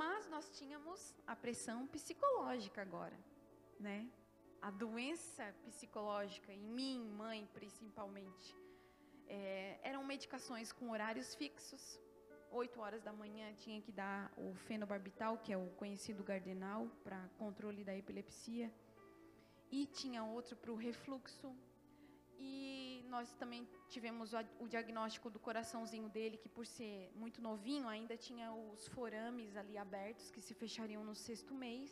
Mas 0.00 0.28
nós 0.34 0.46
tínhamos 0.58 1.00
a 1.26 1.34
pressão 1.36 1.86
psicológica 1.94 2.80
agora, 2.80 3.18
né? 3.78 3.98
A 4.68 4.70
doença 4.70 5.44
psicológica 5.66 6.50
em 6.52 6.64
mim, 6.78 6.98
mãe, 7.22 7.40
principalmente. 7.58 8.48
É, 9.28 9.78
eram 9.82 10.02
medicações 10.12 10.72
com 10.72 10.90
horários 10.94 11.34
fixos, 11.34 11.84
8 12.50 12.80
horas 12.80 13.02
da 13.02 13.12
manhã 13.12 13.46
tinha 13.64 13.80
que 13.80 13.92
dar 13.92 14.32
o 14.36 14.54
fenobarbital, 14.66 15.38
que 15.38 15.52
é 15.52 15.58
o 15.58 15.68
conhecido 15.82 16.22
gardenal, 16.22 16.86
para 17.04 17.18
controle 17.38 17.82
da 17.84 17.94
epilepsia. 18.02 18.68
e 19.78 19.86
tinha 19.86 20.22
outro 20.22 20.54
para 20.54 20.70
o 20.70 20.76
refluxo. 20.76 21.48
E 22.38 22.52
nós 23.14 23.32
também 23.40 23.62
tivemos 23.94 24.28
o, 24.64 24.66
diagnóstico 24.74 25.28
do 25.34 25.40
coraçãozinho 25.46 26.08
dele, 26.16 26.36
que 26.42 26.50
por 26.56 26.64
ser 26.76 26.94
muito 27.22 27.38
novinho, 27.48 27.86
ainda 27.94 28.16
tinha 28.26 28.46
os 28.52 28.82
forames 28.94 29.50
ali 29.62 29.76
abertos, 29.86 30.30
que 30.34 30.40
se 30.46 30.54
fechariam 30.62 31.02
no 31.08 31.14
sexto 31.26 31.54
mês. 31.64 31.90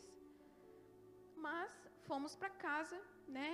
Mas 1.47 1.71
fomos 2.07 2.33
para 2.35 2.49
casa, 2.67 2.99
né? 3.37 3.51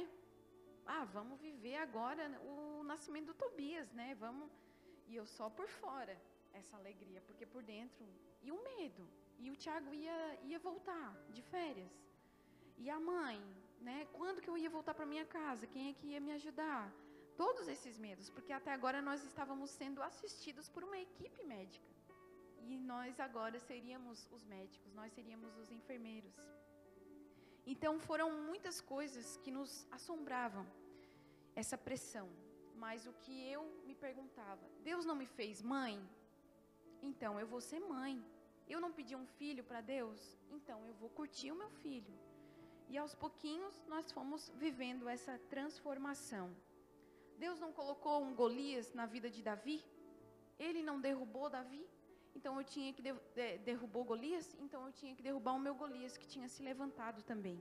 Ah, 0.95 1.03
vamos 1.17 1.37
viver 1.47 1.77
agora 1.87 2.23
o 2.51 2.83
nascimento 2.91 3.27
do 3.31 3.39
Tobias, 3.43 3.89
né? 3.99 4.07
Vamos. 4.25 4.49
E 5.09 5.15
eu 5.19 5.25
só 5.37 5.49
por 5.57 5.67
fora 5.81 6.15
essa 6.59 6.77
alegria, 6.81 7.21
porque 7.27 7.45
por 7.45 7.63
dentro. 7.75 8.05
E 8.45 8.51
o 8.57 8.59
medo. 8.69 9.03
E 9.43 9.51
o 9.51 9.57
Tiago 9.63 9.93
ia, 9.93 10.19
ia 10.51 10.59
voltar 10.69 11.09
de 11.35 11.41
férias. 11.41 11.91
E 12.77 12.89
a 12.89 12.99
mãe, 13.11 13.39
né? 13.87 13.97
Quando 14.13 14.41
que 14.41 14.49
eu 14.53 14.57
ia 14.57 14.69
voltar 14.77 14.93
para 14.93 15.11
minha 15.13 15.25
casa? 15.25 15.67
Quem 15.73 15.89
é 15.89 15.93
que 15.93 16.07
ia 16.13 16.21
me 16.27 16.31
ajudar? 16.39 16.81
Todos 17.37 17.67
esses 17.67 17.95
medos, 18.05 18.29
porque 18.29 18.51
até 18.51 18.71
agora 18.73 18.99
nós 19.01 19.23
estávamos 19.23 19.69
sendo 19.69 20.01
assistidos 20.01 20.67
por 20.67 20.83
uma 20.83 20.97
equipe 20.97 21.43
médica. 21.43 21.91
E 22.69 22.77
nós 22.77 23.19
agora 23.19 23.59
seríamos 23.59 24.27
os 24.31 24.43
médicos, 24.43 24.93
nós 24.93 25.13
seríamos 25.13 25.55
os 25.57 25.71
enfermeiros. 25.71 26.33
Então 27.65 27.99
foram 27.99 28.29
muitas 28.49 28.81
coisas 28.81 29.37
que 29.43 29.51
nos 29.51 29.87
assombravam, 29.91 30.65
essa 31.55 31.77
pressão. 31.77 32.27
Mas 32.75 33.05
o 33.05 33.13
que 33.23 33.35
eu 33.51 33.63
me 33.85 33.95
perguntava, 33.95 34.63
Deus 34.83 35.05
não 35.05 35.15
me 35.15 35.27
fez 35.27 35.61
mãe? 35.61 35.95
Então 37.01 37.39
eu 37.39 37.47
vou 37.47 37.61
ser 37.61 37.79
mãe. 37.79 38.23
Eu 38.67 38.79
não 38.81 38.91
pedi 38.91 39.15
um 39.15 39.25
filho 39.25 39.63
para 39.63 39.81
Deus? 39.81 40.37
Então 40.51 40.79
eu 40.87 40.93
vou 40.95 41.09
curtir 41.09 41.51
o 41.51 41.55
meu 41.55 41.69
filho. 41.69 42.13
E 42.89 42.97
aos 42.97 43.13
pouquinhos 43.13 43.75
nós 43.87 44.11
fomos 44.11 44.49
vivendo 44.55 45.07
essa 45.07 45.37
transformação. 45.49 46.47
Deus 47.37 47.59
não 47.59 47.71
colocou 47.71 48.15
um 48.23 48.33
Golias 48.33 48.93
na 48.93 49.05
vida 49.05 49.29
de 49.29 49.41
Davi? 49.41 49.77
Ele 50.57 50.81
não 50.81 50.99
derrubou 50.99 51.49
Davi? 51.49 51.85
Então 52.35 52.57
eu 52.59 52.63
tinha 52.63 52.91
que 52.93 53.01
de, 53.01 53.13
de, 53.35 53.57
derrubou 53.59 54.03
Golias? 54.03 54.55
Então 54.59 54.85
eu 54.87 54.91
tinha 54.91 55.15
que 55.15 55.23
derrubar 55.23 55.53
o 55.53 55.59
meu 55.59 55.75
Golias 55.75 56.17
que 56.17 56.27
tinha 56.27 56.47
se 56.47 56.61
levantado 56.63 57.21
também. 57.23 57.59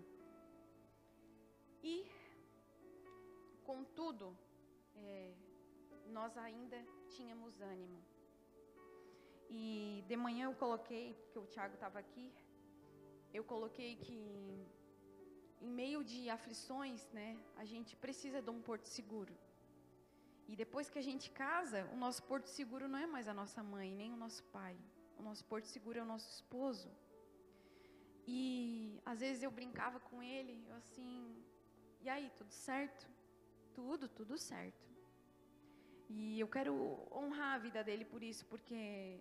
E 1.83 1.95
contudo, 3.64 4.37
é, 4.97 5.33
nós 6.09 6.37
ainda 6.37 6.79
tínhamos 7.14 7.61
ânimo. 7.61 8.01
E 9.49 10.05
de 10.09 10.16
manhã 10.16 10.45
eu 10.47 10.55
coloquei, 10.55 11.14
porque 11.14 11.39
o 11.39 11.47
Tiago 11.47 11.74
estava 11.74 11.99
aqui, 11.99 12.33
eu 13.33 13.45
coloquei 13.45 13.97
que 13.97 14.18
em 15.61 15.70
meio 15.83 16.03
de 16.05 16.29
aflições, 16.29 17.09
né, 17.12 17.39
a 17.57 17.64
gente 17.64 17.95
precisa 17.97 18.41
de 18.43 18.51
um 18.51 18.61
porto 18.61 18.87
seguro. 18.87 19.35
E 20.49 20.55
depois 20.55 20.88
que 20.88 20.99
a 20.99 21.03
gente 21.03 21.30
casa, 21.30 21.88
o 21.92 21.97
nosso 21.97 22.22
porto 22.22 22.47
seguro 22.47 22.86
não 22.88 22.99
é 22.99 23.07
mais 23.07 23.26
a 23.28 23.34
nossa 23.34 23.62
mãe, 23.62 23.94
nem 23.94 24.12
o 24.12 24.16
nosso 24.16 24.42
pai. 24.44 24.76
O 25.18 25.22
nosso 25.22 25.44
porto 25.44 25.66
seguro 25.66 25.99
é 25.99 26.03
o 26.03 26.07
nosso 26.07 26.28
esposo. 26.30 26.90
E 28.26 29.01
às 29.05 29.20
vezes 29.20 29.42
eu 29.42 29.51
brincava 29.51 29.99
com 30.01 30.22
ele, 30.22 30.64
eu 30.68 30.74
assim, 30.76 31.36
e 32.07 32.09
aí, 32.09 32.30
tudo 32.36 32.53
certo? 32.53 33.09
Tudo, 33.74 34.09
tudo 34.09 34.38
certo. 34.38 34.86
E 36.09 36.38
eu 36.38 36.47
quero 36.47 36.72
honrar 37.11 37.55
a 37.55 37.59
vida 37.59 37.82
dele 37.82 38.05
por 38.05 38.22
isso, 38.22 38.44
porque 38.47 39.20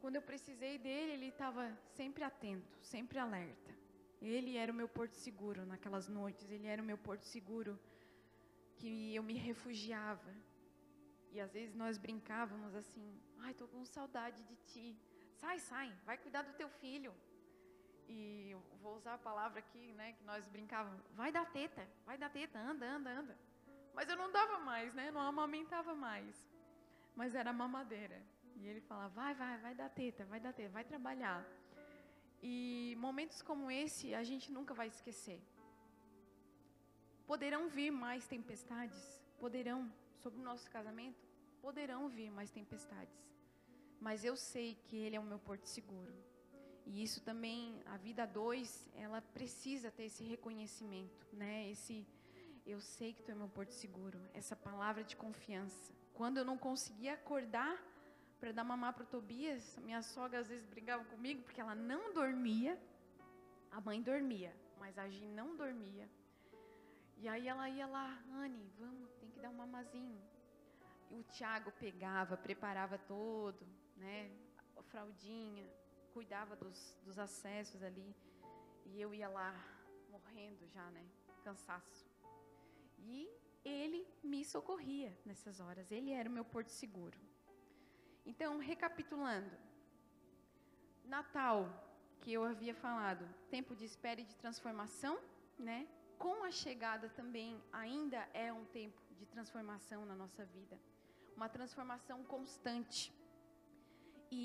quando 0.00 0.16
eu 0.16 0.22
precisei 0.22 0.78
dele, 0.78 1.12
ele 1.12 1.28
estava 1.28 1.74
sempre 1.94 2.22
atento, 2.22 2.78
sempre 2.82 3.18
alerta. 3.18 3.74
Ele 4.20 4.56
era 4.56 4.70
o 4.70 4.74
meu 4.74 4.88
porto 4.88 5.14
seguro 5.14 5.64
naquelas 5.64 6.08
noites, 6.08 6.50
ele 6.50 6.66
era 6.66 6.82
o 6.82 6.84
meu 6.84 6.98
porto 6.98 7.24
seguro 7.24 7.78
que 8.76 9.14
eu 9.14 9.22
me 9.22 9.34
refugiava. 9.34 10.34
E 11.32 11.40
às 11.40 11.52
vezes 11.52 11.74
nós 11.74 11.96
brincávamos 11.98 12.74
assim: 12.74 13.20
ai, 13.38 13.52
estou 13.52 13.68
com 13.68 13.84
saudade 13.84 14.42
de 14.44 14.56
ti. 14.70 14.96
Sai, 15.34 15.58
sai, 15.58 15.92
vai 16.04 16.18
cuidar 16.18 16.42
do 16.42 16.52
teu 16.54 16.68
filho. 16.68 17.14
E 18.08 18.56
vou 18.82 18.96
usar 18.96 19.14
a 19.14 19.18
palavra 19.18 19.60
aqui, 19.60 19.92
né, 19.92 20.12
que 20.14 20.24
nós 20.24 20.48
brincávamos: 20.48 21.00
vai 21.20 21.30
dar 21.30 21.46
teta, 21.52 21.86
vai 22.04 22.18
dar 22.18 22.30
teta, 22.30 22.58
anda, 22.58 22.86
anda, 22.86 23.10
anda. 23.10 23.38
Mas 23.94 24.08
eu 24.08 24.16
não 24.16 24.30
dava 24.32 24.58
mais, 24.58 24.94
né, 24.94 25.10
não 25.10 25.20
amamentava 25.20 25.94
mais. 25.94 26.48
Mas 27.14 27.34
era 27.34 27.52
mamadeira. 27.52 28.20
E 28.56 28.66
ele 28.66 28.80
falava: 28.80 29.08
vai, 29.10 29.34
vai, 29.34 29.58
vai 29.58 29.74
dar 29.74 29.88
teta, 29.90 30.24
vai 30.24 30.40
dar 30.40 30.52
teta, 30.52 30.70
vai 30.70 30.84
trabalhar. 30.84 31.46
E 32.42 32.96
momentos 32.98 33.42
como 33.42 33.70
esse 33.70 34.14
a 34.14 34.22
gente 34.22 34.50
nunca 34.50 34.72
vai 34.74 34.88
esquecer. 34.88 35.40
Poderão 37.26 37.68
vir 37.68 37.90
mais 37.90 38.26
tempestades, 38.26 39.22
poderão, 39.38 39.92
sobre 40.22 40.40
o 40.40 40.44
nosso 40.44 40.70
casamento, 40.70 41.20
poderão 41.60 42.08
vir 42.08 42.30
mais 42.30 42.50
tempestades. 42.50 43.18
Mas 44.00 44.24
eu 44.24 44.36
sei 44.36 44.68
que 44.84 44.96
Ele 44.96 45.16
é 45.16 45.20
o 45.20 45.30
meu 45.32 45.38
porto 45.38 45.66
seguro. 45.66 46.14
E 46.86 47.02
isso 47.02 47.20
também, 47.22 47.82
a 47.86 47.96
vida 47.96 48.26
dois, 48.26 48.88
ela 48.94 49.20
precisa 49.20 49.90
ter 49.90 50.04
esse 50.04 50.24
reconhecimento, 50.24 51.26
né? 51.32 51.70
Esse, 51.70 52.06
eu 52.66 52.80
sei 52.80 53.12
que 53.12 53.22
Tu 53.22 53.30
é 53.30 53.34
meu 53.34 53.48
porto 53.48 53.72
seguro. 53.72 54.18
Essa 54.32 54.56
palavra 54.56 55.04
de 55.04 55.16
confiança. 55.16 55.92
Quando 56.14 56.38
eu 56.38 56.44
não 56.44 56.58
conseguia 56.58 57.14
acordar 57.14 57.76
para 58.40 58.52
dar 58.52 58.64
mamar 58.64 58.94
para 58.94 59.04
o 59.04 59.06
Tobias. 59.06 59.78
Minha 59.84 60.02
sogra 60.02 60.40
às 60.40 60.48
vezes 60.48 60.64
brigava 60.64 61.04
comigo 61.04 61.42
porque 61.42 61.60
ela 61.60 61.74
não 61.74 62.12
dormia. 62.14 62.80
A 63.70 63.80
mãe 63.80 64.00
dormia, 64.02 64.52
mas 64.78 64.98
a 64.98 65.06
Gi 65.08 65.26
não 65.28 65.54
dormia. 65.54 66.08
E 67.18 67.28
aí 67.28 67.46
ela 67.46 67.68
ia 67.68 67.86
lá, 67.86 68.18
Anne, 68.32 68.72
vamos, 68.78 69.12
que 69.40 69.46
dar 69.46 69.50
um 69.50 69.54
mamazinho. 69.54 70.20
E 71.10 71.18
o 71.18 71.24
Tiago 71.24 71.72
pegava, 71.72 72.36
preparava 72.36 72.98
todo, 72.98 73.66
né? 73.96 74.30
A 74.76 74.82
fraldinha, 74.82 75.66
cuidava 76.12 76.54
dos, 76.54 76.96
dos 77.02 77.18
acessos 77.18 77.82
ali. 77.82 78.14
E 78.84 79.00
eu 79.00 79.14
ia 79.14 79.28
lá, 79.28 79.54
morrendo 80.10 80.68
já, 80.68 80.88
né? 80.90 81.04
Cansaço. 81.42 82.06
E 82.98 83.28
ele 83.64 84.06
me 84.22 84.44
socorria 84.44 85.16
nessas 85.24 85.58
horas. 85.58 85.90
Ele 85.90 86.12
era 86.12 86.28
o 86.28 86.32
meu 86.32 86.44
porto 86.44 86.68
seguro. 86.68 87.18
Então, 88.26 88.58
recapitulando. 88.58 89.56
Natal, 91.04 91.68
que 92.20 92.32
eu 92.32 92.44
havia 92.44 92.74
falado, 92.74 93.26
tempo 93.50 93.74
de 93.74 93.84
espera 93.84 94.20
e 94.20 94.24
de 94.24 94.36
transformação, 94.36 95.18
né? 95.58 95.88
Com 96.18 96.44
a 96.44 96.50
chegada 96.50 97.08
também 97.08 97.60
ainda 97.72 98.28
é 98.34 98.52
um 98.52 98.64
tempo 98.66 99.09
de 99.20 99.26
transformação 99.34 100.00
na 100.10 100.16
nossa 100.22 100.44
vida. 100.56 100.76
Uma 101.38 101.48
transformação 101.56 102.18
constante. 102.34 103.02
E 104.30 104.44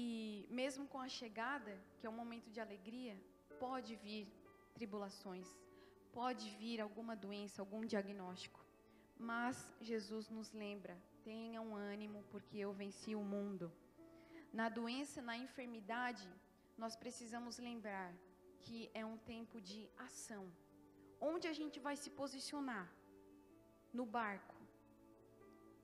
mesmo 0.59 0.83
com 0.93 0.99
a 1.07 1.09
chegada, 1.19 1.73
que 1.97 2.05
é 2.07 2.09
um 2.09 2.19
momento 2.23 2.49
de 2.55 2.59
alegria, 2.65 3.15
pode 3.65 3.95
vir 4.05 4.23
tribulações, 4.77 5.49
pode 6.19 6.45
vir 6.61 6.79
alguma 6.81 7.15
doença, 7.25 7.61
algum 7.61 7.83
diagnóstico. 7.93 8.61
Mas 9.31 9.57
Jesus 9.79 10.29
nos 10.37 10.51
lembra 10.63 10.95
Tenham 11.29 11.75
ânimo, 11.75 12.19
porque 12.31 12.57
eu 12.65 12.71
venci 12.71 13.11
o 13.15 13.23
mundo. 13.33 13.71
Na 14.59 14.67
doença, 14.69 15.23
na 15.29 15.35
enfermidade, 15.35 16.27
nós 16.77 16.95
precisamos 16.95 17.57
lembrar 17.57 18.13
que 18.65 18.91
é 18.93 19.03
um 19.03 19.17
tempo 19.17 19.59
de 19.69 19.89
ação. 20.07 20.43
Onde 21.19 21.47
a 21.47 21.55
gente 21.59 21.79
vai 21.79 21.95
se 22.03 22.11
posicionar? 22.11 22.87
No 23.91 24.05
barco. 24.05 24.54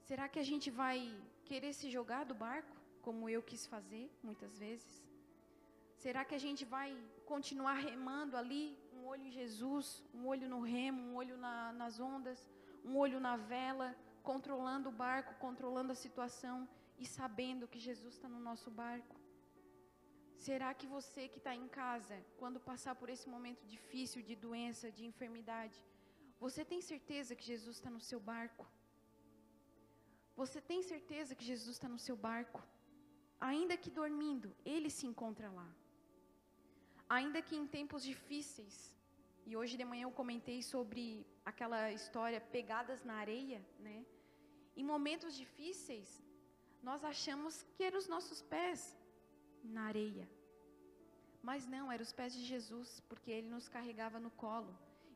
Será 0.07 0.27
que 0.27 0.39
a 0.39 0.47
gente 0.51 0.69
vai 0.69 0.97
querer 1.45 1.73
se 1.73 1.89
jogar 1.89 2.23
do 2.25 2.33
barco, 2.33 2.75
como 3.01 3.29
eu 3.29 3.41
quis 3.41 3.65
fazer 3.65 4.05
muitas 4.23 4.57
vezes? 4.57 4.91
Será 6.03 6.25
que 6.25 6.35
a 6.35 6.43
gente 6.45 6.63
vai 6.65 6.89
continuar 7.25 7.75
remando 7.89 8.35
ali, 8.35 8.77
um 8.93 9.05
olho 9.05 9.25
em 9.27 9.31
Jesus, 9.31 10.03
um 10.13 10.25
olho 10.27 10.47
no 10.49 10.61
remo, 10.61 11.01
um 11.01 11.15
olho 11.15 11.37
na, 11.37 11.71
nas 11.73 11.99
ondas, 11.99 12.39
um 12.83 12.97
olho 12.97 13.19
na 13.19 13.35
vela, 13.37 13.95
controlando 14.23 14.89
o 14.89 14.97
barco, 15.05 15.39
controlando 15.45 15.91
a 15.91 15.95
situação 15.95 16.67
e 16.97 17.05
sabendo 17.05 17.67
que 17.67 17.79
Jesus 17.79 18.15
está 18.15 18.27
no 18.27 18.39
nosso 18.39 18.69
barco? 18.71 19.15
Será 20.47 20.73
que 20.73 20.87
você 20.87 21.27
que 21.27 21.37
está 21.37 21.53
em 21.55 21.67
casa, 21.67 22.17
quando 22.39 22.59
passar 22.59 22.95
por 22.95 23.09
esse 23.09 23.29
momento 23.29 23.63
difícil 23.75 24.23
de 24.23 24.35
doença, 24.35 24.91
de 24.91 25.05
enfermidade, 25.05 25.77
você 26.39 26.65
tem 26.65 26.81
certeza 26.81 27.35
que 27.35 27.45
Jesus 27.45 27.75
está 27.77 27.91
no 27.91 27.99
seu 27.99 28.19
barco? 28.19 28.65
Você 30.41 30.59
tem 30.69 30.81
certeza 30.91 31.35
que 31.37 31.49
Jesus 31.51 31.73
está 31.75 31.87
no 31.93 31.99
seu 32.05 32.15
barco? 32.27 32.59
Ainda 33.49 33.75
que 33.81 33.91
dormindo, 33.99 34.47
Ele 34.73 34.89
se 34.95 35.05
encontra 35.09 35.49
lá. 35.57 35.69
Ainda 37.17 37.43
que 37.47 37.55
em 37.59 37.67
tempos 37.75 38.01
difíceis, 38.11 38.75
e 39.49 39.55
hoje 39.59 39.77
de 39.79 39.85
manhã 39.89 40.05
eu 40.05 40.17
comentei 40.21 40.59
sobre 40.73 41.03
aquela 41.51 41.81
história 41.99 42.39
pegadas 42.55 43.03
na 43.09 43.17
areia, 43.25 43.61
né? 43.87 43.97
Em 44.75 44.85
momentos 44.93 45.35
difíceis, 45.43 46.09
nós 46.89 47.03
achamos 47.11 47.53
que 47.75 47.83
eram 47.89 47.99
os 48.03 48.07
nossos 48.15 48.41
pés 48.41 48.97
na 49.75 49.83
areia. 49.91 50.27
Mas 51.49 51.67
não, 51.75 51.85
eram 51.91 52.07
os 52.07 52.15
pés 52.19 52.33
de 52.33 52.43
Jesus, 52.53 52.99
porque 53.09 53.29
ele 53.37 53.49
nos 53.55 53.67
carregava 53.75 54.19
no 54.25 54.31
colo. 54.45 54.73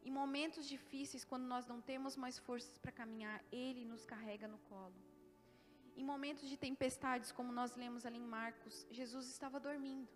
Em 0.08 0.12
momentos 0.12 0.70
difíceis, 0.76 1.26
quando 1.26 1.48
nós 1.56 1.66
não 1.66 1.82
temos 1.82 2.16
mais 2.16 2.38
forças 2.38 2.78
para 2.78 2.98
caminhar, 3.02 3.38
Ele 3.52 3.84
nos 3.84 4.06
carrega 4.06 4.48
no 4.48 4.60
colo. 4.72 5.05
Em 5.96 6.04
momentos 6.04 6.48
de 6.52 6.58
tempestades, 6.58 7.32
como 7.32 7.52
nós 7.60 7.76
lemos 7.76 8.06
ali 8.06 8.20
em 8.20 8.32
Marcos, 8.40 8.86
Jesus 8.92 9.28
estava 9.36 9.60
dormindo. 9.60 10.10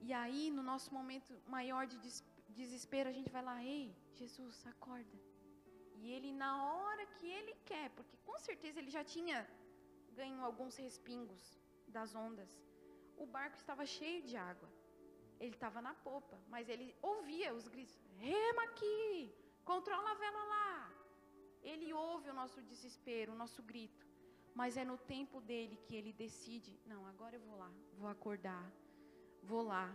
E 0.00 0.12
aí, 0.12 0.50
no 0.50 0.62
nosso 0.62 0.92
momento 0.92 1.32
maior 1.46 1.86
de 1.86 1.96
desespero, 2.48 3.08
a 3.08 3.12
gente 3.12 3.30
vai 3.30 3.42
lá, 3.42 3.56
ei, 3.62 3.94
Jesus, 4.14 4.66
acorda. 4.66 5.16
E 6.00 6.10
ele, 6.10 6.32
na 6.32 6.52
hora 6.66 7.06
que 7.16 7.26
ele 7.38 7.54
quer, 7.70 7.88
porque 7.90 8.16
com 8.28 8.36
certeza 8.38 8.80
ele 8.80 8.90
já 8.90 9.04
tinha 9.04 9.38
ganho 10.20 10.44
alguns 10.48 10.76
respingos 10.76 11.42
das 11.86 12.14
ondas, 12.14 12.50
o 13.16 13.26
barco 13.26 13.56
estava 13.56 13.84
cheio 13.86 14.22
de 14.22 14.36
água. 14.36 14.68
Ele 15.38 15.54
estava 15.54 15.80
na 15.80 15.94
popa, 16.08 16.36
mas 16.48 16.68
ele 16.68 16.94
ouvia 17.00 17.54
os 17.54 17.66
gritos: 17.68 17.96
rema 18.18 18.62
aqui, 18.64 19.32
controla 19.64 20.10
a 20.10 20.14
vela 20.14 20.44
lá. 20.54 20.92
Ele 21.62 21.92
ouve 21.92 22.28
o 22.30 22.34
nosso 22.34 22.60
desespero, 22.62 23.32
o 23.32 23.40
nosso 23.42 23.62
grito, 23.62 24.06
mas 24.54 24.76
é 24.76 24.84
no 24.84 24.98
tempo 24.98 25.40
dele 25.40 25.78
que 25.84 25.96
ele 25.96 26.12
decide: 26.12 26.78
não, 26.86 27.06
agora 27.06 27.36
eu 27.36 27.40
vou 27.40 27.56
lá, 27.56 27.70
vou 27.98 28.08
acordar, 28.08 28.70
vou 29.42 29.62
lá, 29.62 29.94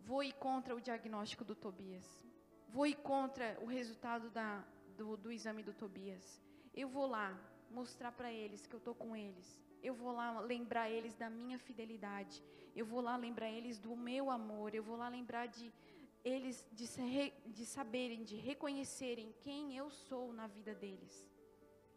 vou 0.00 0.22
ir 0.22 0.32
contra 0.34 0.74
o 0.74 0.80
diagnóstico 0.80 1.44
do 1.44 1.54
Tobias, 1.54 2.24
vou 2.68 2.86
ir 2.86 2.96
contra 2.96 3.58
o 3.60 3.66
resultado 3.66 4.30
da, 4.30 4.64
do, 4.96 5.16
do 5.16 5.30
exame 5.30 5.62
do 5.62 5.72
Tobias. 5.72 6.40
Eu 6.74 6.88
vou 6.88 7.06
lá 7.06 7.38
mostrar 7.70 8.12
para 8.12 8.32
eles 8.32 8.66
que 8.66 8.74
eu 8.74 8.78
estou 8.78 8.94
com 8.94 9.14
eles. 9.16 9.60
Eu 9.82 9.94
vou 9.94 10.12
lá 10.12 10.40
lembrar 10.40 10.90
eles 10.90 11.14
da 11.14 11.30
minha 11.30 11.58
fidelidade. 11.58 12.42
Eu 12.74 12.84
vou 12.84 13.00
lá 13.00 13.16
lembrar 13.16 13.50
eles 13.50 13.78
do 13.78 13.96
meu 13.96 14.30
amor. 14.30 14.74
Eu 14.74 14.82
vou 14.82 14.96
lá 14.96 15.08
lembrar 15.08 15.46
de 15.46 15.72
eles 16.24 16.66
de, 16.72 16.86
de 17.46 17.64
saberem, 17.64 18.24
de 18.24 18.36
reconhecerem 18.36 19.34
quem 19.40 19.76
eu 19.76 19.90
sou 19.90 20.32
na 20.32 20.46
vida 20.46 20.74
deles. 20.74 21.26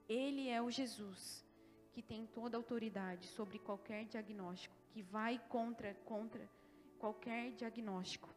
Ele 0.07 0.47
é 0.49 0.61
o 0.61 0.69
Jesus 0.69 1.48
que 1.93 2.01
tem 2.01 2.25
toda 2.25 2.57
autoridade 2.57 3.25
sobre 3.27 3.59
qualquer 3.59 4.05
diagnóstico, 4.05 4.75
que 4.91 5.01
vai 5.01 5.39
contra 5.49 5.93
contra 6.05 6.47
qualquer 6.99 7.51
diagnóstico. 7.51 8.29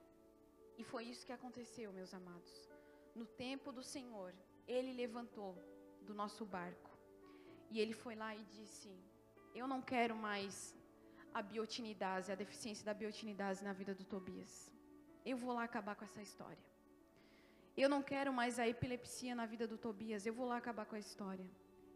E 0.78 0.84
foi 0.84 1.05
isso 1.05 1.26
que 1.26 1.32
aconteceu, 1.32 1.92
meus 1.92 2.14
amados. 2.14 2.68
No 3.14 3.26
tempo 3.26 3.72
do 3.72 3.82
Senhor, 3.82 4.32
ele 4.66 4.92
levantou 4.92 5.57
do 6.03 6.14
nosso 6.14 6.44
barco. 6.44 6.90
E 7.70 7.80
ele 7.80 7.92
foi 7.92 8.14
lá 8.14 8.34
e 8.34 8.44
disse: 8.44 8.90
Eu 9.55 9.66
não 9.66 9.80
quero 9.82 10.14
mais 10.16 10.74
a 11.34 11.42
biotinidase, 11.42 12.30
a 12.30 12.34
deficiência 12.34 12.84
da 12.84 12.94
biotinidase 12.94 13.64
na 13.64 13.72
vida 13.72 13.94
do 13.94 14.05
Tobias. 14.05 14.72
Eu 15.24 15.36
vou 15.36 15.53
lá 15.53 15.64
acabar 15.64 15.94
com 15.94 16.05
essa 16.05 16.22
história. 16.22 16.64
Eu 17.76 17.88
não 17.88 18.03
quero 18.03 18.32
mais 18.32 18.59
a 18.59 18.68
epilepsia 18.68 19.34
na 19.34 19.46
vida 19.46 19.66
do 19.66 19.78
Tobias. 19.78 20.26
Eu 20.26 20.34
vou 20.34 20.46
lá 20.46 20.57
acabar 20.59 20.84
com 20.84 20.94
a 20.94 20.98
história. 20.98 21.48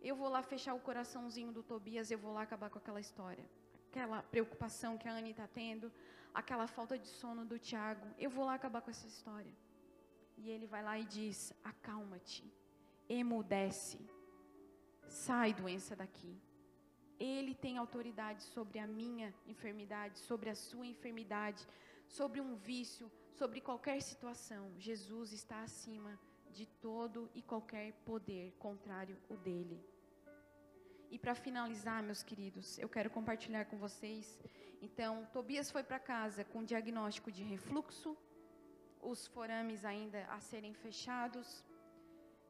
Eu 0.09 0.15
vou 0.15 0.29
lá 0.29 0.41
fechar 0.41 0.73
o 0.73 0.85
coraçãozinho 0.89 1.51
do 1.51 1.63
Tobias. 1.71 2.13
Eu 2.13 2.19
vou 2.25 2.33
lá 2.33 2.43
acabar 2.43 2.71
com 2.71 2.79
aquela 2.79 3.01
história. 3.01 3.45
Aquela 3.89 4.23
preocupação 4.23 4.97
que 4.97 5.09
a 5.09 5.13
Anne 5.13 5.33
está 5.33 5.49
tendo, 5.49 5.93
aquela 6.33 6.69
falta 6.69 6.97
de 6.97 7.09
sono 7.09 7.45
do 7.45 7.59
Tiago. 7.59 8.07
Eu 8.17 8.31
vou 8.31 8.45
lá 8.45 8.55
acabar 8.55 8.83
com 8.83 8.91
essa 8.91 9.09
história. 9.09 9.53
E 10.37 10.49
ele 10.49 10.69
vai 10.69 10.81
lá 10.89 10.97
e 10.97 11.05
diz: 11.05 11.53
Acalma-te, 11.65 12.45
emudece, 13.09 13.99
sai 15.09 15.53
doença 15.53 15.97
daqui. 15.97 16.41
Ele 17.19 17.53
tem 17.53 17.77
autoridade 17.77 18.45
sobre 18.45 18.79
a 18.79 18.87
minha 18.87 19.35
enfermidade, 19.45 20.21
sobre 20.21 20.51
a 20.51 20.55
sua 20.55 20.87
enfermidade, 20.87 21.67
sobre 22.07 22.41
um 22.41 22.55
vício, 22.55 23.11
sobre 23.33 23.61
qualquer 23.61 24.01
situação. 24.03 24.73
Jesus 24.79 25.33
está 25.33 25.63
acima 25.65 26.17
de 26.53 26.65
todo 26.89 27.29
e 27.35 27.43
qualquer 27.43 27.93
poder 28.05 28.53
contrário 28.61 29.19
o 29.29 29.37
dele. 29.37 29.96
E 31.11 31.19
para 31.19 31.35
finalizar, 31.35 32.03
meus 32.03 32.23
queridos, 32.23 32.79
eu 32.79 32.89
quero 32.89 33.11
compartilhar 33.11 33.65
com 33.67 33.77
vocês. 33.77 34.39
Então, 34.83 35.27
Tobias 35.33 35.71
foi 35.71 35.83
para 35.83 35.99
casa 35.99 36.45
com 36.45 36.65
diagnóstico 36.65 37.31
de 37.31 37.43
refluxo, 37.43 38.17
os 39.01 39.27
forames 39.29 39.85
ainda 39.85 40.25
a 40.27 40.41
serem 40.41 40.75
fechados. 40.75 41.65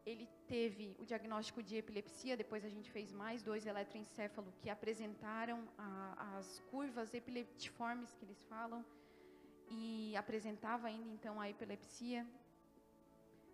Ele 0.06 0.26
teve 0.46 0.96
o 0.98 1.04
diagnóstico 1.04 1.62
de 1.62 1.76
epilepsia, 1.76 2.36
depois 2.36 2.64
a 2.64 2.68
gente 2.68 2.90
fez 2.90 3.12
mais 3.12 3.42
dois 3.42 3.66
eletroencéfalos 3.66 4.56
que 4.58 4.70
apresentaram 4.70 5.68
a, 5.76 6.36
as 6.38 6.60
curvas 6.70 7.12
epileptiformes 7.12 8.14
que 8.14 8.24
eles 8.24 8.42
falam 8.44 8.84
e 9.68 10.16
apresentava 10.16 10.86
ainda 10.86 11.10
então 11.10 11.40
a 11.40 11.50
epilepsia. 11.50 12.26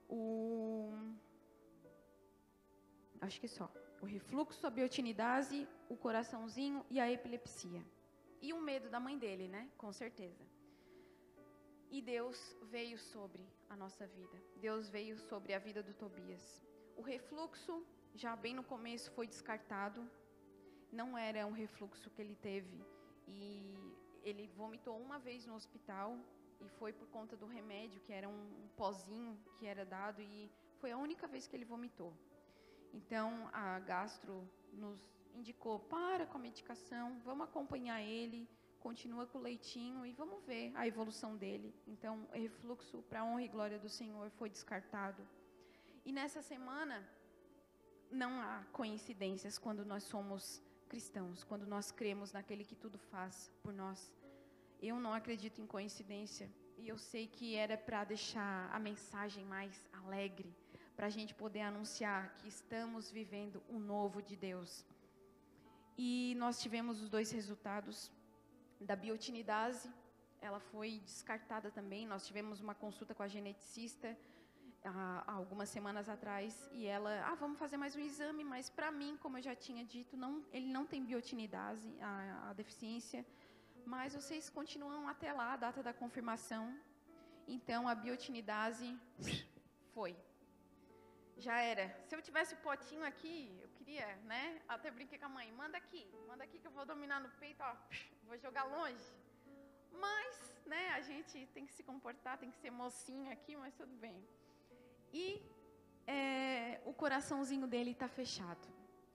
O 0.09 0.92
acho 3.20 3.40
que 3.40 3.48
só 3.48 3.70
o 4.03 4.07
refluxo, 4.07 4.66
a 4.66 4.70
biotinidase, 4.70 5.68
o 5.88 5.96
coraçãozinho 5.96 6.84
e 6.90 6.98
a 6.98 7.11
epilepsia. 7.11 7.82
E 8.40 8.53
o 8.53 8.61
medo 8.61 8.90
da 8.90 8.98
mãe 8.98 9.16
dele, 9.16 9.46
né? 9.46 9.70
Com 9.78 9.92
certeza. 9.92 10.44
E 11.88 12.03
Deus 12.03 12.57
veio 12.62 12.98
sobre 12.98 13.46
a 13.70 13.76
nossa 13.76 14.05
vida. 14.09 14.42
Deus 14.57 14.90
veio 14.90 15.16
sobre 15.16 15.55
a 15.55 15.61
vida 15.61 15.82
do 15.84 15.94
Tobias. 15.94 16.61
O 16.96 17.03
refluxo, 17.03 17.86
já 18.12 18.34
bem 18.34 18.55
no 18.55 18.64
começo, 18.64 19.12
foi 19.12 19.28
descartado. 19.28 20.00
Não 20.90 21.16
era 21.16 21.46
um 21.46 21.53
refluxo 21.53 22.11
que 22.11 22.20
ele 22.20 22.34
teve. 22.34 22.84
E 23.28 23.76
ele 24.24 24.48
vomitou 24.48 24.98
uma 24.98 25.20
vez 25.20 25.46
no 25.46 25.55
hospital. 25.55 26.18
E 26.61 26.68
foi 26.70 26.92
por 26.92 27.07
conta 27.09 27.36
do 27.36 27.46
remédio, 27.46 28.00
que 28.00 28.12
era 28.12 28.28
um 28.28 28.68
pozinho 28.76 29.38
que 29.59 29.66
era 29.66 29.84
dado. 29.84 30.20
E 30.20 30.50
foi 30.80 30.90
a 30.90 30.98
única 30.98 31.28
vez 31.28 31.46
que 31.46 31.55
ele 31.55 31.64
vomitou. 31.64 32.12
Então, 32.93 33.49
a 33.53 33.78
gastro 33.80 34.49
nos 34.72 35.01
indicou: 35.34 35.78
para 35.78 36.26
com 36.26 36.38
a 36.38 36.40
medicação, 36.40 37.20
vamos 37.24 37.49
acompanhar 37.49 38.01
ele 38.03 38.49
continua 38.82 39.24
com 39.26 39.38
o 39.38 39.40
leitinho 39.40 40.05
e 40.05 40.12
vamos 40.12 40.45
ver 40.45 40.72
a 40.74 40.86
evolução 40.86 41.36
dele. 41.36 41.72
Então, 41.86 42.28
o 42.34 42.36
refluxo 42.36 43.01
para 43.09 43.24
honra 43.24 43.45
e 43.45 43.49
glória 43.49 43.78
do 43.78 43.88
Senhor 43.88 44.28
foi 44.30 44.51
descartado. 44.51 45.22
E 46.05 46.11
nessa 46.12 46.43
semana, 46.43 46.97
não 48.11 48.40
há 48.40 48.64
coincidências 48.72 49.57
quando 49.57 49.84
nós 49.84 50.03
somos 50.03 50.61
cristãos, 50.88 51.45
quando 51.45 51.64
nós 51.64 51.93
cremos 51.93 52.32
naquele 52.32 52.64
que 52.64 52.74
tudo 52.74 52.99
faz 52.99 53.53
por 53.62 53.72
nós. 53.72 54.12
Eu 54.80 54.99
não 54.99 55.14
acredito 55.14 55.61
em 55.61 55.66
coincidência 55.66 56.51
e 56.76 56.88
eu 56.88 56.99
sei 56.99 57.28
que 57.28 57.55
era 57.55 57.78
para 57.78 58.03
deixar 58.03 58.68
a 58.74 58.80
mensagem 58.80 59.45
mais 59.45 59.88
alegre, 59.93 60.53
para 61.03 61.09
a 61.09 61.18
gente 61.18 61.34
poder 61.34 61.62
anunciar 61.62 62.32
que 62.36 62.46
estamos 62.46 63.11
vivendo 63.11 63.61
o 63.68 63.80
novo 63.80 64.22
de 64.22 64.36
Deus. 64.36 64.86
E 65.98 66.36
nós 66.38 66.62
tivemos 66.62 67.03
os 67.03 67.09
dois 67.11 67.32
resultados 67.32 68.09
da 68.80 68.94
biotinidase, 68.94 69.90
ela 70.40 70.61
foi 70.61 71.00
descartada 71.05 71.72
também. 71.72 72.07
Nós 72.07 72.24
tivemos 72.24 72.61
uma 72.61 72.72
consulta 72.72 73.16
com 73.16 73.24
a 73.24 73.26
geneticista 73.26 74.16
há, 74.84 75.24
algumas 75.26 75.68
semanas 75.70 76.09
atrás 76.09 76.70
e 76.72 76.86
ela, 76.86 77.12
ah, 77.26 77.34
vamos 77.34 77.59
fazer 77.59 77.76
mais 77.76 77.96
um 77.96 78.00
exame, 78.11 78.44
mas 78.44 78.70
para 78.70 78.92
mim, 78.92 79.18
como 79.20 79.38
eu 79.38 79.42
já 79.42 79.57
tinha 79.57 79.84
dito, 79.84 80.16
não, 80.16 80.44
ele 80.53 80.68
não 80.68 80.86
tem 80.86 81.05
biotinidase, 81.05 81.92
a, 82.00 82.50
a 82.50 82.53
deficiência, 82.53 83.26
mas 83.84 84.14
vocês 84.14 84.48
continuam 84.48 85.09
até 85.09 85.32
lá 85.32 85.55
a 85.55 85.57
data 85.57 85.82
da 85.82 85.92
confirmação. 85.92 86.72
Então 87.48 87.88
a 87.88 87.94
biotinidase 87.96 88.96
foi. 89.92 90.14
Já 91.47 91.57
era. 91.72 91.84
Se 92.07 92.14
eu 92.16 92.22
tivesse 92.26 92.55
o 92.55 92.62
potinho 92.68 93.05
aqui, 93.11 93.36
eu 93.64 93.68
queria, 93.76 94.09
né? 94.32 94.43
Até 94.74 94.88
brinquei 94.99 95.18
com 95.18 95.28
a 95.30 95.34
mãe, 95.36 95.47
manda 95.62 95.76
aqui, 95.82 96.03
manda 96.30 96.43
aqui 96.45 96.57
que 96.61 96.68
eu 96.70 96.74
vou 96.78 96.84
dominar 96.93 97.18
no 97.24 97.30
peito, 97.43 97.61
ó 97.70 97.72
vou 98.28 98.38
jogar 98.38 98.64
longe. 98.76 99.09
Mas, 100.05 100.34
né, 100.72 100.82
a 100.90 101.01
gente 101.01 101.47
tem 101.55 101.66
que 101.66 101.74
se 101.78 101.82
comportar, 101.82 102.38
tem 102.38 102.51
que 102.51 102.61
ser 102.64 102.70
mocinha 102.70 103.32
aqui, 103.36 103.57
mas 103.57 103.74
tudo 103.74 103.95
bem. 103.97 104.18
E 105.12 105.24
é, 106.07 106.80
o 106.84 106.95
coraçãozinho 106.95 107.66
dele 107.66 107.90
está 107.90 108.09
fechado, 108.09 108.66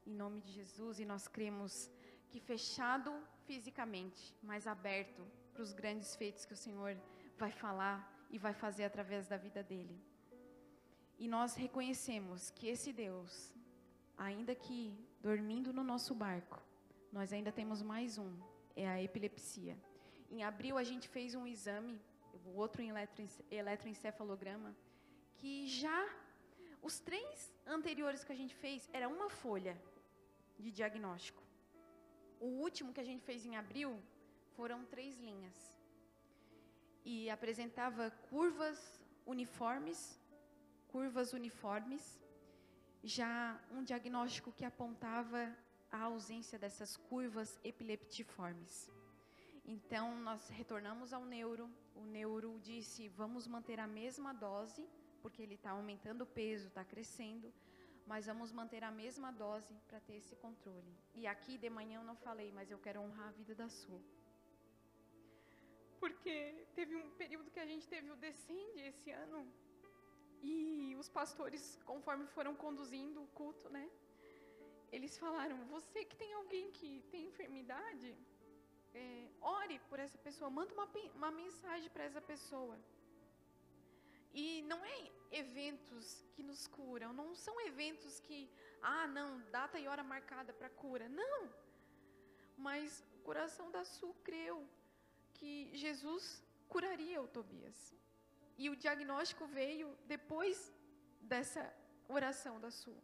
em 0.05 0.15
nome 0.23 0.41
de 0.41 0.51
Jesus, 0.51 0.99
e 0.99 1.05
nós 1.05 1.27
cremos 1.27 1.89
que 2.29 2.39
fechado 2.39 3.11
fisicamente, 3.45 4.35
mas 4.43 4.67
aberto 4.67 5.25
para 5.53 5.63
os 5.63 5.73
grandes 5.73 6.15
feitos 6.15 6.45
que 6.45 6.53
o 6.53 6.61
Senhor 6.65 6.95
vai 7.37 7.51
falar 7.51 7.97
e 8.29 8.37
vai 8.37 8.53
fazer 8.53 8.83
através 8.83 9.27
da 9.27 9.37
vida 9.37 9.63
dele. 9.63 9.97
E 11.19 11.27
nós 11.27 11.55
reconhecemos 11.55 12.51
que 12.51 12.67
esse 12.67 12.93
Deus, 12.93 13.53
ainda 14.17 14.53
que 14.53 14.93
dormindo 15.21 15.73
no 15.73 15.83
nosso 15.83 16.13
barco, 16.13 16.61
nós 17.11 17.33
ainda 17.33 17.51
temos 17.51 17.81
mais 17.81 18.17
um 18.17 18.31
é 18.75 18.87
a 18.87 19.01
epilepsia. 19.01 19.75
Em 20.29 20.43
abril 20.43 20.77
a 20.77 20.83
gente 20.83 21.07
fez 21.07 21.33
um 21.33 21.47
exame, 21.47 21.99
o 22.45 22.55
outro 22.55 22.83
eletroencefalograma, 23.49 24.75
que 25.37 25.67
já 25.67 26.07
os 26.81 26.99
três 26.99 27.51
anteriores 27.65 28.23
que 28.23 28.31
a 28.31 28.35
gente 28.35 28.53
fez 28.53 28.87
era 28.93 29.09
uma 29.09 29.29
folha 29.29 29.75
de 30.59 30.71
diagnóstico. 30.71 31.41
O 32.39 32.49
último 32.65 32.93
que 32.93 33.01
a 33.01 33.03
gente 33.03 33.23
fez 33.23 33.45
em 33.45 33.55
abril 33.57 33.99
foram 34.55 34.85
três 34.85 35.17
linhas. 35.17 35.75
E 37.03 37.29
apresentava 37.29 38.11
curvas 38.29 39.01
uniformes 39.25 40.19
curvas 40.87 41.33
uniformes, 41.33 42.19
já 43.03 43.59
um 43.71 43.83
diagnóstico 43.83 44.51
que 44.51 44.65
apontava 44.65 45.55
a 45.91 46.03
ausência 46.03 46.57
dessas 46.59 46.97
curvas 46.97 47.59
epileptiformes. 47.63 48.89
Então, 49.65 50.15
nós 50.19 50.49
retornamos 50.49 51.11
ao 51.13 51.25
neuro. 51.25 51.69
O 51.95 52.05
neuro 52.05 52.59
disse: 52.61 53.09
vamos 53.09 53.47
manter 53.47 53.79
a 53.79 53.87
mesma 53.87 54.33
dose, 54.33 54.87
porque 55.21 55.41
ele 55.41 55.55
está 55.55 55.71
aumentando 55.71 56.21
o 56.21 56.25
peso, 56.25 56.67
está 56.67 56.83
crescendo, 56.85 57.53
mas 58.05 58.25
vamos 58.25 58.51
manter 58.51 58.83
a 58.83 58.91
mesma 58.91 59.31
dose 59.31 59.73
para 59.87 59.99
ter 59.99 60.15
esse 60.15 60.35
controle. 60.37 60.93
E 61.13 61.27
aqui 61.27 61.57
de 61.57 61.69
manhã 61.69 61.99
eu 61.99 62.03
não 62.03 62.15
falei, 62.15 62.51
mas 62.51 62.71
eu 62.71 62.79
quero 62.79 63.01
honrar 63.01 63.27
a 63.27 63.31
vida 63.31 63.53
da 63.53 63.67
sua. 63.67 64.01
Porque 65.99 66.67
teve 66.75 66.95
um 66.95 67.09
período 67.21 67.51
que 67.51 67.59
a 67.59 67.65
gente 67.65 67.87
teve 67.87 68.09
o 68.11 68.15
Descende 68.15 68.79
esse 68.79 69.11
ano, 69.11 69.45
e 70.41 70.95
os 70.97 71.09
pastores, 71.09 71.79
conforme 71.85 72.25
foram 72.27 72.55
conduzindo 72.55 73.21
o 73.21 73.27
culto, 73.27 73.69
né? 73.69 73.89
Eles 74.91 75.17
falaram: 75.17 75.57
você 75.65 76.05
que 76.05 76.15
tem 76.15 76.33
alguém 76.33 76.71
que 76.71 77.03
tem 77.11 77.25
enfermidade, 77.25 78.15
é, 78.93 79.27
ore 79.41 79.79
por 79.89 79.99
essa 79.99 80.17
pessoa, 80.17 80.49
manda 80.49 80.73
uma, 80.73 80.87
uma 81.15 81.31
mensagem 81.31 81.89
para 81.89 82.03
essa 82.03 82.21
pessoa. 82.21 82.77
E 84.33 84.61
não 84.63 84.83
é 84.85 85.11
eventos 85.31 86.23
que 86.33 86.43
nos 86.43 86.67
curam, 86.67 87.11
não 87.13 87.35
são 87.35 87.59
eventos 87.61 88.19
que, 88.19 88.49
ah, 88.81 89.07
não, 89.07 89.41
data 89.51 89.79
e 89.79 89.87
hora 89.87 90.03
marcada 90.03 90.53
para 90.53 90.69
cura. 90.69 91.09
Não. 91.09 91.51
Mas 92.57 93.03
o 93.15 93.19
coração 93.23 93.69
da 93.71 93.83
Su 93.83 94.15
creu 94.23 94.67
que 95.33 95.71
Jesus 95.73 96.43
curaria 96.67 97.21
o 97.21 97.27
Tobias. 97.27 97.95
E 98.57 98.69
o 98.69 98.75
diagnóstico 98.75 99.45
veio 99.45 99.87
depois 100.05 100.73
dessa 101.21 101.63
oração 102.07 102.59
da 102.59 102.71
Su. 102.71 102.95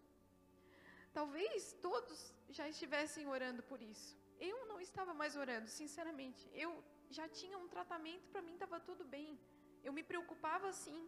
Talvez 1.13 1.73
todos 1.87 2.33
já 2.49 2.67
estivessem 2.67 3.27
orando 3.27 3.61
por 3.71 3.81
isso. 3.81 4.17
Eu 4.39 4.65
não 4.65 4.79
estava 4.81 5.13
mais 5.13 5.35
orando, 5.35 5.67
sinceramente. 5.69 6.49
Eu 6.53 6.71
já 7.09 7.27
tinha 7.27 7.57
um 7.57 7.67
tratamento, 7.67 8.25
para 8.31 8.41
mim 8.41 8.53
estava 8.53 8.79
tudo 8.79 9.03
bem. 9.05 9.39
Eu 9.83 9.93
me 9.93 10.03
preocupava 10.11 10.71
sim 10.73 11.07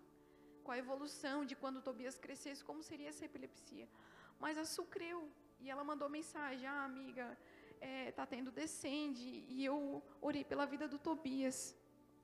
com 0.63 0.71
a 0.71 0.77
evolução 0.77 1.45
de 1.49 1.55
quando 1.55 1.77
o 1.77 1.81
Tobias 1.81 2.17
crescesse, 2.17 2.63
como 2.63 2.83
seria 2.83 3.09
essa 3.09 3.25
epilepsia. 3.25 3.87
Mas 4.39 4.57
a 4.57 4.65
Su 4.65 4.83
creu 4.85 5.31
e 5.59 5.69
ela 5.69 5.83
mandou 5.83 6.07
mensagem: 6.07 6.67
Ah, 6.67 6.83
amiga, 6.83 7.37
é, 7.81 8.11
tendo 8.33 8.51
descende. 8.51 9.45
E 9.47 9.65
eu 9.65 10.03
orei 10.21 10.43
pela 10.43 10.65
vida 10.65 10.87
do 10.87 10.99
Tobias. 10.99 11.75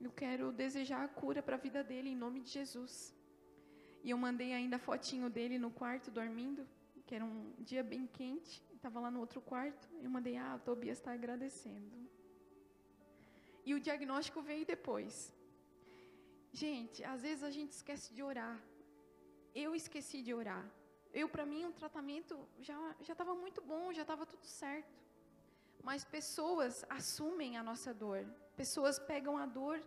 Eu 0.02 0.12
quero 0.12 0.52
desejar 0.52 1.04
a 1.04 1.08
cura 1.08 1.42
para 1.44 1.56
a 1.56 1.60
vida 1.60 1.84
dele 1.84 2.10
em 2.10 2.16
nome 2.16 2.40
de 2.42 2.50
Jesus. 2.50 2.94
E 4.04 4.10
eu 4.10 4.18
mandei 4.18 4.52
ainda 4.54 4.78
a 4.78 4.80
fotinho 4.80 5.30
dele 5.30 5.58
no 5.60 5.72
quarto 5.72 6.10
dormindo, 6.10 6.68
que 7.06 7.14
era 7.16 7.24
um 7.24 7.54
dia 7.60 7.84
bem 7.84 8.08
quente 8.08 8.64
estava 8.82 9.00
lá 9.00 9.12
no 9.16 9.20
outro 9.26 9.40
quarto, 9.52 9.88
eu 10.04 10.10
mandei, 10.10 10.36
ah, 10.38 10.56
o 10.56 10.64
Tobias 10.68 10.98
está 10.98 11.12
agradecendo. 11.14 11.96
E 13.68 13.76
o 13.76 13.80
diagnóstico 13.88 14.42
veio 14.42 14.66
depois. 14.66 15.32
Gente, 16.52 17.04
às 17.04 17.22
vezes 17.22 17.44
a 17.44 17.52
gente 17.58 17.74
esquece 17.80 18.08
de 18.16 18.24
orar. 18.24 18.58
Eu 19.54 19.76
esqueci 19.82 20.24
de 20.28 20.34
orar. 20.34 20.66
Eu, 21.14 21.28
para 21.30 21.46
mim, 21.46 21.64
o 21.66 21.72
tratamento 21.82 22.36
já 22.60 22.96
estava 23.00 23.36
muito 23.36 23.62
bom, 23.62 23.94
já 23.94 24.02
estava 24.02 24.26
tudo 24.26 24.46
certo. 24.46 24.96
Mas 25.84 26.04
pessoas 26.04 26.84
assumem 26.90 27.56
a 27.58 27.64
nossa 27.70 27.94
dor. 27.94 28.26
Pessoas 28.62 29.00
pegam 29.12 29.36
a 29.44 29.46
dor. 29.46 29.78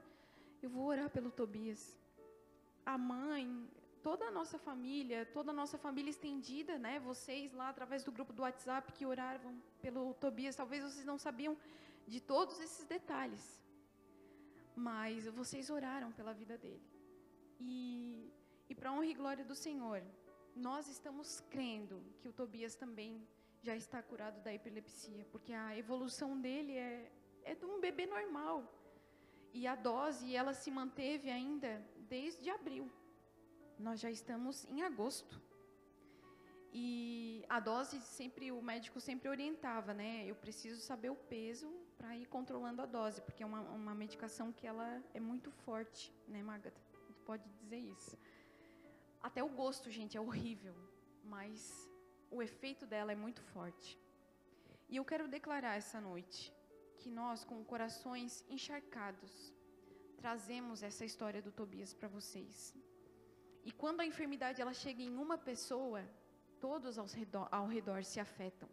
Eu 0.60 0.68
vou 0.68 0.86
orar 0.92 1.08
pelo 1.16 1.30
Tobias. 1.30 1.82
A 2.84 2.96
mãe, 2.98 3.46
toda 4.02 4.24
a 4.26 4.32
nossa 4.38 4.58
família, 4.58 5.18
toda 5.36 5.50
a 5.52 5.58
nossa 5.60 5.78
família 5.78 6.10
estendida, 6.10 6.76
né? 6.76 6.94
Vocês 6.98 7.52
lá 7.52 7.68
através 7.68 8.02
do 8.02 8.10
grupo 8.16 8.32
do 8.32 8.42
WhatsApp 8.42 8.92
que 8.96 9.06
oravam 9.06 9.52
pelo 9.80 10.02
Tobias, 10.14 10.56
talvez 10.56 10.82
vocês 10.82 11.06
não 11.12 11.18
sabiam 11.26 11.56
de 12.12 12.20
todos 12.20 12.58
esses 12.66 12.84
detalhes. 12.84 13.44
Mas 14.74 15.28
vocês 15.40 15.70
oraram 15.70 16.10
pela 16.10 16.34
vida 16.42 16.58
dele. 16.58 16.82
E 17.60 18.32
e 18.68 18.74
para 18.74 18.92
honra 18.92 19.06
e 19.06 19.14
glória 19.14 19.44
do 19.44 19.54
Senhor, 19.54 20.02
nós 20.56 20.88
estamos 20.88 21.40
crendo 21.54 22.02
que 22.20 22.28
o 22.28 22.32
Tobias 22.32 22.74
também 22.74 23.12
já 23.62 23.76
está 23.76 24.02
curado 24.02 24.42
da 24.42 24.52
epilepsia, 24.52 25.24
porque 25.30 25.52
a 25.52 25.76
evolução 25.78 26.40
dele 26.40 26.76
é, 26.76 27.12
é 27.44 27.54
de 27.54 27.64
um 27.64 27.80
bebê 27.80 28.06
normal. 28.06 28.64
E 29.52 29.66
a 29.66 29.74
dose, 29.74 30.34
ela 30.34 30.52
se 30.52 30.70
manteve 30.70 31.30
ainda 31.30 31.80
desde 32.08 32.50
abril. 32.50 32.90
Nós 33.78 34.00
já 34.00 34.10
estamos 34.10 34.64
em 34.64 34.82
agosto. 34.82 35.40
E 36.72 37.44
a 37.48 37.60
dose 37.60 38.00
sempre 38.00 38.50
o 38.50 38.60
médico 38.60 39.00
sempre 39.00 39.28
orientava, 39.28 39.94
né? 39.94 40.24
Eu 40.26 40.34
preciso 40.34 40.80
saber 40.80 41.10
o 41.10 41.14
peso 41.14 41.72
para 41.96 42.16
ir 42.16 42.26
controlando 42.26 42.82
a 42.82 42.86
dose, 42.86 43.22
porque 43.22 43.42
é 43.44 43.46
uma, 43.46 43.60
uma 43.60 43.94
medicação 43.94 44.52
que 44.52 44.66
ela 44.66 45.00
é 45.12 45.20
muito 45.20 45.50
forte, 45.50 46.12
né, 46.26 46.42
Magata? 46.42 46.80
Tu 47.06 47.14
pode 47.24 47.48
dizer 47.60 47.78
isso. 47.78 48.18
Até 49.22 49.42
o 49.42 49.48
gosto, 49.48 49.88
gente, 49.88 50.16
é 50.16 50.20
horrível, 50.20 50.74
mas 51.22 51.88
o 52.30 52.42
efeito 52.42 52.84
dela 52.84 53.12
é 53.12 53.14
muito 53.16 53.40
forte. 53.40 53.98
E 54.88 54.96
eu 54.96 55.04
quero 55.04 55.26
declarar 55.28 55.76
essa 55.76 56.00
noite 56.00 56.53
que 57.00 57.10
nós, 57.10 57.44
com 57.44 57.64
corações 57.64 58.44
encharcados, 58.48 59.52
trazemos 60.16 60.82
essa 60.82 61.04
história 61.04 61.42
do 61.42 61.52
Tobias 61.52 61.92
para 61.92 62.08
vocês. 62.08 62.74
E 63.64 63.72
quando 63.72 64.00
a 64.00 64.06
enfermidade 64.06 64.60
ela 64.60 64.74
chega 64.74 65.02
em 65.02 65.16
uma 65.16 65.36
pessoa, 65.36 66.02
todos 66.60 66.98
ao 66.98 67.06
redor, 67.06 67.48
ao 67.50 67.66
redor 67.66 68.04
se 68.04 68.20
afetam. 68.20 68.68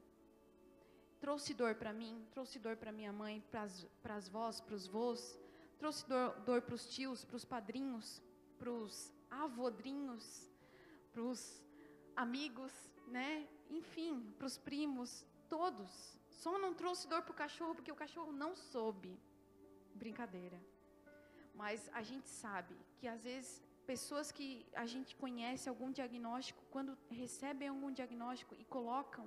Trouxe 1.20 1.54
dor 1.54 1.76
para 1.76 1.94
mim, 1.94 2.26
trouxe 2.32 2.58
dor 2.58 2.76
para 2.78 2.92
minha 2.92 3.14
mãe, 3.14 3.44
para 3.52 4.16
as 4.16 4.28
vós, 4.28 4.60
para 4.60 4.76
os 4.76 4.88
vós, 4.88 5.40
trouxe 5.78 6.06
dor, 6.46 6.62
para 6.62 6.76
os 6.76 6.88
tios, 6.88 7.24
para 7.24 7.36
os 7.36 7.46
padrinhos, 7.46 8.22
para 8.58 8.72
os 8.72 9.14
avodrinhos, 9.30 10.50
para 11.12 11.22
os 11.22 11.64
amigos, 12.16 12.72
né? 13.08 13.48
Enfim, 13.70 14.34
para 14.38 14.48
os 14.48 14.58
primos, 14.58 15.26
todos. 15.50 16.21
Só 16.44 16.52
não 16.66 16.74
trouxe 16.82 17.08
dor 17.12 17.22
para 17.26 17.34
o 17.36 17.42
cachorro 17.44 17.76
porque 17.78 17.92
o 17.96 18.02
cachorro 18.04 18.32
não 18.44 18.52
soube. 18.56 19.12
Brincadeira. 20.04 20.60
Mas 21.62 21.90
a 22.00 22.02
gente 22.10 22.30
sabe 22.44 22.76
que 22.98 23.08
às 23.16 23.22
vezes 23.30 23.50
pessoas 23.92 24.32
que 24.38 24.48
a 24.84 24.86
gente 24.94 25.12
conhece 25.24 25.70
algum 25.70 25.90
diagnóstico, 26.00 26.62
quando 26.74 26.98
recebem 27.10 27.68
algum 27.68 27.92
diagnóstico 28.00 28.56
e 28.62 28.66
colocam, 28.76 29.26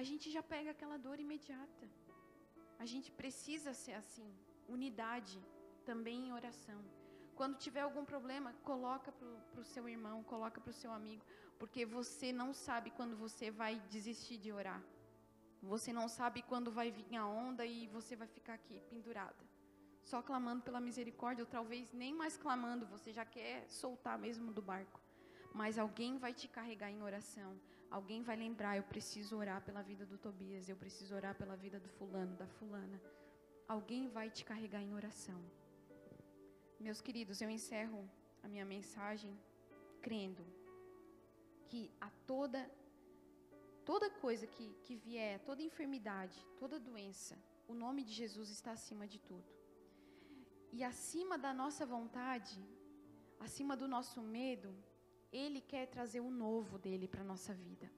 a 0.00 0.02
gente 0.02 0.26
já 0.36 0.42
pega 0.54 0.70
aquela 0.70 0.98
dor 1.06 1.18
imediata. 1.26 1.86
A 2.78 2.86
gente 2.92 3.10
precisa 3.20 3.72
ser 3.74 3.94
assim, 4.02 4.28
unidade, 4.76 5.38
também 5.84 6.28
em 6.28 6.32
oração. 6.40 6.80
Quando 7.38 7.62
tiver 7.64 7.82
algum 7.82 8.04
problema, 8.12 8.54
coloca 8.70 9.10
para 9.50 9.60
o 9.60 9.70
seu 9.72 9.86
irmão, 9.88 10.22
coloca 10.34 10.60
para 10.60 10.70
o 10.70 10.80
seu 10.82 10.92
amigo, 10.92 11.24
porque 11.58 11.84
você 11.84 12.30
não 12.32 12.52
sabe 12.66 12.90
quando 12.90 13.16
você 13.24 13.50
vai 13.50 13.74
desistir 13.96 14.38
de 14.38 14.50
orar. 14.60 14.82
Você 15.62 15.92
não 15.92 16.08
sabe 16.08 16.42
quando 16.42 16.70
vai 16.70 16.90
vir 16.90 17.16
a 17.16 17.26
onda 17.26 17.66
e 17.66 17.86
você 17.88 18.14
vai 18.16 18.26
ficar 18.26 18.54
aqui 18.54 18.80
pendurada 18.88 19.48
só 20.08 20.22
clamando 20.22 20.62
pela 20.62 20.80
misericórdia, 20.80 21.44
ou 21.44 21.50
talvez 21.50 21.92
nem 21.92 22.14
mais 22.14 22.34
clamando, 22.36 22.86
você 22.86 23.12
já 23.12 23.26
quer 23.26 23.68
soltar 23.68 24.18
mesmo 24.18 24.52
do 24.52 24.62
barco. 24.62 25.00
Mas 25.54 25.78
alguém 25.78 26.16
vai 26.16 26.32
te 26.32 26.48
carregar 26.48 26.90
em 26.90 27.02
oração. 27.02 27.50
Alguém 27.90 28.22
vai 28.22 28.36
lembrar, 28.36 28.76
eu 28.76 28.82
preciso 28.82 29.36
orar 29.36 29.60
pela 29.62 29.82
vida 29.82 30.06
do 30.06 30.16
Tobias, 30.16 30.68
eu 30.68 30.76
preciso 30.76 31.14
orar 31.14 31.34
pela 31.34 31.56
vida 31.56 31.78
do 31.78 31.88
fulano, 31.90 32.34
da 32.36 32.46
fulana. 32.46 33.00
Alguém 33.66 34.08
vai 34.08 34.30
te 34.30 34.44
carregar 34.44 34.82
em 34.82 34.94
oração. 34.94 35.40
Meus 36.80 37.00
queridos, 37.02 37.40
eu 37.42 37.50
encerro 37.50 38.08
a 38.42 38.48
minha 38.48 38.64
mensagem 38.64 39.38
crendo 40.00 40.44
que 41.66 41.90
a 42.00 42.08
toda 42.26 42.70
toda 43.90 44.10
coisa 44.10 44.46
que, 44.46 44.66
que 44.84 44.94
vier, 44.94 45.40
toda 45.48 45.62
enfermidade, 45.62 46.38
toda 46.58 46.78
doença, 46.88 47.34
o 47.66 47.72
nome 47.72 48.04
de 48.04 48.12
Jesus 48.12 48.50
está 48.50 48.72
acima 48.72 49.06
de 49.12 49.18
tudo. 49.18 49.50
E 50.70 50.84
acima 50.84 51.38
da 51.38 51.54
nossa 51.54 51.86
vontade, 51.86 52.58
acima 53.40 53.74
do 53.74 53.88
nosso 53.88 54.20
medo, 54.20 54.70
Ele 55.32 55.62
quer 55.62 55.86
trazer 55.86 56.20
o 56.20 56.30
novo 56.30 56.76
dele 56.76 57.08
para 57.08 57.22
a 57.22 57.30
nossa 57.32 57.54
vida. 57.54 57.90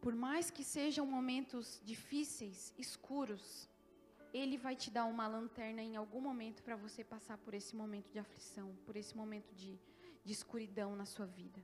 Por 0.00 0.14
mais 0.14 0.50
que 0.50 0.64
sejam 0.64 1.04
momentos 1.04 1.78
difíceis, 1.84 2.72
escuros, 2.78 3.68
Ele 4.32 4.56
vai 4.56 4.74
te 4.74 4.90
dar 4.90 5.04
uma 5.04 5.26
lanterna 5.28 5.82
em 5.82 5.96
algum 5.96 6.22
momento 6.30 6.62
para 6.62 6.76
você 6.76 7.04
passar 7.04 7.36
por 7.36 7.52
esse 7.52 7.76
momento 7.76 8.10
de 8.10 8.18
aflição, 8.18 8.74
por 8.86 8.96
esse 8.96 9.14
momento 9.14 9.54
de, 9.54 9.78
de 10.24 10.32
escuridão 10.32 10.96
na 10.96 11.04
sua 11.04 11.26
vida. 11.26 11.62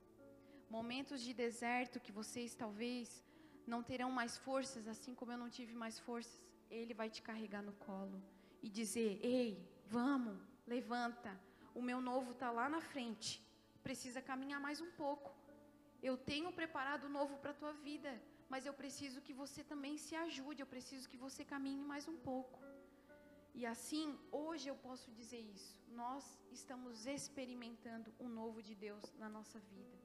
Momentos 0.77 1.21
de 1.25 1.33
deserto 1.35 1.99
que 2.05 2.11
vocês 2.19 2.55
talvez 2.61 3.23
não 3.71 3.81
terão 3.89 4.09
mais 4.19 4.33
forças, 4.45 4.87
assim 4.93 5.13
como 5.17 5.31
eu 5.31 5.37
não 5.41 5.49
tive 5.57 5.73
mais 5.83 5.99
forças, 6.05 6.39
Ele 6.77 6.95
vai 6.99 7.09
te 7.15 7.21
carregar 7.27 7.61
no 7.61 7.73
colo 7.87 8.19
e 8.65 8.69
dizer: 8.79 9.11
Ei, 9.21 9.49
vamos, 9.97 10.35
levanta, 10.65 11.31
o 11.79 11.81
meu 11.89 11.99
novo 12.01 12.31
está 12.31 12.49
lá 12.59 12.67
na 12.75 12.81
frente, 12.81 13.29
precisa 13.87 14.19
caminhar 14.29 14.59
mais 14.67 14.81
um 14.85 14.89
pouco. 15.03 15.31
Eu 16.09 16.15
tenho 16.31 16.51
preparado 16.51 17.13
novo 17.17 17.37
para 17.37 17.51
a 17.51 17.59
tua 17.61 17.73
vida, 17.89 18.11
mas 18.49 18.65
eu 18.65 18.73
preciso 18.73 19.21
que 19.21 19.35
você 19.41 19.63
também 19.63 19.95
se 20.05 20.15
ajude, 20.15 20.63
eu 20.63 20.71
preciso 20.75 21.07
que 21.07 21.23
você 21.25 21.45
caminhe 21.45 21.85
mais 21.93 22.07
um 22.07 22.17
pouco. 22.29 22.59
E 23.53 23.63
assim, 23.73 24.07
hoje 24.31 24.69
eu 24.69 24.77
posso 24.87 25.11
dizer 25.11 25.43
isso. 25.55 25.77
Nós 26.03 26.25
estamos 26.51 27.05
experimentando 27.05 28.11
o 28.17 28.27
novo 28.27 28.59
de 28.69 28.73
Deus 28.87 29.13
na 29.19 29.29
nossa 29.29 29.59
vida. 29.59 30.02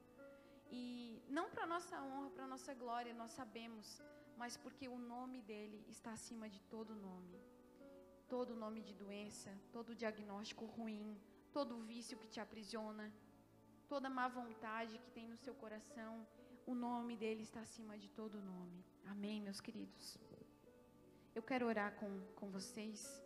E 0.71 1.23
não 1.29 1.51
para 1.51 1.67
nossa 1.67 2.01
honra, 2.03 2.31
para 2.31 2.47
nossa 2.47 2.75
glória, 2.75 3.15
nós 3.15 3.31
sabemos, 3.33 4.03
mas 4.37 4.57
porque 4.57 4.89
o 4.89 4.99
nome 4.99 5.41
dele 5.43 5.85
está 5.89 6.13
acima 6.13 6.49
de 6.49 6.61
todo 6.63 6.95
nome. 6.95 7.41
Todo 8.29 8.55
nome 8.55 8.83
de 8.83 8.95
doença, 8.95 9.51
todo 9.73 9.95
diagnóstico 9.95 10.67
ruim, 10.67 11.19
todo 11.53 11.83
vício 11.83 12.19
que 12.19 12.29
te 12.29 12.41
aprisiona, 12.41 13.13
toda 13.89 14.11
má 14.11 14.29
vontade 14.29 14.99
que 14.99 15.11
tem 15.11 15.27
no 15.27 15.37
seu 15.37 15.55
coração, 15.55 16.27
o 16.67 16.75
nome 16.75 17.17
dele 17.17 17.43
está 17.43 17.61
acima 17.61 17.97
de 17.97 18.11
todo 18.11 18.43
nome. 18.43 18.85
Amém, 19.07 19.41
meus 19.41 19.61
queridos. 19.61 20.19
Eu 21.35 21.43
quero 21.43 21.67
orar 21.67 21.95
com, 21.95 22.21
com 22.37 22.51
vocês 22.51 23.23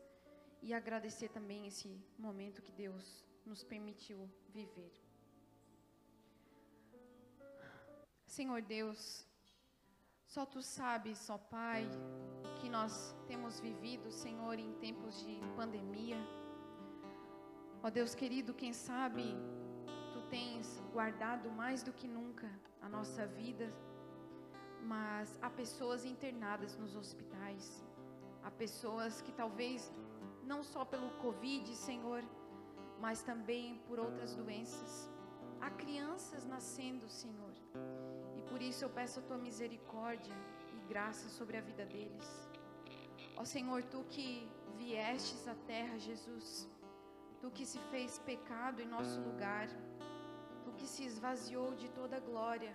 e 0.62 0.72
agradecer 0.72 1.28
também 1.28 1.66
esse 1.66 2.01
momento 2.16 2.62
que 2.62 2.70
Deus 2.70 3.24
nos 3.45 3.64
permitiu 3.64 4.30
viver. 4.49 4.93
Senhor 8.37 8.62
Deus, 8.62 9.01
só 10.24 10.43
tu 10.47 10.61
sabes, 10.62 11.18
só 11.18 11.37
Pai, 11.37 11.87
que 12.59 12.68
nós 12.76 13.14
temos 13.26 13.61
vivido, 13.61 14.11
Senhor, 14.11 14.59
em 14.59 14.72
tempos 14.85 15.22
de 15.26 15.35
pandemia. 15.55 16.16
Ó 17.83 17.91
Deus 17.91 18.14
querido, 18.14 18.55
quem 18.55 18.72
sabe 18.72 19.24
tu 20.14 20.22
tens 20.30 20.83
guardado 20.95 21.51
mais 21.51 21.83
do 21.83 21.93
que 21.93 22.09
nunca 22.09 22.49
a 22.80 22.89
nossa 22.89 23.26
vida, 23.26 23.70
mas 24.93 25.39
há 25.43 25.51
pessoas 25.51 26.07
internadas 26.07 26.74
nos 26.78 26.97
hospitais, 26.97 27.85
há 28.43 28.51
pessoas 28.51 29.20
que 29.20 29.33
talvez 29.33 29.93
não 30.43 30.62
só 30.64 30.87
pelo 30.87 31.11
Covid, 31.18 31.76
Senhor, 31.76 32.24
mas 32.99 33.22
também 33.22 33.76
por 33.87 33.99
outras 33.99 34.35
doenças. 34.35 35.11
Há 35.61 35.68
crianças 35.68 36.47
nascendo, 36.47 37.11
Senhor, 37.11 37.51
por 38.53 38.62
isso 38.68 38.84
eu 38.84 38.90
peço 38.98 39.18
a 39.20 39.26
tua 39.28 39.38
misericórdia 39.46 40.36
e 40.76 40.78
graça 40.92 41.26
sobre 41.38 41.57
a 41.61 41.64
vida 41.68 41.84
deles. 41.94 42.28
Ó 43.36 43.44
Senhor, 43.55 43.80
tu 43.94 44.00
que 44.14 44.28
viestes 44.82 45.42
à 45.55 45.57
terra, 45.72 45.98
Jesus, 46.09 46.48
tu 47.40 47.50
que 47.50 47.66
se 47.72 47.80
fez 47.90 48.18
pecado 48.30 48.80
em 48.84 48.92
nosso 48.96 49.18
lugar, 49.28 49.66
tu 50.64 50.72
que 50.78 50.88
se 50.94 51.05
esvaziou 51.11 51.68
de 51.82 51.88
toda 51.98 52.24
glória, 52.30 52.74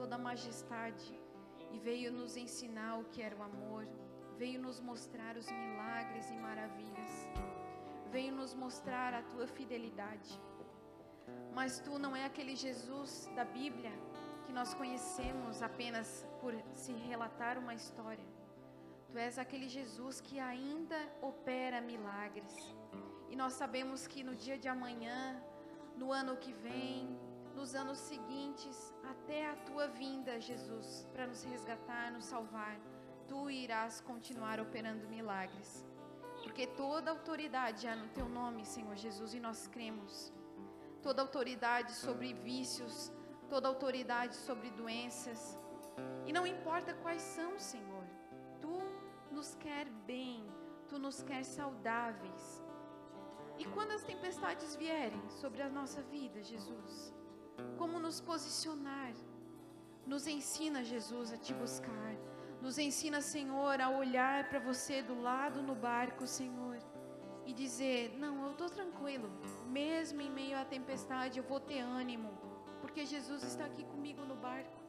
toda 0.00 0.24
majestade 0.30 1.08
e 1.72 1.78
veio 1.78 2.10
nos 2.20 2.36
ensinar 2.44 2.92
o 2.98 3.04
que 3.12 3.22
era 3.28 3.36
o 3.36 3.42
amor 3.52 3.86
veio 4.38 4.60
nos 4.64 4.78
mostrar 4.88 5.36
os 5.36 5.48
milagres 5.50 6.30
e 6.30 6.36
maravilhas, 6.36 7.12
veio 8.12 8.32
nos 8.32 8.54
mostrar 8.54 9.12
a 9.12 9.22
tua 9.22 9.48
fidelidade. 9.48 10.32
Mas 11.52 11.80
tu 11.80 11.98
não 11.98 12.14
é 12.14 12.24
aquele 12.24 12.54
Jesus 12.54 13.28
da 13.34 13.44
Bíblia 13.44 13.92
que 14.48 14.54
nós 14.58 14.72
conhecemos 14.72 15.60
apenas 15.68 16.26
por 16.40 16.54
se 16.74 16.92
relatar 17.10 17.58
uma 17.58 17.74
história. 17.74 18.28
Tu 19.12 19.18
és 19.18 19.38
aquele 19.38 19.68
Jesus 19.68 20.22
que 20.26 20.40
ainda 20.40 20.98
opera 21.20 21.82
milagres. 21.92 22.54
E 23.28 23.36
nós 23.36 23.52
sabemos 23.52 24.06
que 24.06 24.22
no 24.28 24.34
dia 24.34 24.56
de 24.56 24.68
amanhã, 24.76 25.20
no 26.00 26.10
ano 26.20 26.34
que 26.44 26.52
vem, 26.68 27.14
nos 27.54 27.74
anos 27.74 27.98
seguintes, 27.98 28.76
até 29.12 29.50
a 29.50 29.56
tua 29.68 29.86
vinda, 29.86 30.40
Jesus, 30.40 31.06
para 31.12 31.26
nos 31.26 31.42
resgatar, 31.44 32.10
nos 32.10 32.24
salvar 32.24 32.76
tu 33.28 33.50
irás 33.50 34.00
continuar 34.00 34.58
operando 34.58 35.06
milagres. 35.08 35.84
Porque 36.42 36.66
toda 36.66 37.10
autoridade 37.10 37.86
há 37.86 37.94
no 37.94 38.08
teu 38.08 38.28
nome, 38.28 38.64
Senhor 38.64 38.96
Jesus, 38.96 39.34
e 39.34 39.40
nós 39.40 39.66
cremos. 39.66 40.32
Toda 41.02 41.20
autoridade 41.20 41.92
sobre 41.92 42.32
vícios, 42.32 43.12
toda 43.48 43.68
autoridade 43.68 44.34
sobre 44.34 44.70
doenças. 44.70 45.58
E 46.26 46.32
não 46.32 46.46
importa 46.46 46.94
quais 46.94 47.22
são, 47.22 47.58
Senhor. 47.58 48.04
Tu 48.60 48.76
nos 49.30 49.54
quer 49.56 49.86
bem, 50.06 50.46
tu 50.88 50.98
nos 50.98 51.22
quer 51.22 51.44
saudáveis. 51.44 52.62
E 53.58 53.64
quando 53.64 53.92
as 53.92 54.04
tempestades 54.04 54.76
vierem 54.76 55.22
sobre 55.28 55.62
a 55.62 55.68
nossa 55.68 56.00
vida, 56.02 56.42
Jesus, 56.42 57.12
como 57.76 57.98
nos 57.98 58.20
posicionar? 58.20 59.12
Nos 60.06 60.26
ensina, 60.26 60.84
Jesus, 60.84 61.32
a 61.32 61.36
te 61.36 61.52
buscar. 61.52 62.14
Nos 62.62 62.78
ensina, 62.78 63.20
Senhor, 63.20 63.80
a 63.80 63.90
olhar 63.90 64.48
para 64.48 64.58
você 64.58 65.02
do 65.02 65.20
lado 65.20 65.62
no 65.62 65.74
barco, 65.74 66.26
Senhor, 66.26 66.78
e 67.44 67.52
dizer: 67.52 68.16
Não, 68.18 68.44
eu 68.46 68.52
estou 68.52 68.70
tranquilo, 68.70 69.28
mesmo 69.66 70.20
em 70.20 70.30
meio 70.30 70.56
à 70.58 70.64
tempestade, 70.64 71.38
eu 71.38 71.44
vou 71.44 71.60
ter 71.60 71.80
ânimo, 71.80 72.30
porque 72.98 73.14
Jesus 73.14 73.44
está 73.44 73.64
aqui 73.64 73.84
comigo 73.84 74.24
no 74.24 74.34
barco. 74.34 74.82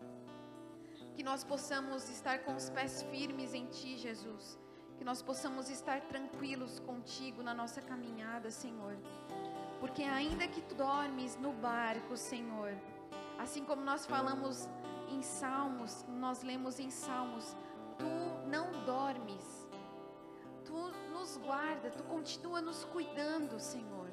Que 1.13 1.21
nós 1.21 1.43
possamos 1.43 2.09
estar 2.09 2.39
com 2.39 2.55
os 2.55 2.67
pés 2.71 3.03
firmes 3.03 3.53
em 3.53 3.67
Ti, 3.67 3.99
Jesus. 3.99 4.57
Que 4.97 5.05
nós 5.05 5.21
possamos 5.21 5.69
estar 5.69 6.01
tranquilos 6.01 6.79
contigo 6.79 7.43
na 7.43 7.53
nossa 7.53 7.83
caminhada, 7.83 8.49
Senhor. 8.49 8.97
Porque 9.79 10.01
ainda 10.01 10.47
que 10.47 10.59
tu 10.59 10.73
dormes 10.73 11.37
no 11.37 11.53
barco, 11.53 12.17
Senhor, 12.17 12.73
assim 13.37 13.63
como 13.63 13.83
nós 13.83 14.07
falamos 14.07 14.67
em 15.07 15.21
Salmos, 15.21 16.03
nós 16.07 16.41
lemos 16.41 16.79
em 16.79 16.89
Salmos, 16.89 17.55
tu 17.99 18.09
não 18.49 18.71
dormes, 18.85 19.69
tu 20.65 20.73
nos 21.11 21.37
guarda, 21.37 21.91
tu 21.91 22.01
continua 22.05 22.59
nos 22.59 22.85
cuidando, 22.85 23.59
Senhor. 23.59 24.09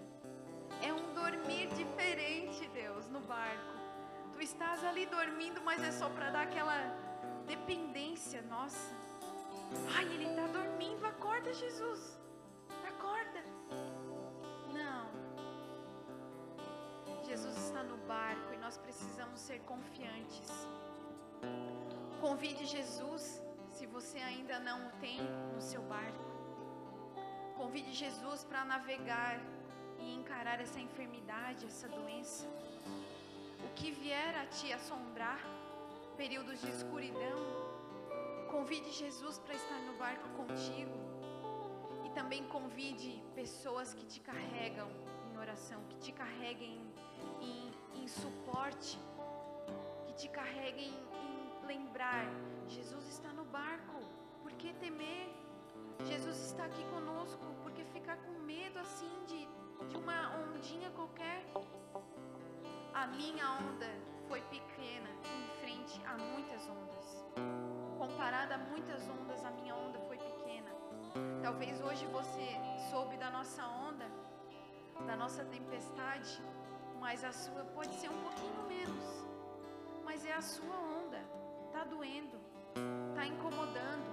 É 0.83 0.93
um 0.93 1.15
dormir 1.15 1.69
diferente, 1.69 2.69
Deus, 2.75 3.09
no 3.09 3.21
barco. 3.21 3.76
Tu 4.37 4.43
estás 4.43 4.85
ali 4.85 5.07
dormindo, 5.07 5.63
mas 5.63 5.83
é 5.83 5.91
só 5.91 6.11
para 6.11 6.29
dar 6.31 6.43
aquela 6.43 6.77
dependência 7.47 8.43
nossa. 8.43 8.95
Ai, 9.97 10.05
ele 10.13 10.27
está 10.27 10.47
dormindo, 10.49 11.07
acorda, 11.07 11.55
Jesus. 11.55 12.21
Acorda. 12.87 13.43
Não. 14.75 15.07
Jesus 17.25 17.57
está 17.57 17.83
no 17.83 17.97
barco 18.07 18.53
e 18.53 18.59
nós 18.59 18.77
precisamos 18.77 19.41
ser 19.41 19.61
confiantes. 19.61 20.51
Convide 22.21 22.67
Jesus, 22.67 23.43
se 23.71 23.87
você 23.87 24.19
ainda 24.19 24.61
não 24.61 24.89
o 24.89 24.91
tem 25.01 25.19
no 25.55 25.63
seu 25.63 25.81
barco. 25.85 26.27
Convide 27.57 27.95
Jesus 27.95 28.45
para 28.45 28.67
navegar 28.67 29.41
e 29.99 30.15
encarar 30.15 30.61
essa 30.61 30.79
enfermidade, 30.79 31.65
essa 31.65 31.89
doença. 31.89 32.47
O 33.67 33.69
que 33.75 33.91
vier 33.91 34.33
a 34.37 34.47
te 34.47 34.73
assombrar, 34.73 35.41
períodos 36.17 36.61
de 36.61 36.71
escuridão, 36.71 37.39
convide 38.49 38.93
Jesus 38.93 39.41
para 39.41 39.55
estar 39.55 39.81
no 39.81 39.95
barco 39.99 40.29
contigo. 40.41 40.97
E 42.05 42.11
também 42.11 42.45
convide 42.45 43.21
pessoas 43.35 43.93
que 43.93 44.07
te 44.07 44.21
carregam 44.21 44.89
em 45.29 45.37
oração, 45.37 45.83
que 45.89 45.99
te 45.99 46.13
carreguem 46.13 46.81
em, 47.41 48.01
em 48.01 48.07
suporte, 48.07 49.01
que 50.07 50.15
te 50.15 50.29
carreguem 50.29 50.95
lembrar: 51.67 52.25
Jesus 52.69 53.05
está 53.09 53.33
no 53.33 53.45
barco, 53.47 53.99
por 54.45 54.53
que 54.53 54.73
temer? 54.75 55.29
Jesus 56.05 56.39
está 56.39 56.67
aqui 56.67 56.85
conosco, 56.85 57.45
por 57.65 57.73
que 57.73 57.85
ficar 57.87 58.17
com 58.19 58.39
medo 58.53 58.79
assim 58.79 59.11
de, 59.27 59.41
de 59.89 59.97
uma 59.97 60.37
ondinha 60.39 60.89
qualquer? 60.91 61.45
A 62.97 63.07
minha 63.09 63.47
onda 63.53 63.91
foi 64.27 64.41
pequena 64.41 65.11
em 65.37 65.61
frente 65.61 66.01
a 66.07 66.17
muitas 66.17 66.67
ondas. 66.67 67.27
Comparada 67.99 68.55
a 68.55 68.59
muitas 68.59 69.07
ondas, 69.07 69.45
a 69.45 69.51
minha 69.51 69.75
onda 69.77 69.99
foi 70.09 70.17
pequena. 70.17 70.71
Talvez 71.43 71.79
hoje 71.83 72.07
você 72.07 72.47
soube 72.91 73.19
da 73.19 73.31
nossa 73.31 73.67
onda, 73.67 74.07
da 75.07 75.15
nossa 75.15 75.45
tempestade, 75.45 76.43
mas 76.99 77.23
a 77.23 77.33
sua 77.33 77.67
pode 77.67 77.95
ser 77.97 78.09
um 78.09 78.23
pouquinho 78.23 78.63
menos. 78.67 79.05
Mas 80.03 80.25
é 80.25 80.33
a 80.33 80.41
sua 80.41 80.77
onda 80.77 81.21
está 81.67 81.85
doendo, 81.85 82.41
está 83.11 83.27
incomodando, 83.27 84.11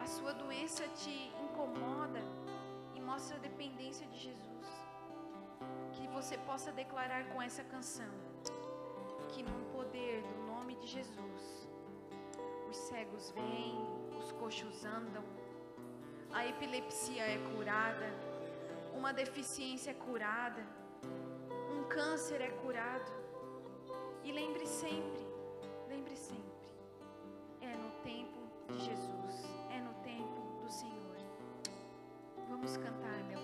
a 0.00 0.06
sua 0.06 0.32
doença 0.32 0.86
te 0.90 1.32
incomoda 1.42 2.22
e 2.94 3.00
mostra 3.00 3.36
a 3.36 3.40
dependência 3.40 4.06
de 4.06 4.16
Jesus. 4.16 4.75
Que 5.92 6.06
você 6.08 6.36
possa 6.38 6.72
declarar 6.72 7.28
com 7.28 7.40
essa 7.42 7.64
canção 7.64 8.10
que 9.28 9.42
no 9.42 9.64
poder 9.72 10.22
do 10.22 10.46
nome 10.46 10.76
de 10.76 10.86
Jesus, 10.86 11.68
os 12.68 12.76
cegos 12.76 13.30
vêm, 13.32 13.74
os 14.18 14.32
coxos 14.32 14.84
andam, 14.84 15.22
a 16.32 16.46
epilepsia 16.46 17.22
é 17.22 17.38
curada, 17.54 18.08
uma 18.94 19.12
deficiência 19.12 19.90
é 19.90 19.94
curada, 19.94 20.62
um 21.70 21.84
câncer 21.84 22.40
é 22.40 22.50
curado. 22.50 23.12
E 24.24 24.32
lembre 24.32 24.66
sempre, 24.66 25.26
lembre 25.88 26.16
sempre, 26.16 26.68
é 27.60 27.76
no 27.76 27.90
tempo 28.02 28.40
de 28.72 28.78
Jesus, 28.80 29.44
é 29.70 29.80
no 29.80 29.94
tempo 30.02 30.62
do 30.62 30.70
Senhor. 30.70 31.16
Vamos 32.48 32.76
cantar, 32.76 33.22
meu 33.28 33.38